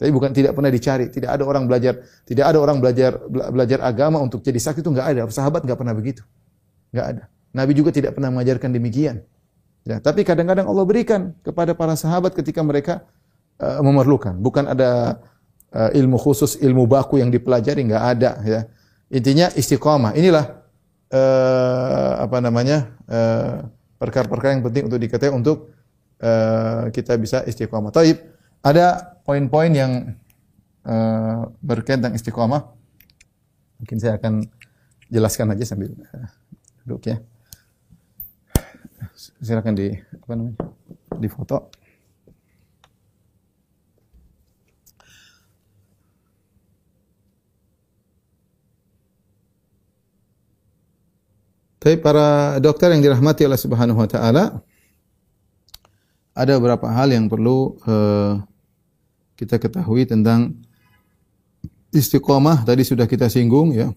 Tapi 0.00 0.08
bukan 0.16 0.32
tidak 0.32 0.56
pernah 0.56 0.72
dicari, 0.72 1.12
tidak 1.12 1.36
ada 1.36 1.44
orang 1.44 1.68
belajar, 1.68 2.00
tidak 2.24 2.48
ada 2.48 2.56
orang 2.56 2.80
belajar 2.80 3.20
belajar 3.28 3.84
agama 3.84 4.16
untuk 4.16 4.40
jadi 4.40 4.56
sakti 4.56 4.80
itu 4.80 4.88
enggak 4.88 5.12
ada. 5.12 5.28
Sahabat 5.28 5.60
enggak 5.60 5.76
pernah 5.76 5.92
begitu. 5.92 6.24
Enggak 6.88 7.06
ada. 7.12 7.22
Nabi 7.52 7.76
juga 7.76 7.92
tidak 7.92 8.16
pernah 8.16 8.32
mengajarkan 8.32 8.72
demikian. 8.72 9.20
Ya, 9.84 10.00
tapi 10.00 10.24
kadang-kadang 10.24 10.64
Allah 10.64 10.84
berikan 10.88 11.36
kepada 11.44 11.76
para 11.76 12.00
sahabat 12.00 12.32
ketika 12.32 12.64
mereka 12.64 13.04
uh, 13.60 13.84
memerlukan. 13.84 14.40
Bukan 14.40 14.72
ada 14.72 15.20
uh, 15.76 15.92
ilmu 15.92 16.16
khusus, 16.16 16.56
ilmu 16.64 16.88
baku 16.88 17.20
yang 17.20 17.28
dipelajari 17.28 17.84
enggak 17.84 18.04
ada 18.16 18.40
ya. 18.40 18.60
Intinya 19.12 19.52
istiqomah. 19.52 20.16
Inilah 20.16 20.64
uh, 21.12 22.24
apa 22.24 22.40
namanya 22.40 22.88
perkara 23.04 23.68
perkara-perkara 24.00 24.50
yang 24.56 24.64
penting 24.64 24.84
untuk 24.88 24.96
diketahui 24.96 25.34
untuk 25.36 25.76
uh, 26.24 26.88
kita 26.88 27.20
bisa 27.20 27.44
istiqomah. 27.44 27.92
Taib, 27.92 28.16
ada 28.60 29.16
poin-poin 29.24 29.72
yang 29.72 29.92
uh, 30.84 31.48
berkaitan 31.64 32.04
tentang 32.04 32.16
istiqomah. 32.16 32.62
Mungkin 33.80 33.96
saya 33.96 34.20
akan 34.20 34.44
jelaskan 35.08 35.52
aja 35.56 35.64
sambil 35.64 35.96
uh, 35.96 36.28
duduk 36.84 37.08
ya. 37.08 37.16
Silakan 39.40 39.76
di 39.76 39.92
apa 39.96 40.32
namanya? 40.36 40.56
di 41.20 41.28
foto. 41.28 41.68
Tapi 51.80 51.96
para 51.96 52.60
dokter 52.60 52.92
yang 52.92 53.00
dirahmati 53.00 53.48
Allah 53.48 53.56
Subhanahu 53.56 53.96
wa 53.96 54.04
taala 54.04 54.60
ada 56.36 56.52
beberapa 56.60 56.92
hal 56.92 57.08
yang 57.08 57.24
perlu 57.24 57.80
uh, 57.88 58.36
kita 59.40 59.56
ketahui 59.56 60.04
tentang 60.04 60.52
istiqomah 61.96 62.68
tadi 62.68 62.84
sudah 62.84 63.08
kita 63.08 63.32
singgung 63.32 63.72
ya. 63.72 63.88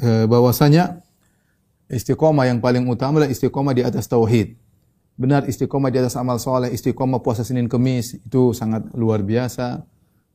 Uh, 0.00 0.24
bahwasanya 0.24 1.04
istiqomah 1.92 2.48
yang 2.48 2.64
paling 2.64 2.88
utama 2.88 3.20
adalah 3.20 3.28
istiqomah 3.28 3.76
di 3.76 3.84
atas 3.84 4.08
tauhid. 4.08 4.56
Benar 5.20 5.44
istiqomah 5.44 5.92
di 5.92 6.00
atas 6.00 6.16
amal 6.16 6.40
soleh, 6.40 6.72
istiqomah 6.72 7.20
puasa 7.20 7.44
Senin 7.44 7.68
Kemis 7.68 8.16
itu 8.16 8.56
sangat 8.56 8.88
luar 8.96 9.20
biasa. 9.20 9.84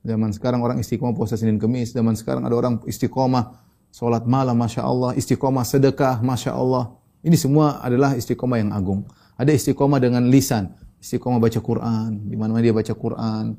Zaman 0.06 0.30
sekarang 0.30 0.62
orang 0.62 0.78
istiqomah 0.78 1.18
puasa 1.18 1.34
Senin 1.34 1.58
Kemis, 1.58 1.98
zaman 1.98 2.14
sekarang 2.14 2.46
ada 2.46 2.54
orang 2.54 2.78
istiqomah 2.86 3.66
Salat 3.96 4.28
malam, 4.28 4.60
Masya 4.60 4.84
Allah. 4.84 5.16
Istiqomah 5.16 5.64
sedekah, 5.64 6.20
Masya 6.20 6.52
Allah. 6.52 7.00
Ini 7.24 7.40
semua 7.40 7.80
adalah 7.80 8.12
istiqomah 8.20 8.60
yang 8.60 8.76
agung. 8.76 9.08
Ada 9.40 9.56
istiqomah 9.56 10.04
dengan 10.04 10.28
lisan. 10.28 10.76
Istiqomah 11.06 11.38
baca 11.38 11.60
Quran. 11.62 12.26
Di 12.26 12.34
mana-mana 12.34 12.66
dia 12.66 12.74
baca 12.74 12.94
Quran. 12.98 13.54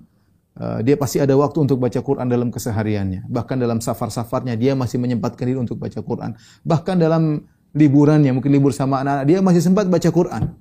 Uh, 0.56 0.80
dia 0.82 0.98
pasti 0.98 1.22
ada 1.22 1.30
waktu 1.38 1.62
untuk 1.62 1.78
baca 1.78 2.02
Quran 2.02 2.26
dalam 2.26 2.50
kesehariannya. 2.50 3.30
Bahkan 3.30 3.56
dalam 3.62 3.78
safar-safarnya 3.78 4.58
dia 4.58 4.74
masih 4.74 4.98
menyempatkan 4.98 5.46
diri 5.46 5.62
untuk 5.62 5.78
baca 5.78 6.02
Quran. 6.02 6.34
Bahkan 6.66 6.96
dalam 6.98 7.46
liburannya, 7.76 8.32
mungkin 8.32 8.50
libur 8.50 8.72
sama 8.72 9.04
anak-anak, 9.04 9.24
dia 9.28 9.38
masih 9.44 9.62
sempat 9.62 9.86
baca 9.86 10.08
Quran. 10.08 10.56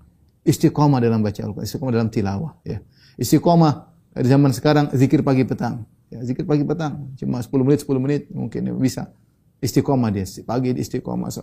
Istiqomah 0.46 1.00
dalam 1.02 1.26
baca 1.26 1.42
Al-Quran, 1.42 1.66
istiqomah 1.66 1.94
dalam 1.96 2.10
tilawah. 2.12 2.54
Ya. 2.68 2.84
Istiqomah 3.18 3.90
di 4.14 4.28
zaman 4.30 4.52
sekarang 4.52 4.92
zikir 4.94 5.24
pagi 5.26 5.48
petang. 5.48 5.88
Ya, 6.12 6.22
zikir 6.22 6.46
pagi 6.46 6.62
petang, 6.62 7.10
cuma 7.18 7.42
10 7.42 7.66
menit, 7.66 7.82
10 7.82 7.98
menit 7.98 8.30
mungkin 8.30 8.62
bisa 8.78 9.10
istiqomah 9.66 10.14
dia. 10.14 10.26
Pagi 10.46 10.78
istiqomah 10.78 11.34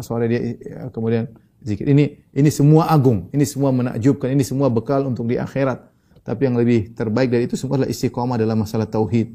sore 0.00 0.26
dia 0.26 0.40
ya, 0.56 0.88
kemudian 0.88 1.28
zikir. 1.60 1.84
Ini 1.84 2.32
ini 2.32 2.50
semua 2.50 2.88
agung. 2.88 3.28
Ini 3.30 3.44
semua 3.44 3.70
menakjubkan. 3.70 4.32
Ini 4.32 4.42
semua 4.42 4.72
bekal 4.72 5.04
untuk 5.04 5.28
di 5.28 5.36
akhirat. 5.36 5.84
Tapi 6.24 6.48
yang 6.48 6.56
lebih 6.56 6.96
terbaik 6.96 7.28
dari 7.28 7.48
itu 7.48 7.56
semua 7.56 7.80
adalah 7.80 7.92
istiqomah 7.92 8.36
dalam 8.40 8.56
masalah 8.60 8.88
tauhid. 8.88 9.32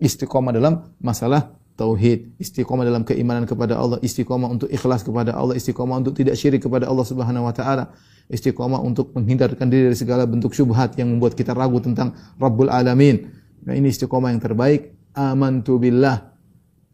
Istiqomah 0.00 0.52
dalam 0.52 0.88
masalah 1.00 1.52
tauhid. 1.76 2.36
Istiqomah 2.40 2.84
dalam 2.84 3.04
keimanan 3.04 3.44
kepada 3.44 3.76
Allah. 3.76 4.00
Istiqomah 4.00 4.48
untuk 4.48 4.68
ikhlas 4.72 5.04
kepada 5.04 5.36
Allah. 5.36 5.56
Istiqomah 5.56 6.00
untuk 6.00 6.16
tidak 6.16 6.36
syirik 6.36 6.64
kepada 6.64 6.88
Allah 6.88 7.04
Subhanahu 7.04 7.44
wa 7.48 7.52
taala. 7.52 7.92
Istiqomah 8.30 8.80
untuk 8.80 9.10
menghindarkan 9.12 9.66
diri 9.66 9.90
dari 9.90 9.98
segala 9.98 10.22
bentuk 10.22 10.54
syubhat 10.54 10.94
yang 10.94 11.10
membuat 11.10 11.34
kita 11.34 11.50
ragu 11.50 11.82
tentang 11.82 12.14
Rabbul 12.38 12.70
Alamin. 12.70 13.26
Nah 13.66 13.74
ini 13.74 13.90
istiqomah 13.90 14.30
yang 14.30 14.40
terbaik. 14.40 14.96
Amantu 15.10 15.82
billah 15.82 16.29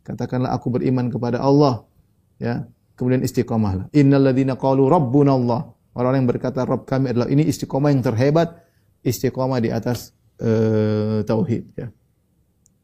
Katakanlah 0.07 0.55
aku 0.55 0.71
beriman 0.71 1.11
kepada 1.11 1.43
Allah. 1.43 1.83
Ya. 2.39 2.71
Kemudian 2.95 3.27
istiqomahlah. 3.27 3.91
Innalladzina 3.91 4.55
qalu 4.55 4.87
rabbuna 4.87 5.35
Allah. 5.35 5.75
Orang-orang 5.99 6.23
yang 6.23 6.31
berkata 6.31 6.63
Rabb 6.63 6.87
kami 6.87 7.11
adalah 7.11 7.27
ini 7.27 7.43
istiqomah 7.49 7.91
yang 7.91 8.05
terhebat, 8.05 8.63
istiqomah 9.03 9.59
di 9.59 9.73
atas 9.73 10.15
uh, 10.45 11.25
tauhid 11.25 11.65
ya. 11.75 11.89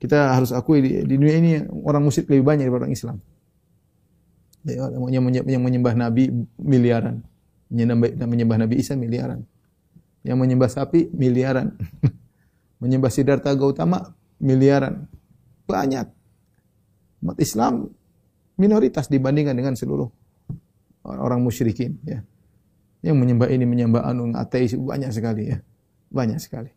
Kita 0.00 0.34
harus 0.34 0.50
akui 0.50 0.82
di, 0.82 0.90
di 1.06 1.14
dunia 1.14 1.36
ini 1.38 1.50
orang 1.86 2.02
musyrik 2.02 2.26
lebih 2.26 2.42
banyak 2.42 2.66
daripada 2.66 2.88
orang 2.88 2.96
Islam. 2.96 3.16
Yang 4.66 5.22
menyembah, 5.22 5.50
yang 5.52 5.62
menyembah 5.62 5.94
Nabi 5.94 6.24
miliaran. 6.58 7.22
Menyembah, 7.70 8.10
menyembah 8.26 8.56
Nabi 8.66 8.74
Isa 8.82 8.98
miliaran. 8.98 9.46
Yang 10.26 10.38
menyembah 10.42 10.70
sapi 10.72 11.06
miliaran. 11.14 11.78
menyembah 12.82 13.14
Siddhartha 13.14 13.54
Gautama 13.54 14.10
miliaran. 14.42 15.06
Banyak. 15.70 16.21
Umat 17.22 17.38
Islam 17.38 17.86
minoritas 18.58 19.06
dibandingkan 19.06 19.54
dengan 19.54 19.78
seluruh 19.78 20.10
orang 21.06 21.40
musyrikin 21.42 21.98
ya. 22.02 22.20
Yang 23.02 23.16
menyembah 23.18 23.48
ini 23.50 23.64
menyembah 23.66 24.02
anu 24.06 24.30
ateis 24.34 24.74
banyak 24.78 25.10
sekali 25.10 25.50
ya. 25.50 25.58
Banyak 26.12 26.38
sekali. 26.38 26.70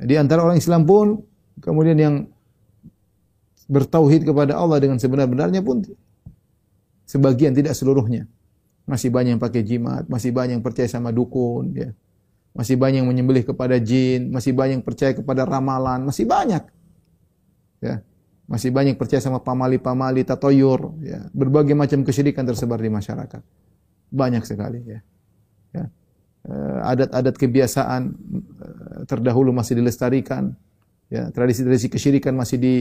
Di 0.00 0.14
antara 0.16 0.44
orang 0.44 0.56
Islam 0.56 0.88
pun 0.88 1.20
kemudian 1.60 1.98
yang 1.98 2.14
bertauhid 3.68 4.28
kepada 4.28 4.56
Allah 4.56 4.80
dengan 4.80 5.00
sebenar-benarnya 5.00 5.60
pun 5.60 5.84
sebagian 7.08 7.52
tidak 7.52 7.76
seluruhnya. 7.76 8.28
Masih 8.82 9.14
banyak 9.14 9.38
yang 9.38 9.42
pakai 9.42 9.62
jimat, 9.62 10.04
masih 10.10 10.34
banyak 10.34 10.58
yang 10.58 10.64
percaya 10.64 10.88
sama 10.90 11.14
dukun 11.14 11.72
ya. 11.76 11.90
Masih 12.52 12.76
banyak 12.76 13.00
yang 13.00 13.08
menyembelih 13.08 13.48
kepada 13.48 13.80
jin, 13.80 14.28
masih 14.28 14.52
banyak 14.52 14.80
yang 14.80 14.84
percaya 14.84 15.16
kepada 15.16 15.48
ramalan, 15.48 16.04
masih 16.04 16.28
banyak. 16.28 16.68
Ya. 17.80 18.04
Masih 18.52 18.68
banyak 18.68 19.00
percaya 19.00 19.24
sama 19.24 19.40
pamali-pamali, 19.40 20.28
tatoyur, 20.28 20.92
ya. 21.00 21.24
Berbagai 21.32 21.72
macam 21.72 22.04
kesyirikan 22.04 22.44
tersebar 22.44 22.76
di 22.76 22.92
masyarakat. 22.92 23.40
Banyak 24.12 24.44
sekali 24.44 24.84
ya. 24.84 25.00
ya. 25.72 25.84
Eh, 26.44 26.78
adat-adat 26.84 27.40
kebiasaan 27.40 28.02
eh, 28.12 29.00
terdahulu 29.08 29.56
masih 29.56 29.80
dilestarikan. 29.80 30.52
Ya, 31.08 31.32
tradisi-tradisi 31.32 31.88
kesyirikan 31.88 32.36
masih 32.36 32.60
di, 32.60 32.74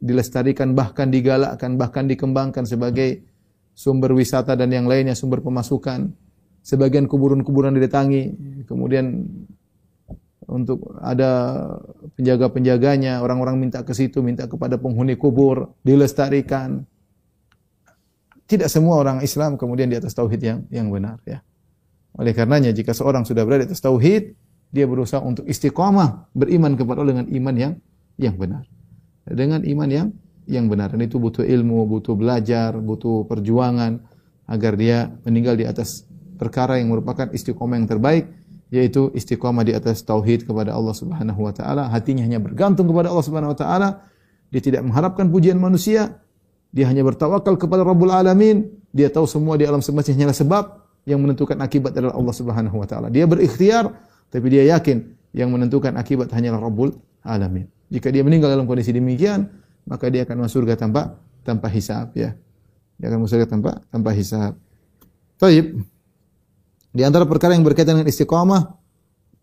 dilestarikan 0.00 0.76
bahkan 0.76 1.08
digalakkan 1.08 1.80
bahkan 1.80 2.04
dikembangkan 2.04 2.68
sebagai 2.68 3.24
sumber 3.72 4.12
wisata 4.12 4.52
dan 4.56 4.68
yang 4.72 4.84
lainnya 4.84 5.16
sumber 5.16 5.40
pemasukan 5.40 6.12
sebagian 6.60 7.08
kuburan-kuburan 7.08 7.72
didatangi, 7.72 8.36
kemudian 8.68 9.28
untuk 10.50 10.98
ada 10.98 11.30
penjaga-penjaganya, 12.18 13.22
orang-orang 13.22 13.56
minta 13.56 13.86
ke 13.86 13.94
situ, 13.94 14.18
minta 14.18 14.50
kepada 14.50 14.74
penghuni 14.76 15.14
kubur, 15.14 15.78
dilestarikan. 15.86 16.82
Tidak 18.50 18.66
semua 18.66 18.98
orang 18.98 19.22
Islam 19.22 19.54
kemudian 19.54 19.86
di 19.86 19.94
atas 19.94 20.10
tauhid 20.10 20.42
yang 20.42 20.58
yang 20.74 20.90
benar 20.90 21.22
ya. 21.22 21.38
Oleh 22.18 22.34
karenanya 22.34 22.74
jika 22.74 22.90
seorang 22.90 23.22
sudah 23.22 23.46
berada 23.46 23.62
di 23.62 23.70
atas 23.70 23.78
tauhid, 23.78 24.34
dia 24.74 24.90
berusaha 24.90 25.22
untuk 25.22 25.46
istiqamah 25.46 26.34
beriman 26.34 26.74
kepada 26.74 26.98
Allah 27.06 27.22
dengan 27.22 27.28
iman 27.30 27.54
yang 27.54 27.72
yang 28.18 28.34
benar. 28.34 28.66
Dengan 29.22 29.62
iman 29.62 29.86
yang 29.86 30.08
yang 30.50 30.66
benar. 30.66 30.90
Dan 30.90 31.06
itu 31.06 31.22
butuh 31.22 31.46
ilmu, 31.46 31.86
butuh 31.86 32.18
belajar, 32.18 32.74
butuh 32.74 33.22
perjuangan 33.30 34.02
agar 34.50 34.74
dia 34.74 35.14
meninggal 35.22 35.54
di 35.54 35.62
atas 35.62 36.10
perkara 36.34 36.82
yang 36.82 36.90
merupakan 36.90 37.30
istiqomah 37.30 37.78
yang 37.78 37.86
terbaik 37.86 38.26
yaitu 38.70 39.10
istiqomah 39.12 39.66
di 39.66 39.74
atas 39.74 40.06
tauhid 40.06 40.46
kepada 40.46 40.70
Allah 40.70 40.94
Subhanahu 40.94 41.42
wa 41.42 41.50
taala, 41.50 41.90
hatinya 41.90 42.22
hanya 42.22 42.38
bergantung 42.38 42.86
kepada 42.86 43.10
Allah 43.10 43.26
Subhanahu 43.26 43.52
wa 43.52 43.58
taala, 43.58 43.88
dia 44.50 44.62
tidak 44.62 44.86
mengharapkan 44.86 45.26
pujian 45.26 45.58
manusia, 45.58 46.22
dia 46.70 46.86
hanya 46.86 47.02
bertawakal 47.02 47.58
kepada 47.58 47.82
Rabbul 47.82 48.14
Alamin, 48.14 48.70
dia 48.94 49.10
tahu 49.10 49.26
semua 49.26 49.58
di 49.58 49.66
alam 49.66 49.82
semesta 49.82 50.14
hanyalah 50.14 50.34
sebab 50.34 50.64
yang 51.02 51.18
menentukan 51.18 51.58
akibat 51.58 51.98
adalah 51.98 52.14
Allah 52.14 52.34
Subhanahu 52.34 52.76
wa 52.78 52.86
taala. 52.86 53.10
Dia 53.10 53.26
berikhtiar 53.26 53.90
tapi 54.30 54.46
dia 54.46 54.62
yakin 54.78 55.18
yang 55.34 55.50
menentukan 55.50 55.98
akibat 55.98 56.30
hanyalah 56.30 56.62
Rabbul 56.62 56.94
Alamin. 57.26 57.66
Jika 57.90 58.14
dia 58.14 58.22
meninggal 58.22 58.54
dalam 58.54 58.70
kondisi 58.70 58.94
demikian, 58.94 59.50
maka 59.82 60.06
dia 60.06 60.22
akan 60.22 60.46
masuk 60.46 60.62
surga 60.62 60.78
tanpa 60.86 61.18
tanpa 61.42 61.66
hisab 61.66 62.14
ya. 62.14 62.38
Dia 63.02 63.10
akan 63.10 63.26
masuk 63.26 63.34
surga 63.34 63.46
tanpa 63.50 63.82
tanpa 63.90 64.14
hisab. 64.14 64.54
Baik. 65.42 65.89
Di 66.90 67.06
antara 67.06 67.22
perkara 67.22 67.54
yang 67.54 67.62
berkaitan 67.62 68.02
dengan 68.02 68.10
istiqamah, 68.10 68.74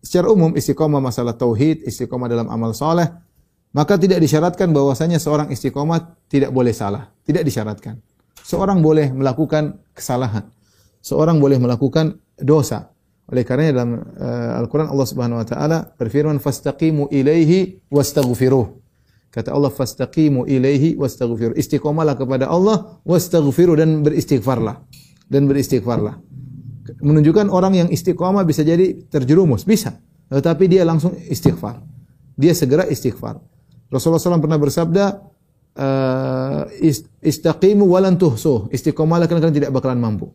secara 0.04 0.28
umum 0.28 0.52
istiqamah 0.52 1.00
masalah 1.00 1.32
tauhid, 1.32 1.80
istiqamah 1.88 2.28
dalam 2.28 2.46
amal 2.52 2.76
soleh, 2.76 3.08
maka 3.72 3.96
tidak 3.96 4.20
disyaratkan 4.20 4.68
bahwasanya 4.72 5.16
seorang 5.16 5.48
istiqamah 5.48 6.16
tidak 6.28 6.52
boleh 6.52 6.76
salah. 6.76 7.08
Tidak 7.24 7.40
disyaratkan. 7.40 8.00
Seorang 8.44 8.84
boleh 8.84 9.12
melakukan 9.12 9.80
kesalahan. 9.96 10.48
Seorang 11.00 11.40
boleh 11.40 11.56
melakukan 11.60 12.20
dosa. 12.36 12.92
Oleh 13.28 13.44
karena 13.44 13.76
dalam 13.76 14.00
uh, 14.00 14.60
Al-Quran 14.60 14.88
Allah 14.88 15.08
Subhanahu 15.08 15.40
Wa 15.44 15.46
Taala 15.48 15.78
berfirman, 16.00 16.40
"Fastaqimu 16.40 17.12
ilaihi 17.12 17.84
wastaghfiruh." 17.92 18.72
Kata 19.28 19.52
Allah, 19.52 19.68
"Fastaqimu 19.68 20.48
ilaihi 20.48 20.96
wastaghfiruh." 20.96 21.52
Istiqamalah 21.52 22.16
kepada 22.16 22.48
Allah, 22.48 23.00
wastaghfiruh 23.04 23.76
dan 23.76 24.00
beristighfarlah. 24.00 24.80
Dan 25.28 25.44
beristighfarlah 25.44 26.16
menunjukkan 26.96 27.52
orang 27.52 27.74
yang 27.76 27.88
istiqomah 27.92 28.44
bisa 28.48 28.64
jadi 28.64 28.96
terjerumus, 29.08 29.64
bisa. 29.68 30.00
Tetapi 30.28 30.64
dia 30.68 30.84
langsung 30.84 31.16
istighfar. 31.16 31.80
Dia 32.36 32.52
segera 32.52 32.84
istighfar. 32.86 33.40
Rasulullah 33.88 34.20
SAW 34.20 34.44
pernah 34.44 34.60
bersabda, 34.60 35.04
uh, 35.76 36.62
istaqimu 37.24 37.88
walan 37.88 38.20
tuhsuh. 38.20 38.68
Istiqomahlah 38.68 39.24
karena 39.24 39.40
kalian 39.48 39.56
tidak 39.64 39.72
bakalan 39.72 39.98
mampu. 39.98 40.28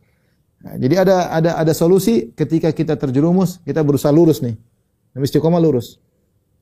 Nah, 0.63 0.80
jadi 0.80 1.06
ada 1.06 1.16
ada 1.30 1.52
ada 1.60 1.74
solusi 1.76 2.34
ketika 2.34 2.72
kita 2.74 2.98
terjerumus, 2.98 3.62
kita 3.62 3.84
berusaha 3.86 4.10
lurus 4.10 4.42
nih. 4.42 4.58
Nabi 5.13 5.26
istiqomah 5.30 5.62
lurus. 5.62 6.02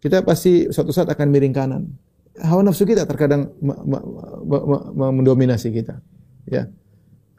Kita 0.01 0.25
pasti 0.25 0.67
suatu 0.73 0.91
saat 0.91 1.07
akan 1.07 1.27
miring 1.29 1.55
kanan. 1.55 1.83
Hawa 2.41 2.65
nafsu 2.65 2.83
kita 2.89 3.05
terkadang 3.05 3.53
mendominasi 4.97 5.69
kita. 5.69 6.01
Ya 6.49 6.67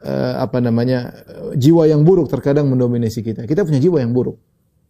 uh, 0.03 0.43
apa 0.43 0.59
namanya 0.59 1.11
jiwa 1.55 1.87
yang 1.87 2.03
buruk 2.03 2.29
terkadang 2.29 2.67
mendominasi 2.67 3.23
kita. 3.23 3.47
Kita 3.47 3.63
punya 3.63 3.79
jiwa 3.79 4.03
yang 4.03 4.11
buruk. 4.11 4.37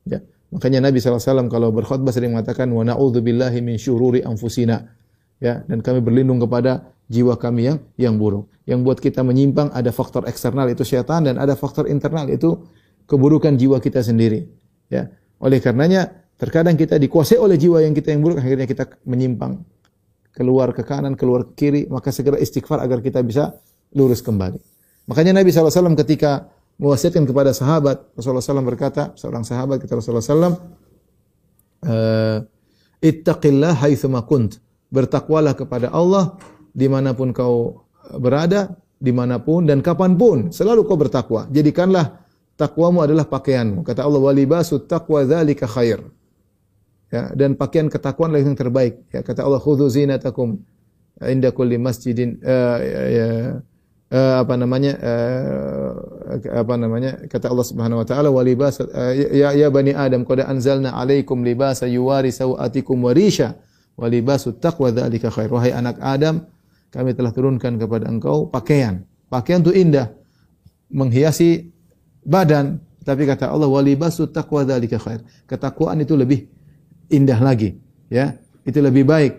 Ya. 0.10 0.19
Makanya 0.54 0.89
Nabi 0.89 1.02
SAW 1.02 1.49
kalau 1.49 1.73
berkhutbah 1.73 2.13
sering 2.13 2.38
mengatakan 2.38 2.69
wa 2.69 2.86
billahi 3.10 3.60
min 3.62 3.78
syururi 3.78 4.21
anfusina. 4.21 4.93
Ya, 5.41 5.60
dan 5.67 5.84
kami 5.84 5.99
berlindung 5.99 6.39
kepada 6.39 6.93
jiwa 7.12 7.36
kami 7.36 7.67
yang 7.67 7.78
yang 7.99 8.15
buruk. 8.15 8.47
Yang 8.63 8.80
buat 8.86 8.97
kita 9.04 9.26
menyimpang 9.28 9.76
ada 9.76 9.91
faktor 9.91 10.23
eksternal 10.23 10.71
itu 10.71 10.88
syaitan 10.88 11.26
dan 11.26 11.36
ada 11.36 11.58
faktor 11.58 11.89
internal 11.91 12.32
itu 12.32 12.63
keburukan 13.10 13.58
jiwa 13.60 13.82
kita 13.84 13.99
sendiri. 13.99 14.47
Ya. 14.88 15.12
Oleh 15.43 15.60
karenanya 15.60 16.23
terkadang 16.39 16.80
kita 16.80 16.95
dikuasai 16.95 17.36
oleh 17.36 17.60
jiwa 17.60 17.84
yang 17.84 17.91
kita 17.91 18.15
yang 18.15 18.23
buruk 18.23 18.39
akhirnya 18.39 18.63
kita 18.63 18.88
menyimpang 19.04 19.67
keluar 20.34 20.71
ke 20.71 20.82
kanan, 20.82 21.13
keluar 21.13 21.45
ke 21.52 21.54
kiri, 21.60 21.82
maka 21.91 22.10
segera 22.10 22.41
istighfar 22.41 22.82
agar 22.82 23.04
kita 23.04 23.21
bisa 23.21 23.54
lurus 23.93 24.23
kembali. 24.26 24.72
Makanya 25.04 25.36
Nabi 25.36 25.52
SAW 25.52 26.00
ketika 26.00 26.48
mewasiatkan 26.80 27.28
kepada 27.28 27.52
sahabat, 27.52 28.08
Rasulullah 28.16 28.44
SAW 28.44 28.63
berkata, 28.63 29.12
seorang 29.20 29.44
sahabat 29.44 29.84
kata 29.84 30.00
Rasulullah 30.00 30.24
SAW, 30.24 30.56
uh, 31.86 32.38
Ittaqillah 33.04 33.84
haithuma 33.84 34.24
kunt. 34.24 34.63
Bertakwalah 34.88 35.60
kepada 35.60 35.92
Allah 35.92 36.39
di 36.72 36.88
mana 36.88 37.12
pun 37.12 37.36
kau 37.36 37.84
berada, 38.16 38.80
di 38.96 39.12
mana 39.12 39.44
pun 39.44 39.68
dan 39.68 39.84
kapan 39.84 40.16
pun. 40.16 40.56
Selalu 40.56 40.88
kau 40.88 40.96
bertakwa. 40.96 41.52
Jadikanlah 41.52 42.24
takwamu 42.56 43.04
adalah 43.04 43.28
pakaianmu. 43.28 43.84
Kata 43.84 44.08
Allah, 44.08 44.24
walibasu 44.24 44.88
taqwa 44.88 45.28
dzalika 45.28 45.68
khair. 45.68 46.00
Ya, 47.12 47.30
dan 47.36 47.54
pakaian 47.60 47.92
ketakwaan 47.92 48.34
adalah 48.34 48.48
yang 48.48 48.58
terbaik. 48.58 49.04
Ya, 49.12 49.22
kata 49.22 49.44
Allah, 49.44 49.60
khudhu 49.60 49.86
zinatakum 49.92 50.63
inda 51.22 51.54
kulli 51.54 51.78
masjidin 51.78 52.42
uh, 52.42 52.78
ya, 52.82 53.02
ya, 53.06 53.28
uh, 54.13 54.45
apa 54.45 54.54
namanya 54.54 54.93
uh, 55.02 55.91
apa 56.54 56.73
namanya 56.78 57.12
kata 57.26 57.49
Allah 57.49 57.66
Subhanahu 57.66 58.05
wa 58.05 58.07
taala 58.07 58.30
walibas 58.30 58.78
uh, 58.80 59.14
ya 59.14 59.57
ya 59.57 59.68
bani 59.74 59.97
adam 59.97 60.22
qad 60.24 60.45
anzalna 60.45 60.93
alaikum 60.93 61.41
libasa 61.41 61.89
yuwari 61.89 62.30
sawatikum 62.30 63.01
warisha 63.01 63.57
walibasu 63.97 64.53
taqwa 64.57 64.93
dzalika 64.93 65.34
khair. 65.34 65.49
Wahai 65.49 65.74
anak 65.74 65.97
adam 65.99 66.45
kami 66.93 67.18
telah 67.18 67.34
turunkan 67.34 67.82
kepada 67.82 68.05
engkau 68.05 68.49
pakaian. 68.49 69.05
Pakaian 69.30 69.66
itu 69.66 69.74
indah 69.74 70.14
menghiasi 70.93 71.74
badan 72.22 72.78
tapi 73.01 73.26
kata 73.26 73.49
Allah 73.49 73.68
walibasu 73.68 74.30
taqwa 74.30 74.61
dzalika 74.66 75.01
khair. 75.01 75.26
Ketakwaan 75.49 76.01
itu 76.05 76.14
lebih 76.14 76.45
indah 77.09 77.41
lagi 77.41 77.78
ya. 78.14 78.38
Itu 78.64 78.80
lebih 78.80 79.03
baik. 79.03 79.34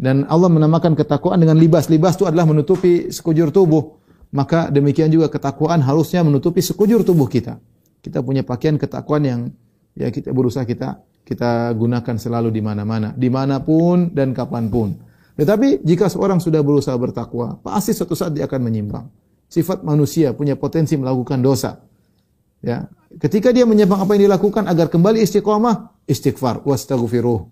Dan 0.00 0.24
Allah 0.32 0.48
menamakan 0.48 0.96
ketakwaan 0.96 1.36
dengan 1.44 1.60
libas. 1.60 1.92
Libas 1.92 2.16
itu 2.16 2.24
adalah 2.24 2.48
menutupi 2.48 3.12
sekujur 3.12 3.52
tubuh 3.52 3.99
maka 4.30 4.70
demikian 4.70 5.10
juga 5.10 5.26
ketakwaan 5.26 5.82
harusnya 5.82 6.22
menutupi 6.22 6.62
sekujur 6.62 7.02
tubuh 7.02 7.26
kita. 7.26 7.58
Kita 8.00 8.22
punya 8.22 8.46
pakaian 8.46 8.78
ketakwaan 8.78 9.22
yang 9.26 9.40
ya 9.98 10.08
kita 10.08 10.30
berusaha 10.30 10.62
kita 10.64 11.02
kita 11.26 11.74
gunakan 11.76 12.16
selalu 12.16 12.50
di 12.50 12.62
mana-mana, 12.64 13.14
di 13.14 13.28
mana 13.30 13.62
pun 13.62 14.10
dan 14.10 14.34
kapan 14.34 14.66
pun. 14.66 14.88
Tetapi 15.38 15.86
jika 15.86 16.10
seorang 16.10 16.42
sudah 16.42 16.60
berusaha 16.60 16.94
bertakwa, 16.98 17.60
pasti 17.62 17.94
suatu 17.94 18.18
saat 18.18 18.34
dia 18.34 18.50
akan 18.50 18.60
menyimpang. 18.66 19.06
Sifat 19.50 19.82
manusia 19.82 20.34
punya 20.34 20.54
potensi 20.54 20.94
melakukan 20.94 21.38
dosa. 21.42 21.82
Ya, 22.60 22.86
ketika 23.18 23.50
dia 23.50 23.64
menyimpang 23.64 24.04
apa 24.04 24.14
yang 24.14 24.30
dilakukan 24.30 24.68
agar 24.68 24.92
kembali 24.92 25.22
istiqomah, 25.22 26.04
istighfar, 26.06 26.62
wastaghfiruh. 26.62 27.46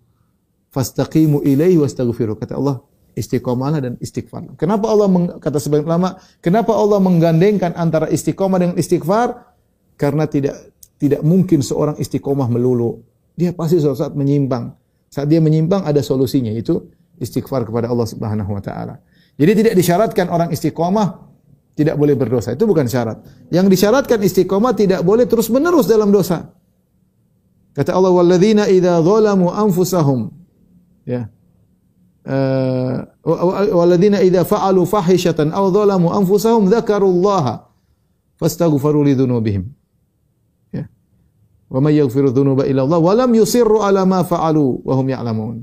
Fastaqimu 0.68 1.42
ilaihi 1.48 1.80
wastaghfiruh. 1.80 2.36
Kata 2.36 2.60
Allah, 2.60 2.84
istiqomahlah 3.18 3.82
dan 3.82 3.92
istighfar. 3.98 4.54
Kenapa 4.54 4.86
Allah 4.88 5.10
kata 5.42 5.58
sebagian 5.58 5.90
ulama, 5.90 6.14
kenapa 6.38 6.70
Allah 6.72 7.02
menggandengkan 7.02 7.74
antara 7.74 8.06
istiqomah 8.06 8.58
dengan 8.62 8.76
istighfar? 8.78 9.58
Karena 9.98 10.30
tidak 10.30 10.54
tidak 11.02 11.26
mungkin 11.26 11.58
seorang 11.60 11.98
istiqomah 11.98 12.46
melulu. 12.46 13.02
Dia 13.34 13.50
pasti 13.50 13.82
suatu 13.82 13.98
saat 13.98 14.14
menyimpang. 14.14 14.70
Saat 15.10 15.26
dia 15.26 15.42
menyimpang 15.42 15.82
ada 15.82 15.98
solusinya 15.98 16.54
itu 16.54 16.78
istighfar 17.18 17.66
kepada 17.66 17.90
Allah 17.90 18.06
Subhanahu 18.06 18.54
wa 18.54 18.62
taala. 18.62 19.02
Jadi 19.34 19.52
tidak 19.66 19.74
disyaratkan 19.74 20.30
orang 20.30 20.54
istiqomah 20.54 21.26
tidak 21.78 21.94
boleh 21.94 22.18
berdosa. 22.18 22.54
Itu 22.54 22.66
bukan 22.66 22.90
syarat. 22.90 23.22
Yang 23.54 23.78
disyaratkan 23.78 24.18
istiqomah 24.22 24.74
tidak 24.74 25.06
boleh 25.06 25.30
terus-menerus 25.30 25.86
dalam 25.86 26.10
dosa. 26.10 26.50
Kata 27.78 27.94
Allah 27.94 28.10
walladzina 28.10 28.66
idza 28.66 28.98
zalamu 28.98 29.54
anfusahum 29.54 30.34
ya. 31.06 31.30
Eh, 32.28 32.96
walladzina 33.72 34.20
idza 34.20 34.44
fa'alu 34.44 34.84
fahishatan 34.84 35.48
aw 35.48 35.64
zalamu 35.72 36.12
anfusahum 36.12 36.68
dzakarullaha 36.68 37.64
fastaghfiru 38.36 39.00
li 39.00 39.16
dzunubihim. 39.16 39.64
Ya. 40.76 40.84
Wa 41.72 41.80
may 41.80 41.96
yaghfiru 41.96 42.28
dzunuba 42.28 42.68
illa 42.68 42.84
Allah 42.84 43.00
wa 43.00 43.12
lam 43.16 43.32
yusirru 43.32 43.80
ala 43.80 44.04
ma 44.04 44.28
fa'alu 44.28 44.84
wa 44.84 44.92
hum 44.92 45.06
ya'lamun. 45.08 45.56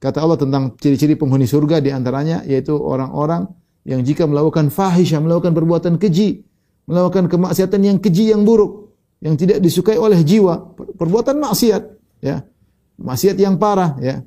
Kata 0.00 0.24
Allah 0.24 0.40
tentang 0.40 0.72
ciri-ciri 0.80 1.12
penghuni 1.12 1.44
surga 1.44 1.84
di 1.84 1.92
antaranya 1.92 2.40
yaitu 2.48 2.72
orang-orang 2.72 3.44
yang 3.84 4.00
jika 4.00 4.24
melakukan 4.24 4.72
fahisyah, 4.72 5.20
melakukan 5.20 5.52
perbuatan 5.52 6.00
keji, 6.00 6.40
melakukan 6.88 7.28
kemaksiatan 7.28 7.84
yang 7.84 7.98
keji 8.00 8.32
yang 8.32 8.48
buruk, 8.48 8.96
yang 9.20 9.36
tidak 9.36 9.60
disukai 9.60 10.00
oleh 10.00 10.24
jiwa, 10.24 10.72
perbuatan 10.96 11.36
maksiat, 11.36 11.82
ya. 12.24 12.48
Maksiat 12.96 13.36
yang 13.36 13.60
parah, 13.60 14.00
ya. 14.00 14.24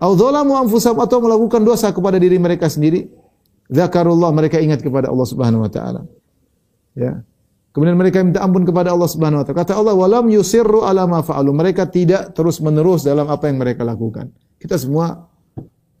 Au 0.00 0.16
dzalamu 0.16 0.56
anfusahum 0.56 0.98
atau 1.04 1.20
melakukan 1.20 1.60
dosa 1.60 1.92
kepada 1.92 2.16
diri 2.16 2.40
mereka 2.40 2.72
sendiri. 2.72 3.12
Zakarullah 3.68 4.32
mereka 4.32 4.56
ingat 4.58 4.80
kepada 4.80 5.12
Allah 5.12 5.28
Subhanahu 5.28 5.62
wa 5.62 5.70
taala. 5.70 6.08
Ya. 6.96 7.20
Kemudian 7.70 7.94
mereka 7.94 8.18
minta 8.24 8.42
ampun 8.42 8.66
kepada 8.66 8.90
Allah 8.90 9.06
Subhanahu 9.06 9.40
wa 9.40 9.44
taala. 9.46 9.58
Kata 9.62 9.72
Allah, 9.78 9.94
"Walam 9.94 10.26
yusirru 10.32 10.82
ala 10.82 11.06
ma 11.06 11.22
fa'alu." 11.22 11.54
Mereka 11.54 11.86
tidak 11.92 12.34
terus-menerus 12.34 13.06
dalam 13.06 13.30
apa 13.30 13.46
yang 13.46 13.62
mereka 13.62 13.86
lakukan. 13.86 14.32
Kita 14.58 14.74
semua 14.74 15.30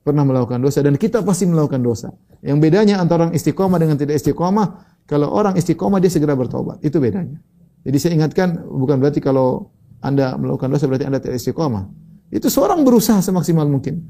pernah 0.00 0.24
melakukan 0.24 0.58
dosa 0.58 0.80
dan 0.80 0.96
kita 0.96 1.20
pasti 1.22 1.46
melakukan 1.46 1.78
dosa. 1.84 2.08
Yang 2.40 2.58
bedanya 2.58 2.98
antara 2.98 3.28
orang 3.28 3.36
istiqomah 3.36 3.78
dengan 3.78 4.00
tidak 4.00 4.16
istiqomah, 4.18 4.66
kalau 5.04 5.28
orang 5.30 5.54
istiqomah 5.60 6.00
dia 6.00 6.10
segera 6.10 6.34
bertobat. 6.34 6.80
Itu 6.80 6.98
bedanya. 6.98 7.36
Jadi 7.84 7.96
saya 8.00 8.12
ingatkan 8.16 8.64
bukan 8.64 8.96
berarti 8.96 9.20
kalau 9.20 9.70
Anda 10.00 10.34
melakukan 10.40 10.72
dosa 10.72 10.88
berarti 10.88 11.06
Anda 11.06 11.20
tidak 11.20 11.38
istiqomah. 11.38 12.09
Itu 12.30 12.46
seorang 12.46 12.86
berusaha 12.86 13.18
semaksimal 13.18 13.66
mungkin. 13.66 14.00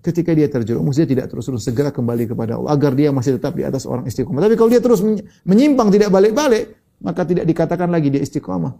Ketika 0.00 0.34
dia 0.34 0.48
terjerumus, 0.50 0.96
dia 0.96 1.06
tidak 1.06 1.30
terus-terus 1.30 1.62
segera 1.62 1.94
kembali 1.94 2.34
kepada 2.34 2.56
Allah 2.56 2.72
agar 2.72 2.96
dia 2.96 3.14
masih 3.14 3.36
tetap 3.36 3.54
di 3.54 3.62
atas 3.62 3.86
orang 3.86 4.08
istiqomah. 4.08 4.42
Tapi 4.42 4.56
kalau 4.58 4.70
dia 4.72 4.82
terus 4.82 5.04
menyimpang 5.44 5.92
tidak 5.92 6.08
balik-balik, 6.08 6.72
maka 7.04 7.22
tidak 7.22 7.44
dikatakan 7.44 7.88
lagi 7.92 8.08
dia 8.08 8.24
istiqomah. 8.24 8.74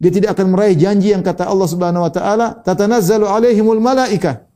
Dia 0.00 0.08
tidak 0.08 0.38
akan 0.38 0.56
meraih 0.56 0.78
janji 0.78 1.12
yang 1.12 1.20
kata 1.20 1.44
Allah 1.44 1.68
Subhanahu 1.68 2.06
wa 2.08 2.12
taala, 2.14 2.46
"Tatanazzalu 2.62 3.26
alaihimul 3.28 3.82
malaikah." 3.82 4.48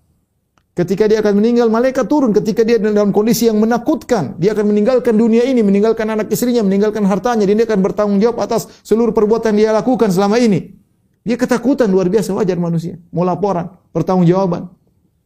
Ketika 0.74 1.06
dia 1.06 1.22
akan 1.22 1.38
meninggal, 1.38 1.70
malaikat 1.70 2.10
turun 2.10 2.34
ketika 2.34 2.66
dia 2.66 2.82
dalam 2.82 3.14
kondisi 3.14 3.46
yang 3.46 3.62
menakutkan. 3.62 4.34
Dia 4.42 4.58
akan 4.58 4.74
meninggalkan 4.74 5.14
dunia 5.14 5.46
ini, 5.46 5.62
meninggalkan 5.62 6.02
anak 6.10 6.34
istrinya, 6.34 6.66
meninggalkan 6.66 7.06
hartanya, 7.06 7.46
dia 7.46 7.62
akan 7.62 7.78
bertanggung 7.78 8.18
jawab 8.18 8.42
atas 8.42 8.66
seluruh 8.82 9.14
perbuatan 9.14 9.54
yang 9.54 9.70
dia 9.70 9.78
lakukan 9.78 10.10
selama 10.10 10.42
ini. 10.42 10.83
Dia 11.24 11.40
ketakutan 11.40 11.88
luar 11.88 12.12
biasa 12.12 12.36
wajar 12.36 12.60
manusia. 12.60 13.00
Mau 13.08 13.24
laporan, 13.24 13.72
pertanggungjawaban. 13.96 14.68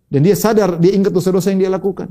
Dan 0.08 0.20
dia 0.22 0.38
sadar, 0.38 0.78
dia 0.78 0.94
ingat 0.94 1.10
dosa-dosa 1.10 1.50
yang 1.50 1.66
dia 1.66 1.70
lakukan. 1.74 2.08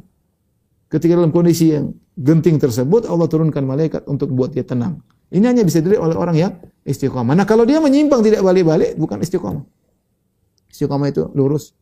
Ketika 0.92 1.16
dalam 1.16 1.32
kondisi 1.32 1.72
yang 1.72 1.96
genting 2.20 2.60
tersebut, 2.60 3.08
Allah 3.08 3.32
turunkan 3.32 3.64
malaikat 3.64 4.04
untuk 4.06 4.28
buat 4.36 4.52
dia 4.52 4.68
tenang. 4.68 5.00
Ini 5.32 5.44
hanya 5.44 5.64
bisa 5.64 5.84
dilihat 5.84 6.04
oleh 6.04 6.16
orang 6.16 6.36
yang 6.36 6.52
istiqomah. 6.88 7.36
Nah 7.36 7.44
kalau 7.48 7.68
dia 7.68 7.80
menyimpang 7.80 8.24
tidak 8.24 8.44
balik-balik, 8.44 8.96
bukan 8.96 9.20
istiqomah. 9.24 9.64
Istiqomah 10.72 11.08
itu 11.12 11.28
lurus, 11.36 11.76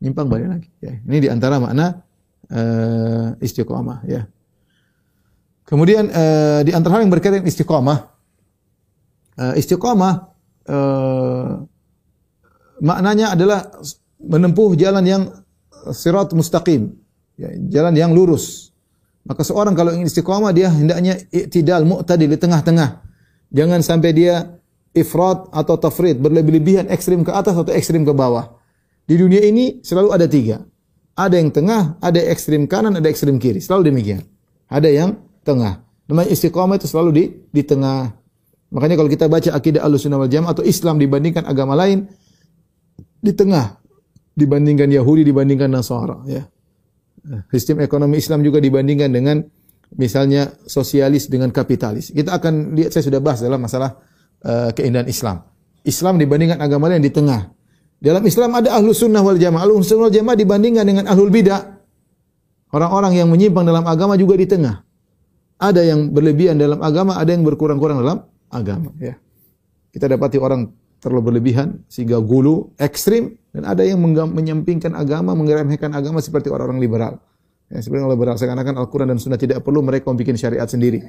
nyimpang 0.00 0.28
balik 0.28 0.48
lagi. 0.56 0.68
Ya, 0.80 1.00
ini 1.00 1.18
di 1.24 1.28
antara 1.32 1.56
makna 1.56 2.04
uh, 2.52 3.32
istiqomah. 3.40 4.04
Ya. 4.04 4.28
Kemudian 5.64 6.12
uh, 6.12 6.60
di 6.64 6.72
antara 6.76 7.00
hal 7.00 7.08
yang 7.08 7.12
berkaitan 7.12 7.44
istiqomah, 7.48 7.98
uh, 9.40 9.54
istiqomah 9.56 10.31
uh, 10.68 11.62
maknanya 12.82 13.34
adalah 13.34 13.70
menempuh 14.22 14.74
jalan 14.78 15.04
yang 15.06 15.22
sirat 15.90 16.30
mustaqim, 16.34 16.94
ya, 17.38 17.50
jalan 17.70 17.94
yang 17.94 18.10
lurus. 18.14 18.70
Maka 19.22 19.46
seorang 19.46 19.78
kalau 19.78 19.94
ingin 19.94 20.10
istiqamah 20.10 20.50
dia 20.50 20.66
hendaknya 20.70 21.14
i'tidal 21.30 21.86
mu'tadil 21.86 22.30
di 22.30 22.38
tengah-tengah. 22.38 23.06
Jangan 23.54 23.80
sampai 23.84 24.10
dia 24.10 24.58
ifrat 24.92 25.46
atau 25.54 25.78
tafrid, 25.78 26.18
berlebih-lebihan 26.18 26.90
ekstrim 26.90 27.22
ke 27.22 27.30
atas 27.30 27.54
atau 27.54 27.70
ekstrim 27.70 28.02
ke 28.02 28.10
bawah. 28.10 28.58
Di 29.06 29.18
dunia 29.18 29.42
ini 29.42 29.82
selalu 29.82 30.08
ada 30.10 30.26
tiga. 30.26 30.62
Ada 31.12 31.36
yang 31.36 31.52
tengah, 31.52 32.00
ada 32.00 32.18
ekstrim 32.18 32.64
kanan, 32.64 32.96
ada 32.96 33.06
ekstrim 33.06 33.36
kiri. 33.36 33.60
Selalu 33.60 33.92
demikian. 33.92 34.24
Ada 34.72 34.88
yang 34.88 35.20
tengah. 35.44 35.84
Namanya 36.08 36.32
istiqamah 36.32 36.80
itu 36.80 36.88
selalu 36.88 37.10
di 37.12 37.24
di 37.52 37.62
tengah. 37.62 38.21
Makanya 38.72 38.96
kalau 38.96 39.10
kita 39.12 39.28
baca 39.28 39.52
akidah 39.52 39.84
Ahlussunnah 39.84 40.16
wal 40.16 40.32
Jamaah 40.32 40.56
atau 40.56 40.64
Islam 40.64 40.96
dibandingkan 40.96 41.44
agama 41.44 41.76
lain 41.76 42.08
di 43.20 43.32
tengah 43.36 43.76
dibandingkan 44.32 44.88
Yahudi 44.88 45.28
dibandingkan 45.28 45.68
Nasara 45.68 46.24
ya. 46.24 46.48
Sistem 47.52 47.84
ekonomi 47.84 48.18
Islam 48.18 48.42
juga 48.42 48.58
dibandingkan 48.58 49.12
dengan 49.12 49.44
misalnya 49.94 50.56
sosialis 50.64 51.28
dengan 51.28 51.52
kapitalis. 51.52 52.10
Kita 52.10 52.34
akan 52.34 52.74
lihat 52.74 52.96
saya 52.96 53.04
sudah 53.06 53.20
bahas 53.22 53.44
dalam 53.44 53.62
masalah 53.62 53.94
uh, 54.42 54.74
keindahan 54.74 55.06
Islam. 55.06 55.46
Islam 55.86 56.18
dibandingkan 56.18 56.58
agama 56.58 56.90
lain 56.90 57.04
di 57.04 57.12
tengah. 57.12 57.52
Dalam 58.02 58.26
Islam 58.26 58.58
ada 58.58 58.74
ahlu 58.74 58.90
sunnah 58.90 59.22
wal 59.22 59.38
jamaah. 59.38 59.62
Ahlu 59.62 59.84
sunnah 59.86 60.10
wal 60.10 60.16
jamaah 60.16 60.34
dibandingkan 60.34 60.82
dengan 60.82 61.04
ahlul 61.06 61.30
bidah. 61.30 61.78
Orang-orang 62.72 63.20
yang 63.20 63.28
menyimpang 63.28 63.68
dalam 63.68 63.84
agama 63.84 64.16
juga 64.18 64.34
di 64.34 64.48
tengah. 64.48 64.82
Ada 65.62 65.86
yang 65.86 66.10
berlebihan 66.10 66.58
dalam 66.58 66.82
agama, 66.82 67.20
ada 67.20 67.30
yang 67.30 67.46
berkurang-kurang 67.46 68.02
dalam 68.02 68.31
agama. 68.52 68.92
Ya. 69.00 69.16
Kita 69.90 70.06
dapati 70.06 70.36
orang 70.36 70.70
terlalu 71.02 71.34
berlebihan 71.34 71.82
sehingga 71.90 72.22
gulu, 72.22 72.70
ekstrim, 72.78 73.34
dan 73.50 73.66
ada 73.66 73.82
yang 73.82 73.98
menyampingkan 74.04 74.94
agama, 74.94 75.34
mengeremehkan 75.34 75.90
agama 75.92 76.22
seperti 76.22 76.48
orang-orang 76.48 76.78
liberal. 76.78 77.12
Ya, 77.72 77.82
seperti 77.82 78.04
orang 78.04 78.14
liberal 78.14 78.36
seakan-akan 78.38 78.74
Al-Quran 78.78 79.08
dan 79.10 79.18
Sunnah 79.18 79.40
tidak 79.40 79.64
perlu 79.66 79.82
mereka 79.82 80.12
membuat 80.12 80.38
syariat 80.38 80.68
sendiri. 80.68 81.02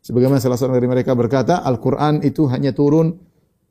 Sebagaimana 0.00 0.40
salah 0.40 0.56
seorang 0.56 0.80
dari 0.80 0.88
mereka 0.88 1.12
berkata, 1.12 1.60
Al-Quran 1.66 2.24
itu 2.24 2.46
hanya 2.48 2.72
turun, 2.72 3.18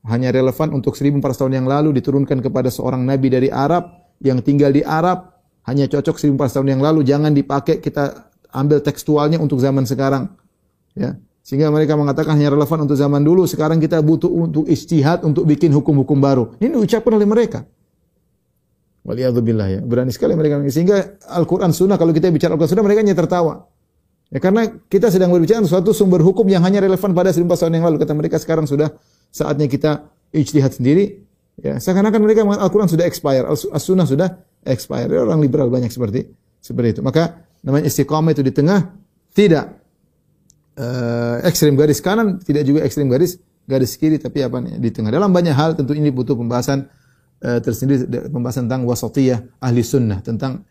hanya 0.06 0.30
relevan 0.30 0.76
untuk 0.76 0.94
1400 0.94 1.26
tahun 1.40 1.54
yang 1.64 1.68
lalu 1.70 1.96
diturunkan 1.98 2.44
kepada 2.44 2.70
seorang 2.70 3.02
nabi 3.02 3.34
dari 3.34 3.50
Arab 3.50 4.14
yang 4.22 4.44
tinggal 4.44 4.70
di 4.70 4.84
Arab, 4.84 5.32
hanya 5.66 5.88
cocok 5.88 6.20
1400 6.20 6.56
tahun 6.60 6.70
yang 6.78 6.82
lalu, 6.84 7.08
jangan 7.08 7.32
dipakai 7.34 7.80
kita 7.80 8.30
ambil 8.52 8.82
tekstualnya 8.84 9.38
untuk 9.40 9.62
zaman 9.62 9.86
sekarang. 9.86 10.30
Ya. 10.94 11.16
Sehingga 11.50 11.74
mereka 11.74 11.98
mengatakan 11.98 12.38
hanya 12.38 12.54
relevan 12.54 12.86
untuk 12.86 12.94
zaman 12.94 13.26
dulu, 13.26 13.50
sekarang 13.50 13.82
kita 13.82 13.98
butuh 14.06 14.30
untuk 14.30 14.70
istihad 14.70 15.26
untuk 15.26 15.50
bikin 15.50 15.74
hukum-hukum 15.74 16.22
baru. 16.22 16.54
Ini 16.62 16.78
diucapkan 16.78 17.10
oleh 17.18 17.26
mereka. 17.26 17.66
Waliyadzubillah 19.02 19.68
ya. 19.74 19.80
Berani 19.82 20.14
sekali 20.14 20.38
mereka. 20.38 20.62
Sehingga 20.70 21.18
Al-Quran 21.26 21.74
Sunnah, 21.74 21.98
kalau 21.98 22.14
kita 22.14 22.30
bicara 22.30 22.54
Al-Quran 22.54 22.78
Sunnah, 22.78 22.86
mereka 22.86 23.02
hanya 23.02 23.18
tertawa. 23.18 23.66
Ya 24.30 24.38
karena 24.38 24.70
kita 24.94 25.10
sedang 25.10 25.34
berbicara 25.34 25.66
suatu 25.66 25.90
sumber 25.90 26.22
hukum 26.22 26.46
yang 26.46 26.62
hanya 26.62 26.86
relevan 26.86 27.18
pada 27.18 27.34
14 27.34 27.50
tahun 27.50 27.82
yang 27.82 27.86
lalu. 27.90 27.98
Kata 27.98 28.14
mereka 28.14 28.38
sekarang 28.38 28.70
sudah 28.70 28.94
saatnya 29.34 29.66
kita 29.66 30.06
ijtihad 30.30 30.78
sendiri. 30.78 31.26
Ya, 31.58 31.82
seakan-akan 31.82 32.22
mereka 32.22 32.46
mengatakan 32.46 32.70
Al-Quran 32.70 32.90
sudah 32.94 33.10
expire, 33.10 33.50
As-Sunnah 33.50 34.06
sudah 34.06 34.38
expire. 34.70 35.10
Orang 35.18 35.42
liberal 35.42 35.74
banyak 35.74 35.90
seperti 35.90 36.30
seperti 36.62 37.00
itu. 37.00 37.02
Maka 37.02 37.42
namanya 37.66 37.90
istiqamah 37.90 38.38
itu 38.38 38.46
di 38.46 38.54
tengah, 38.54 38.94
tidak 39.34 39.79
uh, 40.80 41.44
ekstrim 41.44 41.76
garis 41.76 42.00
kanan, 42.00 42.40
tidak 42.40 42.64
juga 42.64 42.88
ekstrim 42.88 43.12
garis 43.12 43.38
garis 43.68 43.94
kiri, 44.00 44.18
tapi 44.18 44.42
apa 44.42 44.64
nih 44.64 44.80
di 44.80 44.90
tengah. 44.90 45.12
Dalam 45.14 45.30
banyak 45.30 45.54
hal 45.54 45.76
tentu 45.78 45.94
ini 45.94 46.10
butuh 46.10 46.34
pembahasan 46.34 46.88
uh, 47.44 47.60
tersendiri, 47.62 48.08
pembahasan 48.32 48.66
tentang 48.66 48.88
wasatiyah 48.88 49.46
ahli 49.62 49.86
sunnah, 49.86 50.24
tentang 50.24 50.66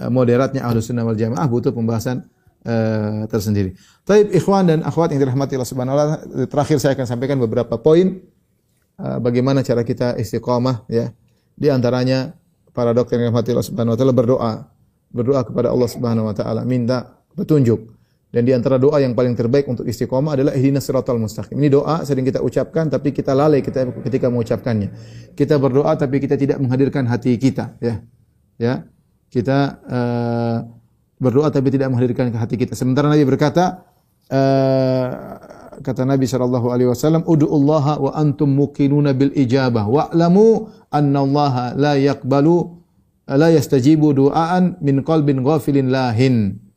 uh, 0.00 0.08
moderatnya 0.08 0.64
ahli 0.64 0.80
sunnah 0.80 1.04
wal 1.04 1.18
jamaah 1.18 1.44
butuh 1.44 1.74
pembahasan 1.74 2.24
uh, 2.64 3.26
tersendiri. 3.28 3.76
Taib 4.06 4.32
ikhwan 4.32 4.70
dan 4.70 4.80
akhwat 4.86 5.12
yang 5.12 5.20
dirahmati 5.28 5.58
Allah 5.58 5.68
Subhanahu 5.68 5.92
wa 5.92 5.98
taala, 6.00 6.16
terakhir 6.48 6.76
saya 6.80 6.96
akan 6.96 7.04
sampaikan 7.04 7.36
beberapa 7.36 7.76
poin 7.76 8.22
uh, 8.96 9.18
bagaimana 9.20 9.60
cara 9.60 9.84
kita 9.84 10.16
istiqamah 10.16 10.88
ya. 10.88 11.12
Di 11.58 11.68
antaranya 11.74 12.38
para 12.70 12.94
dokter 12.94 13.18
yang 13.18 13.28
dirahmati 13.28 13.50
Allah 13.50 13.66
Subhanahu 13.66 13.92
wa 13.92 13.98
taala 13.98 14.14
berdoa, 14.14 14.52
berdoa 15.10 15.40
kepada 15.42 15.68
Allah 15.74 15.88
Subhanahu 15.90 16.30
wa 16.30 16.34
taala 16.38 16.62
minta 16.64 17.18
petunjuk. 17.36 17.97
Dan 18.28 18.44
di 18.44 18.52
antara 18.52 18.76
doa 18.76 19.00
yang 19.00 19.16
paling 19.16 19.32
terbaik 19.32 19.64
untuk 19.72 19.88
istiqomah 19.88 20.36
adalah 20.36 20.52
ihdinas 20.52 20.84
siratal 20.84 21.16
mustaqim. 21.16 21.56
Ini 21.56 21.72
doa 21.72 22.04
sering 22.04 22.28
kita 22.28 22.44
ucapkan 22.44 22.92
tapi 22.92 23.08
kita 23.16 23.32
lalai 23.32 23.64
kita 23.64 23.88
ketika 24.04 24.28
mengucapkannya. 24.28 24.88
Kita 25.32 25.56
berdoa 25.56 25.96
tapi 25.96 26.20
kita 26.20 26.36
tidak 26.36 26.60
menghadirkan 26.60 27.08
hati 27.08 27.40
kita, 27.40 27.80
ya. 27.80 28.04
Ya. 28.60 28.84
Kita 29.32 29.80
uh, 29.80 30.58
berdoa 31.16 31.48
tapi 31.48 31.72
tidak 31.72 31.88
menghadirkan 31.88 32.28
ke 32.28 32.36
hati 32.36 32.56
kita. 32.60 32.76
Sementara 32.76 33.08
Nabi 33.08 33.24
berkata, 33.24 33.84
eh, 34.30 35.08
kata 35.82 36.02
Nabi 36.06 36.26
sallallahu 36.28 36.68
alaihi 36.70 36.88
wasallam, 36.90 37.26
"Ud'ullaha 37.26 37.98
wa 37.98 38.10
antum 38.14 38.50
muqinuna 38.50 39.14
bil 39.14 39.34
ijabah 39.34 39.86
wa'lamu 39.86 40.70
anna 40.92 41.18
Allah 41.22 41.54
la 41.74 41.92
yaqbalu 41.98 42.76
la 43.28 43.48
yastajibu 43.52 44.14
du'aan 44.14 44.78
min 44.84 45.02
qalbin 45.02 45.42
ghafilin 45.42 45.90
lahin." 45.90 46.67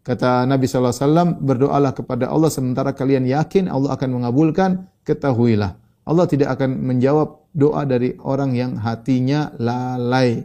Kata 0.00 0.48
Nabi 0.48 0.64
sallallahu 0.64 0.96
alaihi 0.96 1.04
wasallam, 1.04 1.28
berdoalah 1.44 1.92
kepada 1.92 2.32
Allah 2.32 2.48
sementara 2.48 2.96
kalian 2.96 3.28
yakin 3.28 3.68
Allah 3.68 3.92
akan 3.94 4.20
mengabulkan, 4.20 4.88
ketahuilah 5.04 5.76
Allah 6.10 6.26
tidak 6.26 6.56
akan 6.58 6.80
menjawab 6.80 7.46
doa 7.52 7.86
dari 7.86 8.16
orang 8.24 8.56
yang 8.56 8.74
hatinya 8.80 9.52
lalai. 9.60 10.42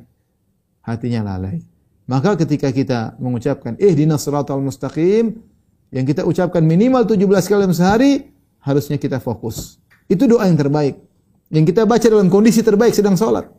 Hatinya 0.86 1.26
lalai. 1.26 1.64
Maka 2.06 2.38
ketika 2.38 2.70
kita 2.70 3.18
mengucapkan 3.18 3.74
ihdinas 3.82 4.22
siratal 4.22 4.62
mustaqim 4.62 5.42
yang 5.90 6.06
kita 6.06 6.22
ucapkan 6.22 6.62
minimal 6.62 7.02
17 7.08 7.26
kali 7.50 7.60
dalam 7.66 7.74
sehari, 7.74 8.30
harusnya 8.62 9.02
kita 9.02 9.18
fokus. 9.18 9.82
Itu 10.06 10.30
doa 10.30 10.46
yang 10.46 10.60
terbaik. 10.60 11.02
Yang 11.50 11.74
kita 11.74 11.90
baca 11.90 12.06
dalam 12.06 12.30
kondisi 12.30 12.62
terbaik 12.62 12.94
sedang 12.94 13.18
sholat. 13.18 13.50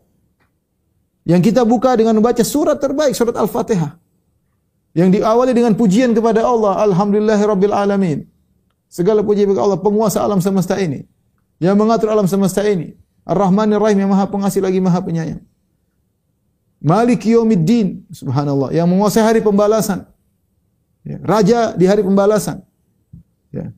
Yang 1.27 1.51
kita 1.51 1.67
buka 1.67 1.99
dengan 1.99 2.15
membaca 2.15 2.39
surat 2.39 2.79
terbaik, 2.79 3.11
surat 3.11 3.35
Al-Fatihah. 3.35 3.99
Yang 4.97 5.21
diawali 5.21 5.53
dengan 5.53 5.77
pujian 5.77 6.17
kepada 6.17 6.41
Allah, 6.41 6.81
Alhamdulillahirabbil 6.89 7.75
alamin. 7.75 8.25
Segala 8.89 9.21
puji 9.21 9.45
bagi 9.45 9.61
Allah, 9.61 9.77
penguasa 9.77 10.25
alam 10.25 10.41
semesta 10.41 10.73
ini. 10.81 11.05
Yang 11.61 11.75
mengatur 11.77 12.09
alam 12.09 12.25
semesta 12.25 12.65
ini. 12.65 12.97
Ar-Rahmanir 13.21 13.77
Rahim 13.77 14.01
yang 14.01 14.09
Maha 14.09 14.25
Pengasih 14.25 14.65
lagi 14.65 14.81
Maha 14.81 14.97
Penyayang. 15.05 15.43
Malik 16.81 17.29
Yawmiddin, 17.29 18.09
subhanallah, 18.09 18.73
yang 18.73 18.89
menguasai 18.89 19.21
hari 19.21 19.41
pembalasan. 19.45 20.09
Ya, 21.05 21.21
Raja 21.21 21.59
di 21.77 21.85
hari 21.85 22.01
pembalasan. 22.01 22.65
Ya. 23.53 23.73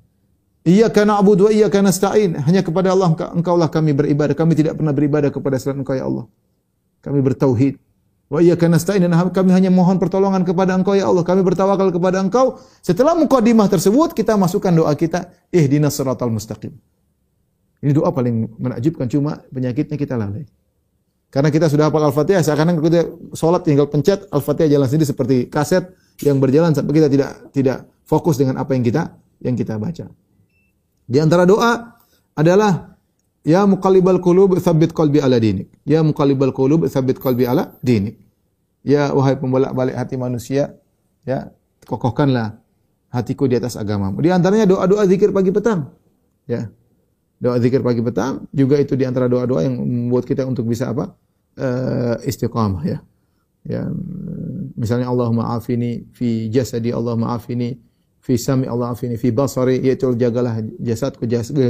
Iyyaka 0.63 1.03
na'budu 1.03 1.47
wa 1.47 1.51
iyyaka 1.51 1.79
nasta'in. 1.83 2.39
Hanya 2.47 2.63
kepada 2.63 2.95
Allah 2.95 3.11
engkau 3.35 3.55
lah 3.59 3.67
kami 3.71 3.91
beribadah. 3.95 4.35
Kami 4.35 4.55
tidak 4.55 4.75
pernah 4.75 4.91
beribadah 4.91 5.31
kepada 5.31 5.55
selain 5.55 5.83
Engkau 5.83 5.95
ya 5.95 6.07
Allah. 6.07 6.27
Kami 6.99 7.19
bertauhid. 7.23 7.79
Wa 8.29 8.45
iyyaka 8.45 8.69
nasta'in 8.69 9.09
dan 9.09 9.17
kami 9.33 9.49
hanya 9.57 9.73
mohon 9.73 9.97
pertolongan 9.97 10.45
kepada 10.45 10.77
Engkau 10.77 10.93
ya 10.93 11.09
Allah. 11.09 11.25
Kami 11.25 11.41
bertawakal 11.41 11.89
kepada 11.89 12.21
Engkau. 12.21 12.61
Setelah 12.85 13.17
mukadimah 13.17 13.65
tersebut 13.65 14.13
kita 14.13 14.37
masukkan 14.37 14.69
doa 14.69 14.93
kita, 14.93 15.33
ihdinas 15.49 15.97
siratal 15.97 16.29
mustaqim. 16.29 16.77
Ini 17.81 17.89
doa 17.89 18.13
paling 18.13 18.53
menakjubkan 18.61 19.09
cuma 19.09 19.41
penyakitnya 19.49 19.97
kita 19.97 20.13
lalai. 20.13 20.45
Karena 21.33 21.49
kita 21.49 21.69
sudah 21.69 21.89
hafal 21.89 22.05
Al-Fatihah, 22.09 22.41
seakan-akan 22.41 22.81
kita 22.85 23.01
sholat 23.33 23.61
tinggal 23.65 23.89
pencet 23.89 24.29
Al-Fatihah 24.29 24.77
jalan 24.77 24.85
sendiri 24.85 25.09
seperti 25.09 25.37
kaset 25.49 25.89
yang 26.21 26.37
berjalan 26.37 26.73
sampai 26.73 26.93
kita 27.01 27.07
tidak 27.09 27.29
tidak 27.49 27.77
fokus 28.05 28.37
dengan 28.37 28.61
apa 28.61 28.77
yang 28.77 28.85
kita 28.85 29.13
yang 29.41 29.55
kita 29.57 29.77
baca. 29.81 30.05
Di 31.09 31.17
antara 31.17 31.49
doa 31.49 31.97
adalah 32.37 32.98
ya 33.43 33.65
muqallibal 33.65 34.19
qulub 34.19 34.57
tsabbit 34.59 34.91
qalbi 34.91 35.19
ala 35.23 35.39
dinik. 35.39 35.67
Ya 35.85 36.03
muqallibal 36.03 36.51
qulub 36.51 36.85
tsabbit 36.87 37.19
qalbi 37.19 37.45
ala 37.47 37.75
dinik. 37.83 38.19
Ya 38.83 39.11
wahai 39.11 39.35
pembolak-balik 39.35 39.95
hati 39.95 40.15
manusia, 40.15 40.75
ya 41.27 41.51
kokohkanlah 41.83 42.59
hatiku 43.11 43.49
di 43.49 43.59
atas 43.59 43.75
agamamu. 43.75 44.21
Di 44.23 44.29
antaranya 44.31 44.69
doa-doa 44.69 45.03
zikir 45.09 45.33
pagi 45.35 45.51
petang. 45.51 45.91
Ya. 46.47 46.71
Doa 47.39 47.55
zikir 47.59 47.79
pagi 47.79 48.03
petang 48.03 48.47
juga 48.51 48.75
itu 48.75 48.99
di 48.99 49.07
antara 49.07 49.31
doa-doa 49.31 49.63
yang 49.63 49.79
membuat 49.79 50.27
kita 50.27 50.43
untuk 50.43 50.67
bisa 50.67 50.91
apa? 50.91 51.15
Uh, 51.59 52.19
istiqamah 52.27 52.83
ya. 52.83 52.99
Ya, 53.67 53.83
misalnya 54.79 55.11
Allahumma 55.11 55.51
afini 55.51 56.07
fi 56.15 56.47
jasadi, 56.47 56.95
Allahumma 56.95 57.35
afini 57.35 57.75
fi 58.19 58.35
sami, 58.35 58.67
Allah 58.67 58.93
afini 58.93 59.15
fi 59.15 59.31
basari, 59.31 59.79
yaitu 59.81 60.13
jagalah 60.15 60.59
jasadku, 60.79 61.25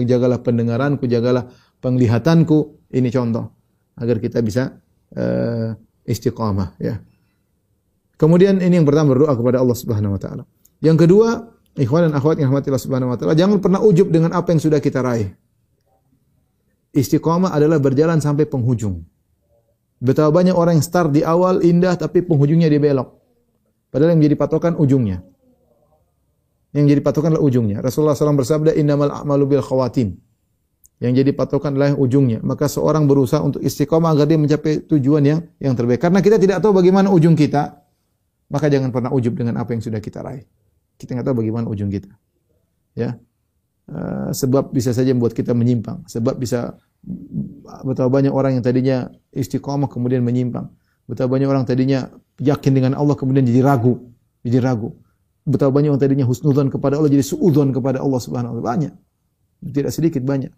jagalah 0.06 0.40
pendengaranku, 0.42 1.06
jagalah 1.06 1.48
penglihatanku. 1.80 2.90
Ini 2.90 3.10
contoh 3.14 3.54
agar 4.00 4.18
kita 4.18 4.42
bisa 4.42 4.80
uh, 5.16 5.76
istiqamah 6.08 6.76
ya. 6.82 6.98
Kemudian 8.20 8.60
ini 8.60 8.82
yang 8.82 8.88
pertama 8.88 9.16
berdoa 9.16 9.32
kepada 9.32 9.64
Allah 9.64 9.78
Subhanahu 9.78 10.16
wa 10.18 10.20
taala. 10.20 10.44
Yang 10.84 11.08
kedua, 11.08 11.56
ikhwan 11.80 12.12
dan 12.12 12.14
akhwat 12.20 12.36
yang 12.42 12.52
rahmatillah 12.52 12.82
Subhanahu 12.82 13.16
wa 13.16 13.18
taala, 13.20 13.34
jangan 13.38 13.64
pernah 13.64 13.80
ujub 13.80 14.12
dengan 14.12 14.36
apa 14.36 14.52
yang 14.52 14.60
sudah 14.60 14.84
kita 14.84 15.00
raih. 15.00 15.32
Istiqomah 16.92 17.54
adalah 17.54 17.78
berjalan 17.78 18.20
sampai 18.20 18.50
penghujung. 18.50 19.06
Betapa 20.00 20.32
banyak 20.32 20.56
orang 20.56 20.80
yang 20.80 20.86
start 20.86 21.12
di 21.12 21.22
awal 21.22 21.60
indah 21.64 21.96
tapi 21.96 22.24
penghujungnya 22.24 22.72
dia 22.72 22.80
belok. 22.80 23.20
Padahal 23.92 24.16
yang 24.16 24.20
menjadi 24.24 24.36
patokan 24.40 24.74
ujungnya. 24.80 25.24
Yang 26.70 26.86
jadi 26.96 27.02
patokan 27.02 27.34
adalah 27.34 27.46
ujungnya. 27.46 27.78
Rasulullah 27.82 28.14
SAW 28.14 28.38
bersabda, 28.38 28.78
Innamal 28.78 29.10
a'malu 29.10 29.58
bil 29.58 29.64
khawatim. 29.66 30.22
Yang 31.00 31.14
jadi 31.24 31.32
patokan 31.34 31.74
adalah 31.74 31.96
ujungnya. 31.96 32.44
Maka 32.46 32.70
seorang 32.70 33.08
berusaha 33.10 33.40
untuk 33.42 33.64
istiqomah 33.64 34.14
agar 34.14 34.30
dia 34.30 34.38
mencapai 34.38 34.84
tujuan 34.86 35.24
yang 35.24 35.40
yang 35.58 35.74
terbaik. 35.74 36.04
Karena 36.04 36.20
kita 36.20 36.38
tidak 36.38 36.60
tahu 36.60 36.76
bagaimana 36.76 37.08
ujung 37.10 37.34
kita, 37.34 37.80
maka 38.52 38.68
jangan 38.68 38.92
pernah 38.92 39.10
ujub 39.10 39.34
dengan 39.34 39.58
apa 39.58 39.74
yang 39.74 39.82
sudah 39.82 40.04
kita 40.04 40.20
raih. 40.22 40.44
Kita 41.00 41.16
tidak 41.16 41.26
tahu 41.32 41.42
bagaimana 41.42 41.72
ujung 41.72 41.88
kita. 41.88 42.12
Ya. 42.94 43.16
Eh, 43.90 44.30
sebab 44.36 44.70
bisa 44.70 44.94
saja 44.94 45.16
membuat 45.16 45.34
kita 45.34 45.56
menyimpang. 45.56 46.06
Sebab 46.06 46.38
bisa 46.38 46.78
betapa 47.88 48.12
banyak 48.12 48.30
orang 48.30 48.60
yang 48.60 48.64
tadinya 48.64 49.08
istiqomah 49.34 49.90
kemudian 49.90 50.22
menyimpang. 50.22 50.70
Betapa 51.10 51.32
banyak 51.32 51.50
orang 51.50 51.66
tadinya 51.66 52.12
yakin 52.38 52.72
dengan 52.76 52.94
Allah 52.94 53.16
kemudian 53.18 53.42
jadi 53.48 53.66
ragu, 53.66 53.98
jadi 54.46 54.62
ragu. 54.62 54.94
Betapa 55.50 55.74
banyak 55.74 55.90
orang 55.90 56.02
tadinya 56.02 56.30
husnudzon 56.30 56.70
kepada 56.70 57.02
Allah 57.02 57.10
jadi 57.10 57.26
suudzon 57.26 57.74
kepada 57.74 57.98
Allah 58.06 58.22
Subhanahu 58.22 58.54
wa 58.54 58.62
taala. 58.62 58.70
Banyak. 58.70 58.94
Tidak 59.66 59.92
sedikit 59.92 60.22
banyak. 60.22 60.54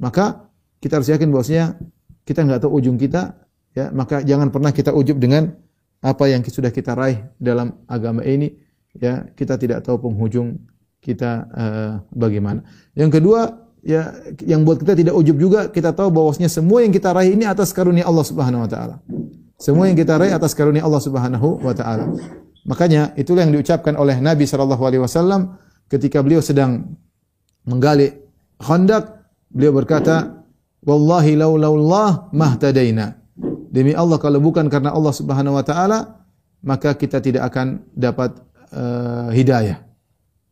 Maka 0.00 0.48
kita 0.80 0.96
harus 0.96 1.12
yakin 1.12 1.28
bahwasanya 1.28 1.76
kita 2.24 2.40
nggak 2.48 2.64
tahu 2.64 2.72
ujung 2.80 2.96
kita, 2.96 3.36
ya, 3.76 3.92
maka 3.92 4.24
jangan 4.24 4.48
pernah 4.48 4.72
kita 4.72 4.94
ujub 4.96 5.20
dengan 5.20 5.52
apa 5.98 6.24
yang 6.30 6.40
sudah 6.46 6.70
kita 6.70 6.94
raih 6.94 7.26
dalam 7.36 7.82
agama 7.90 8.22
ini, 8.22 8.54
ya, 8.94 9.26
kita 9.34 9.58
tidak 9.58 9.82
tahu 9.82 10.08
penghujung 10.08 10.54
kita 11.02 11.30
uh, 11.50 11.92
bagaimana. 12.14 12.62
Yang 12.94 13.18
kedua, 13.18 13.40
ya 13.82 14.14
yang 14.42 14.66
buat 14.66 14.82
kita 14.82 14.94
tidak 14.98 15.14
ujub 15.14 15.36
juga 15.38 15.60
kita 15.70 15.94
tahu 15.94 16.10
bahwasanya 16.10 16.50
semua 16.50 16.82
yang 16.82 16.90
kita 16.90 17.14
raih 17.14 17.34
ini 17.34 17.46
atas 17.46 17.70
karunia 17.70 18.06
Allah 18.06 18.26
Subhanahu 18.26 18.66
wa 18.66 18.70
taala. 18.70 18.96
Semua 19.58 19.90
yang 19.90 19.98
kita 19.98 20.14
raih 20.18 20.34
atas 20.34 20.54
karunia 20.54 20.86
Allah 20.86 21.02
Subhanahu 21.02 21.62
wa 21.62 21.74
taala. 21.74 22.14
Makanya 22.68 23.16
itulah 23.16 23.48
yang 23.48 23.56
diucapkan 23.56 23.96
oleh 23.96 24.20
Nabi 24.20 24.44
sallallahu 24.44 24.82
alaihi 24.84 25.00
wasallam 25.00 25.56
ketika 25.88 26.20
beliau 26.20 26.44
sedang 26.44 26.84
menggali 27.64 28.12
Khandaq, 28.60 29.24
beliau 29.48 29.72
berkata, 29.72 30.44
"Wallahi 30.84 31.38
laulullah 31.38 32.28
mahtadaina." 32.34 33.16
Demi 33.72 33.96
Allah 33.96 34.20
kalau 34.20 34.42
bukan 34.42 34.68
karena 34.68 34.92
Allah 34.92 35.14
Subhanahu 35.14 35.56
wa 35.56 35.64
taala, 35.64 36.26
maka 36.60 36.92
kita 36.92 37.22
tidak 37.24 37.48
akan 37.48 37.86
dapat 37.96 38.34
uh, 38.74 39.30
hidayah 39.32 39.88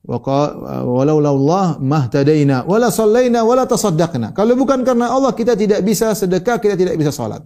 walau 0.07 1.19
Allah 1.19 1.83
mahtadaina 1.83 2.63
wala 2.63 2.95
sallaina 2.95 3.43
wala 3.43 3.67
tasaddaqna. 3.67 4.31
Kalau 4.31 4.55
bukan 4.55 4.87
karena 4.87 5.11
Allah 5.11 5.35
kita 5.35 5.59
tidak 5.59 5.83
bisa 5.83 6.15
sedekah, 6.15 6.63
kita 6.63 6.79
tidak 6.79 6.95
bisa 6.95 7.11
salat. 7.11 7.43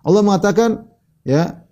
Allah 0.00 0.24
mengatakan 0.24 0.88
ya 1.20 1.67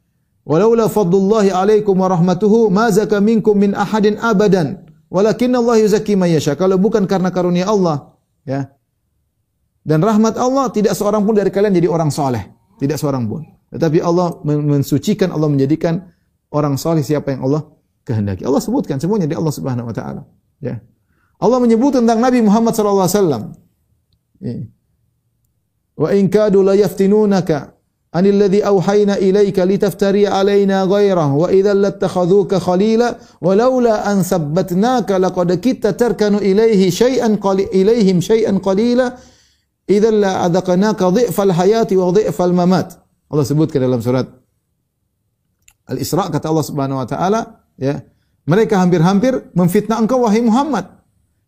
walaula 0.46 0.86
fadlullahi 0.86 1.50
alaikum 1.50 1.98
wa 1.98 2.08
rahmatuhu 2.14 2.70
ma 2.70 2.86
zaka 2.94 3.18
minkum 3.18 3.58
min 3.58 3.74
ahadin 3.74 4.14
abadan 4.22 4.86
walakin 5.10 5.52
Allah 5.58 5.76
yuzakki 5.82 6.14
may 6.14 6.32
yasha. 6.32 6.54
Kalau 6.54 6.78
bukan 6.78 7.04
karena 7.10 7.34
karunia 7.34 7.66
Allah 7.66 8.14
ya 8.46 8.70
dan 9.86 10.02
rahmat 10.02 10.34
Allah 10.34 10.66
tidak 10.74 10.98
seorang 10.98 11.22
pun 11.22 11.38
dari 11.38 11.54
kalian 11.54 11.70
jadi 11.78 11.86
orang 11.86 12.10
soleh, 12.10 12.42
tidak 12.82 12.98
seorang 12.98 13.30
pun. 13.30 13.46
Tetapi 13.70 14.02
Allah 14.02 14.34
mensucikan, 14.42 15.30
Allah 15.30 15.46
menjadikan 15.46 16.10
orang 16.50 16.74
soleh 16.74 17.06
siapa 17.06 17.30
yang 17.30 17.46
Allah 17.46 17.70
kehendaki. 18.02 18.42
Allah 18.42 18.58
sebutkan 18.58 18.98
semuanya 18.98 19.30
di 19.30 19.38
Allah 19.38 19.54
Subhanahu 19.54 19.86
wa 19.86 19.94
taala. 19.94 20.26
Ya. 20.58 20.82
Allah 21.38 21.62
menyebut 21.62 21.94
tentang 21.94 22.18
Nabi 22.18 22.42
Muhammad 22.42 22.74
sallallahu 22.74 23.06
alaihi 23.06 23.14
wasallam. 23.14 23.42
Ya. 24.42 24.56
Wa 25.94 26.08
in 26.18 26.34
kadu 26.34 26.66
la 26.66 26.74
yaftinunaka 26.74 27.75
anil 28.12 28.38
ladzi 28.38 28.60
auhayna 28.62 29.18
ilaika 29.18 29.66
litaftari 29.66 30.26
alaina 30.26 30.86
ghairah 30.86 31.28
wa 31.32 31.50
idzal 31.50 31.80
lattakhadhuka 31.80 32.60
khalila 32.60 33.18
walaula 33.40 34.06
an 34.06 34.22
sabbatnaka 34.22 35.18
laqad 35.18 35.56
kitta 35.58 35.96
tarkanu 35.96 36.38
ilaihi 36.38 36.92
syai'an 36.92 37.40
qali 37.40 37.66
ilaihim 37.72 38.22
syai'an 38.22 38.62
qalila 38.62 39.16
idzal 39.88 40.22
la 40.22 40.46
adaqnaka 40.46 41.10
dhi'fal 41.10 41.52
hayati 41.52 41.94
wa 41.96 42.12
dhi'fal 42.12 42.54
mamat. 42.54 42.98
Allah 43.26 43.42
sebutkan 43.42 43.82
dalam 43.82 43.98
surat 43.98 44.26
Al-Isra 45.86 46.30
kata 46.30 46.50
Allah 46.50 46.66
Subhanahu 46.66 46.98
wa 46.98 47.06
taala 47.06 47.66
Ya. 47.76 48.04
Mereka 48.46 48.78
hampir-hampir 48.78 49.52
memfitnah 49.52 50.00
engkau 50.00 50.24
wahai 50.24 50.40
Muhammad 50.40 50.86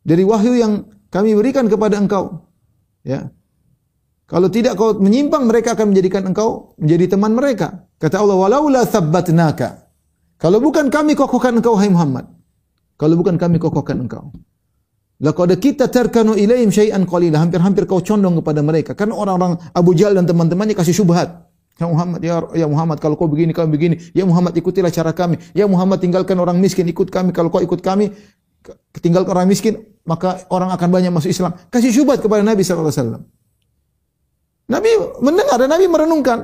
dari 0.05 0.27
wahyu 0.27 0.59
yang 0.59 0.73
kami 1.09 1.33
berikan 1.33 1.71
kepada 1.71 1.97
engkau. 1.97 2.45
Ya. 3.07 3.33
Kalau 4.29 4.53
tidak 4.53 4.77
kau 4.77 4.93
menyimpang 5.01 5.49
mereka 5.49 5.73
akan 5.73 5.97
menjadikan 5.97 6.29
engkau 6.29 6.77
menjadi 6.77 7.17
teman 7.17 7.33
mereka. 7.33 7.89
Kata 7.97 8.21
Allah, 8.21 8.37
"Walaula 8.37 8.85
tsabbatnaka." 8.85 9.89
Kalau 10.37 10.61
bukan 10.61 10.93
kami 10.93 11.17
kokohkan 11.17 11.57
engkau 11.57 11.75
hai 11.81 11.89
Muhammad. 11.89 12.29
Kalau 13.01 13.17
bukan 13.17 13.41
kami 13.41 13.57
kokohkan 13.57 13.97
engkau. 14.05 14.29
Laqad 15.19 15.51
kita 15.59 15.91
terkanu 15.91 16.37
ilaihim 16.37 16.71
syai'an 16.71 17.03
qalila. 17.09 17.41
Hampir-hampir 17.43 17.89
kau 17.89 18.05
condong 18.05 18.39
kepada 18.39 18.61
mereka. 18.63 18.93
Karena 18.95 19.17
orang-orang 19.17 19.59
Abu 19.75 19.97
Jahal 19.97 20.15
dan 20.15 20.29
teman-temannya 20.29 20.77
kasih 20.79 20.95
syubhat. 20.95 21.49
Ya 21.79 21.87
Muhammad, 21.87 22.21
ya, 22.23 22.43
ya 22.55 22.67
Muhammad, 22.67 22.99
kalau 22.99 23.15
kau 23.15 23.31
begini, 23.31 23.55
kau 23.55 23.67
begini. 23.67 23.99
Ya 24.11 24.27
Muhammad, 24.27 24.55
ikutilah 24.55 24.91
cara 24.91 25.15
kami. 25.15 25.39
Ya 25.55 25.67
Muhammad, 25.71 26.03
tinggalkan 26.03 26.35
orang 26.39 26.59
miskin, 26.59 26.87
ikut 26.91 27.07
kami. 27.11 27.31
Kalau 27.31 27.55
kau 27.55 27.63
ikut 27.63 27.79
kami, 27.83 28.11
tinggalkan 28.99 29.31
orang 29.31 29.47
miskin, 29.47 29.79
maka 30.03 30.43
orang 30.51 30.75
akan 30.75 30.89
banyak 30.91 31.11
masuk 31.15 31.31
Islam. 31.31 31.55
Kasih 31.71 31.95
syubhat 31.95 32.19
kepada 32.19 32.43
Nabi 32.43 32.67
SAW. 32.67 33.38
Nabi 34.69 34.91
mendengar 35.25 35.57
dan 35.57 35.69
Nabi 35.73 35.85
merenungkan. 35.89 36.39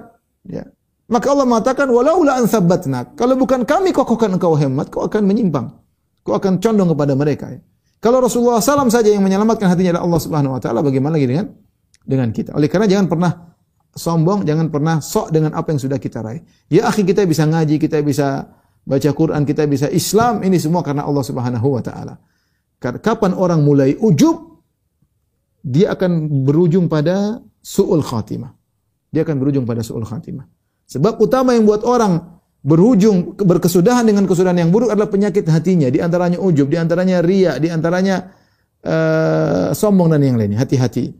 Ya. 0.48 0.64
Maka 1.04 1.36
Allah 1.36 1.44
mengatakan, 1.44 1.86
walaula 1.92 2.40
an 2.40 2.48
sabbatna. 2.48 3.12
Kalau 3.12 3.36
bukan 3.36 3.68
kami 3.68 3.92
kokohkan 3.92 4.32
engkau 4.32 4.56
hemat, 4.56 4.88
kau 4.88 5.04
akan 5.04 5.28
menyimpang. 5.28 5.68
Kau 6.24 6.32
akan 6.32 6.56
condong 6.56 6.96
kepada 6.96 7.12
mereka. 7.12 7.52
Ya. 7.52 7.60
Kalau 8.00 8.24
Rasulullah 8.24 8.60
SAW 8.60 8.88
saja 8.88 9.12
yang 9.12 9.20
menyelamatkan 9.20 9.68
hatinya 9.68 9.96
adalah 9.96 10.04
Allah 10.08 10.20
Subhanahu 10.20 10.52
Wa 10.56 10.60
Taala, 10.60 10.80
bagaimana 10.80 11.20
lagi 11.20 11.28
dengan 11.28 11.46
dengan 12.04 12.28
kita? 12.32 12.56
Oleh 12.56 12.68
karena 12.68 12.88
jangan 12.88 13.08
pernah 13.08 13.32
sombong, 13.92 14.44
jangan 14.44 14.68
pernah 14.68 15.00
sok 15.00 15.32
dengan 15.32 15.56
apa 15.56 15.72
yang 15.72 15.80
sudah 15.80 15.96
kita 15.96 16.20
raih. 16.20 16.40
Ya 16.68 16.88
akhi 16.88 17.04
kita 17.04 17.24
bisa 17.24 17.48
ngaji, 17.48 17.76
kita 17.80 18.00
bisa 18.04 18.48
baca 18.84 19.10
Quran, 19.16 19.48
kita 19.48 19.64
bisa 19.64 19.86
Islam, 19.88 20.44
ini 20.44 20.60
semua 20.60 20.84
karena 20.84 21.08
Allah 21.08 21.24
Subhanahu 21.24 21.80
wa 21.80 21.82
taala. 21.84 22.20
Kapan 22.80 23.32
orang 23.32 23.64
mulai 23.64 23.96
ujub, 23.96 24.60
dia 25.64 25.96
akan 25.96 26.44
berujung 26.44 26.92
pada 26.92 27.40
su'ul 27.64 28.04
khatimah. 28.04 28.52
Dia 29.08 29.24
akan 29.24 29.40
berujung 29.40 29.64
pada 29.64 29.80
su'ul 29.80 30.04
khatimah. 30.04 30.44
Sebab 30.84 31.16
utama 31.16 31.56
yang 31.56 31.64
buat 31.64 31.80
orang 31.88 32.20
berujung 32.60 33.40
berkesudahan 33.40 34.04
dengan 34.04 34.28
kesudahan 34.28 34.60
yang 34.60 34.68
buruk 34.68 34.92
adalah 34.92 35.08
penyakit 35.08 35.48
hatinya, 35.48 35.88
di 35.88 36.04
antaranya 36.04 36.36
ujub, 36.40 36.68
di 36.68 36.76
antaranya 36.76 37.24
ria, 37.24 37.56
di 37.56 37.72
antaranya 37.72 38.32
uh, 38.84 39.72
sombong 39.72 40.12
dan 40.12 40.20
yang 40.20 40.36
lainnya. 40.36 40.60
Hati-hati. 40.60 41.12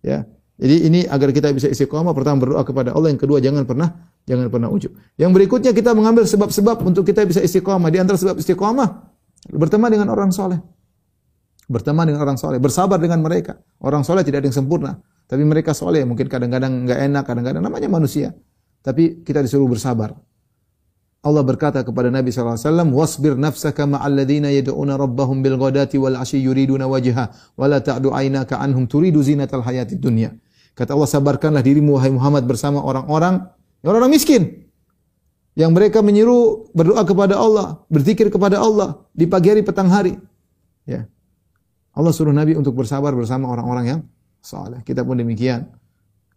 Ya. 0.00 0.24
Jadi 0.60 0.76
ini 0.88 1.00
agar 1.08 1.32
kita 1.32 1.52
bisa 1.56 1.72
istiqomah, 1.72 2.12
pertama 2.12 2.44
berdoa 2.44 2.64
kepada 2.64 2.92
Allah, 2.92 3.12
yang 3.12 3.20
kedua 3.20 3.40
jangan 3.40 3.64
pernah 3.64 4.12
jangan 4.28 4.52
pernah 4.52 4.68
ujub. 4.68 4.92
Yang 5.16 5.30
berikutnya 5.36 5.72
kita 5.72 5.96
mengambil 5.96 6.28
sebab-sebab 6.28 6.84
untuk 6.84 7.08
kita 7.08 7.24
bisa 7.24 7.40
istiqomah. 7.40 7.88
Di 7.88 7.96
antara 8.00 8.20
sebab 8.20 8.36
istiqomah 8.36 8.88
berteman 9.56 9.88
dengan 9.88 10.12
orang 10.12 10.28
soleh. 10.28 10.60
Berteman 11.70 12.10
dengan 12.10 12.26
orang 12.26 12.34
soleh, 12.34 12.58
bersabar 12.58 12.98
dengan 12.98 13.22
mereka. 13.22 13.62
Orang 13.78 14.02
soleh 14.02 14.26
tidak 14.26 14.42
ada 14.42 14.46
yang 14.50 14.58
sempurna, 14.58 14.98
tapi 15.30 15.46
mereka 15.46 15.70
soleh. 15.70 16.02
Mungkin 16.02 16.26
kadang-kadang 16.26 16.82
nggak 16.82 16.98
enak, 17.06 17.22
kadang-kadang 17.22 17.62
namanya 17.62 17.86
manusia. 17.86 18.34
Tapi 18.82 19.22
kita 19.22 19.38
disuruh 19.38 19.70
bersabar. 19.70 20.18
Allah 21.20 21.44
berkata 21.44 21.84
kepada 21.84 22.08
Nabi 22.08 22.32
SAW, 22.32 22.90
"Wasbir 22.90 23.36
nafsaka 23.36 23.84
ma'alladhina 23.84 24.50
yad'una 24.50 24.96
rabbahum 24.96 25.44
bil 25.44 25.60
ghadati 25.60 26.00
wal 26.00 26.16
'ashyi 26.16 26.42
yuriduna 26.42 26.88
wajha 26.88 27.30
wa 27.54 27.66
la 27.68 27.78
ta'du 27.78 28.10
'ainaka 28.10 28.56
anhum 28.56 28.88
turidu 28.88 29.20
zinatal 29.20 29.62
hayatid 29.62 30.00
dunya." 30.00 30.34
Kata 30.72 30.96
Allah, 30.96 31.06
sabarkanlah 31.06 31.60
dirimu 31.60 32.00
wahai 32.00 32.08
Muhammad 32.08 32.48
bersama 32.48 32.80
orang-orang 32.80 33.46
orang-orang 33.84 34.10
miskin 34.16 34.64
yang 35.60 35.76
mereka 35.76 36.00
menyeru 36.00 36.72
berdoa 36.72 37.04
kepada 37.04 37.36
Allah, 37.36 37.84
berzikir 37.92 38.32
kepada 38.32 38.56
Allah 38.56 39.04
di 39.12 39.28
pagi 39.28 39.52
hari 39.52 39.60
petang 39.60 39.92
hari. 39.92 40.16
Ya. 40.88 41.04
Allah 41.96 42.12
suruh 42.14 42.34
Nabi 42.34 42.54
untuk 42.54 42.76
bersabar 42.78 43.10
bersama 43.14 43.50
orang-orang 43.50 43.84
yang 43.86 44.00
saleh. 44.38 44.80
Kita 44.86 45.02
pun 45.02 45.18
demikian. 45.18 45.66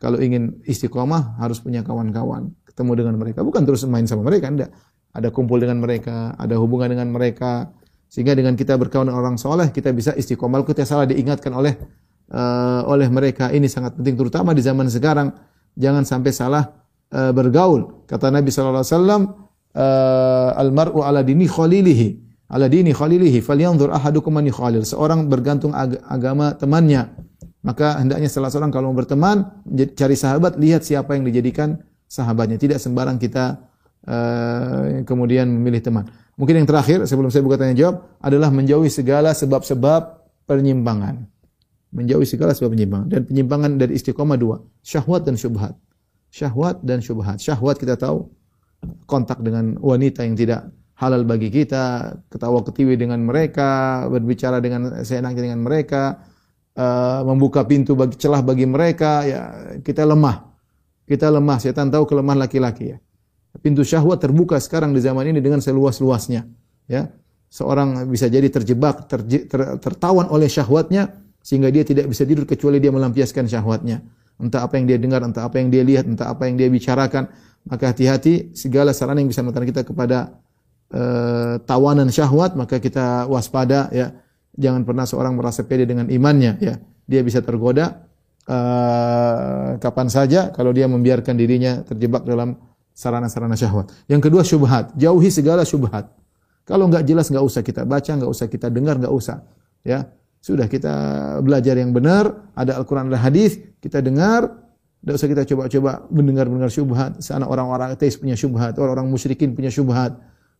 Kalau 0.01 0.19
ingin 0.19 0.59
istiqomah 0.67 1.39
harus 1.39 1.63
punya 1.63 1.85
kawan-kawan, 1.85 2.51
ketemu 2.67 2.91
dengan 2.99 3.15
mereka, 3.15 3.39
bukan 3.45 3.63
terus 3.63 3.87
main 3.87 4.03
sama 4.03 4.27
mereka, 4.27 4.51
enggak. 4.51 4.71
Ada 5.13 5.29
kumpul 5.29 5.61
dengan 5.61 5.79
mereka, 5.79 6.33
ada 6.35 6.57
hubungan 6.59 6.91
dengan 6.91 7.13
mereka, 7.13 7.71
sehingga 8.09 8.35
dengan 8.35 8.57
kita 8.57 8.75
berkawan 8.75 9.07
dengan 9.07 9.21
orang 9.21 9.37
soleh, 9.39 9.69
kita 9.71 9.93
bisa 9.95 10.11
istiqomah. 10.17 10.59
Kalau 10.59 10.67
kita 10.67 10.83
salah 10.83 11.05
diingatkan 11.07 11.53
oleh 11.55 11.77
uh, 12.33 12.81
oleh 12.87 13.07
mereka 13.11 13.53
ini 13.53 13.69
sangat 13.69 13.97
penting 13.97 14.17
terutama 14.17 14.51
di 14.55 14.63
zaman 14.65 14.87
sekarang 14.87 15.33
jangan 15.77 16.03
sampai 16.03 16.31
salah 16.31 16.63
uh, 17.11 17.31
bergaul 17.35 18.05
kata 18.09 18.33
Nabi 18.33 18.49
wasallam 18.53 19.21
uh, 19.75 20.51
al 20.55 20.69
mar'u 20.73 21.05
ala 21.05 21.25
dini 21.25 21.49
khalilihi 21.49 22.32
ala 22.49 22.67
dini 22.67 22.91
khalilihi 22.91 23.39
falyanzur 23.39 23.93
ahadukum 23.93 24.35
man 24.35 24.47
khalil 24.49 24.83
seorang 24.83 25.31
bergantung 25.31 25.71
ag 25.71 26.01
agama 26.07 26.51
temannya. 26.57 27.13
Maka 27.63 27.95
hendaknya 27.95 28.27
salah 28.27 28.51
seorang 28.51 28.75
kalau 28.75 28.91
mau 28.91 28.99
berteman 28.99 29.63
cari 29.95 30.19
sahabat 30.19 30.59
lihat 30.59 30.83
siapa 30.83 31.15
yang 31.15 31.23
dijadikan 31.23 31.79
sahabatnya. 32.11 32.59
Tidak 32.59 32.75
sembarang 32.75 33.15
kita 33.15 33.55
uh, 34.03 35.01
kemudian 35.07 35.47
memilih 35.47 35.79
teman. 35.79 36.05
Mungkin 36.35 36.59
yang 36.59 36.67
terakhir 36.67 37.07
sebelum 37.07 37.31
saya 37.31 37.39
buka 37.45 37.55
tanya 37.55 37.71
jawab 37.77 38.19
adalah 38.19 38.51
menjauhi 38.51 38.91
segala 38.91 39.31
sebab-sebab 39.31 40.01
penyimpangan. 40.43 41.23
Menjauhi 41.95 42.27
segala 42.27 42.51
sebab 42.51 42.75
penyimpangan. 42.75 43.07
Dan 43.07 43.21
penyimpangan 43.31 43.71
dari 43.79 43.95
istiqomah 43.95 44.35
dua 44.35 44.59
syahwat 44.83 45.23
dan 45.23 45.39
syubhat. 45.39 45.73
Syahwat 46.35 46.83
dan 46.83 46.99
syubhat. 46.99 47.39
Syahwat 47.39 47.79
kita 47.79 47.95
tahu 47.95 48.27
kontak 49.07 49.39
dengan 49.39 49.79
wanita 49.79 50.27
yang 50.27 50.35
tidak 50.35 50.67
halal 51.03 51.27
bagi 51.27 51.51
kita 51.51 52.15
ketawa 52.31 52.63
ketiwi 52.63 52.95
dengan 52.95 53.19
mereka 53.19 54.03
berbicara 54.07 54.63
dengan 54.63 55.03
seenaknya 55.03 55.51
dengan 55.51 55.61
mereka 55.61 56.23
uh, 56.79 57.21
membuka 57.27 57.67
pintu 57.67 57.93
bagi 57.93 58.15
celah 58.15 58.39
bagi 58.39 58.63
mereka 58.63 59.27
ya 59.27 59.41
kita 59.83 60.07
lemah 60.07 60.55
kita 61.03 61.27
lemah 61.27 61.57
setan 61.59 61.91
tahu 61.91 62.07
kelemahan 62.07 62.39
laki-laki 62.39 62.95
ya 62.95 62.97
pintu 63.59 63.83
syahwat 63.83 64.23
terbuka 64.23 64.57
sekarang 64.57 64.95
di 64.95 65.03
zaman 65.03 65.29
ini 65.29 65.43
dengan 65.43 65.59
seluas-luasnya 65.59 66.47
ya 66.87 67.11
seorang 67.53 68.09
bisa 68.09 68.25
jadi 68.25 68.49
terjebak 68.49 69.05
ter, 69.05 69.21
ter, 69.45 69.61
tertawan 69.77 70.25
oleh 70.33 70.49
syahwatnya 70.49 71.23
sehingga 71.43 71.69
dia 71.69 71.83
tidak 71.83 72.07
bisa 72.07 72.23
tidur 72.23 72.47
kecuali 72.47 72.79
dia 72.79 72.89
melampiaskan 72.89 73.45
syahwatnya. 73.45 73.99
Entah 74.39 74.65
apa 74.65 74.79
yang 74.79 74.89
dia 74.89 74.97
dengar, 74.97 75.21
entah 75.21 75.45
apa 75.45 75.59
yang 75.61 75.69
dia 75.69 75.83
lihat, 75.85 76.07
entah 76.07 76.31
apa 76.31 76.49
yang 76.49 76.57
dia 76.57 76.71
bicarakan. 76.71 77.29
Maka 77.67 77.93
hati-hati 77.93 78.55
segala 78.57 78.95
sarana 78.95 79.21
yang 79.21 79.29
bisa 79.29 79.43
mengantarkan 79.43 79.69
kita 79.69 79.81
kepada 79.85 80.39
uh, 80.91 81.61
tawanan 81.63 82.11
syahwat, 82.11 82.57
maka 82.59 82.83
kita 82.83 83.29
waspada 83.31 83.87
ya. 83.95 84.11
Jangan 84.53 84.85
pernah 84.85 85.09
seorang 85.09 85.33
merasa 85.33 85.65
pede 85.65 85.89
dengan 85.89 86.05
imannya 86.11 86.61
ya. 86.61 86.77
Dia 87.09 87.21
bisa 87.25 87.41
tergoda 87.41 88.05
uh, 88.45 89.79
kapan 89.81 90.07
saja 90.11 90.53
kalau 90.53 90.69
dia 90.75 90.85
membiarkan 90.85 91.33
dirinya 91.33 91.81
terjebak 91.81 92.21
dalam 92.27 92.59
sarana-sarana 92.93 93.57
syahwat. 93.57 93.89
Yang 94.05 94.29
kedua 94.29 94.41
syubhat, 94.45 94.93
jauhi 94.93 95.33
segala 95.33 95.65
syubhat. 95.65 96.05
Kalau 96.63 96.87
nggak 96.87 97.03
jelas 97.03 97.27
nggak 97.27 97.43
usah 97.43 97.61
kita 97.65 97.83
baca, 97.83 98.11
nggak 98.13 98.31
usah 98.31 98.47
kita 98.47 98.69
dengar, 98.69 98.95
nggak 99.01 99.11
usah. 99.11 99.43
Ya, 99.83 100.07
sudah 100.39 100.69
kita 100.71 100.93
belajar 101.43 101.75
yang 101.75 101.91
benar, 101.91 102.51
ada 102.55 102.79
Al-Quran, 102.79 103.11
ada 103.11 103.19
hadis, 103.19 103.59
kita 103.83 103.99
dengar, 103.99 104.47
tidak 105.03 105.13
usah 105.19 105.27
kita 105.27 105.43
coba-coba 105.43 105.91
mendengar-dengar 106.07 106.71
syubhat. 106.71 107.19
Sana 107.19 107.51
orang-orang 107.51 107.91
ateis 107.91 108.15
punya 108.15 108.39
syubhat, 108.39 108.79
orang-orang 108.79 109.11
musyrikin 109.11 109.51
punya 109.51 109.67
syubhat, 109.67 110.15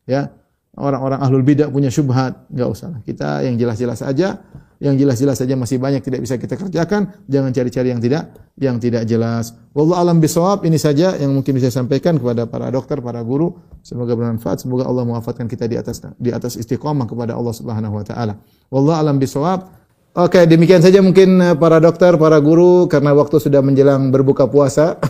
ya. 0.08 0.32
Orang-orang 0.74 1.22
ahlul 1.22 1.46
bidah 1.46 1.70
punya 1.70 1.94
syubhat, 1.94 2.50
enggak 2.50 2.70
usah. 2.74 2.98
Kita 3.06 3.46
yang 3.46 3.62
jelas-jelas 3.62 4.02
saja, 4.02 4.42
yang 4.82 4.98
jelas-jelas 4.98 5.38
saja 5.38 5.54
masih 5.54 5.78
banyak 5.78 6.02
tidak 6.02 6.26
bisa 6.26 6.34
kita 6.42 6.58
kerjakan, 6.58 7.14
jangan 7.30 7.54
cari-cari 7.54 7.94
yang 7.94 8.02
tidak 8.02 8.34
yang 8.58 8.82
tidak 8.82 9.06
jelas. 9.06 9.54
Wallahu 9.78 10.02
alam 10.02 10.18
bisawab, 10.18 10.66
ini 10.66 10.82
saja 10.82 11.14
yang 11.14 11.30
mungkin 11.30 11.56
bisa 11.56 11.70
saya 11.70 11.86
sampaikan 11.86 12.18
kepada 12.18 12.50
para 12.50 12.74
dokter, 12.74 12.98
para 13.06 13.22
guru. 13.22 13.54
Semoga 13.86 14.18
bermanfaat, 14.18 14.66
semoga 14.66 14.90
Allah 14.90 15.06
mewafatkan 15.06 15.46
kita 15.46 15.70
di 15.70 15.78
atas 15.78 16.02
di 16.18 16.34
atas 16.34 16.58
istiqamah 16.58 17.06
kepada 17.06 17.38
Allah 17.38 17.54
Subhanahu 17.54 17.94
wa 17.94 18.06
taala. 18.06 18.42
Wallahu 18.74 18.98
alam 18.98 19.22
bisawab. 19.22 19.83
Oke, 20.14 20.46
demikian 20.46 20.78
saja 20.78 21.02
mungkin 21.02 21.42
eh, 21.42 21.58
para 21.58 21.82
dokter, 21.82 22.14
para 22.22 22.38
guru 22.38 22.86
karena 22.86 23.18
waktu 23.18 23.42
sudah 23.42 23.66
menjelang 23.66 24.14
berbuka 24.14 24.46
puasa. 24.46 24.98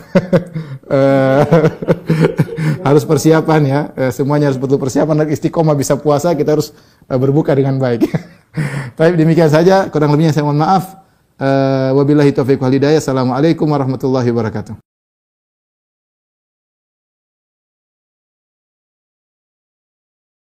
Eh, 0.84 1.42
harus 2.86 3.08
persiapan 3.08 3.60
ya. 3.64 3.80
Eh, 3.96 4.12
semuanya 4.12 4.52
harus 4.52 4.60
betul 4.60 4.76
persiapan 4.76 5.24
dan 5.24 5.28
istiqomah 5.32 5.72
bisa 5.72 5.96
puasa, 5.96 6.36
kita 6.36 6.60
harus 6.60 6.76
berbuka 7.08 7.56
dengan 7.56 7.80
baik. 7.80 8.04
Tapi 9.00 9.16
demikian 9.16 9.48
saja, 9.48 9.88
kurang 9.88 10.12
lebihnya 10.12 10.36
saya 10.36 10.44
mohon 10.44 10.60
maaf. 10.60 11.00
wabillahi 11.96 12.36
taufiq 12.36 12.60
wal 12.60 12.68
hidayah. 12.68 13.00
Assalamualaikum 13.00 13.64
warahmatullahi 13.64 14.28
wabarakatuh. 14.28 14.93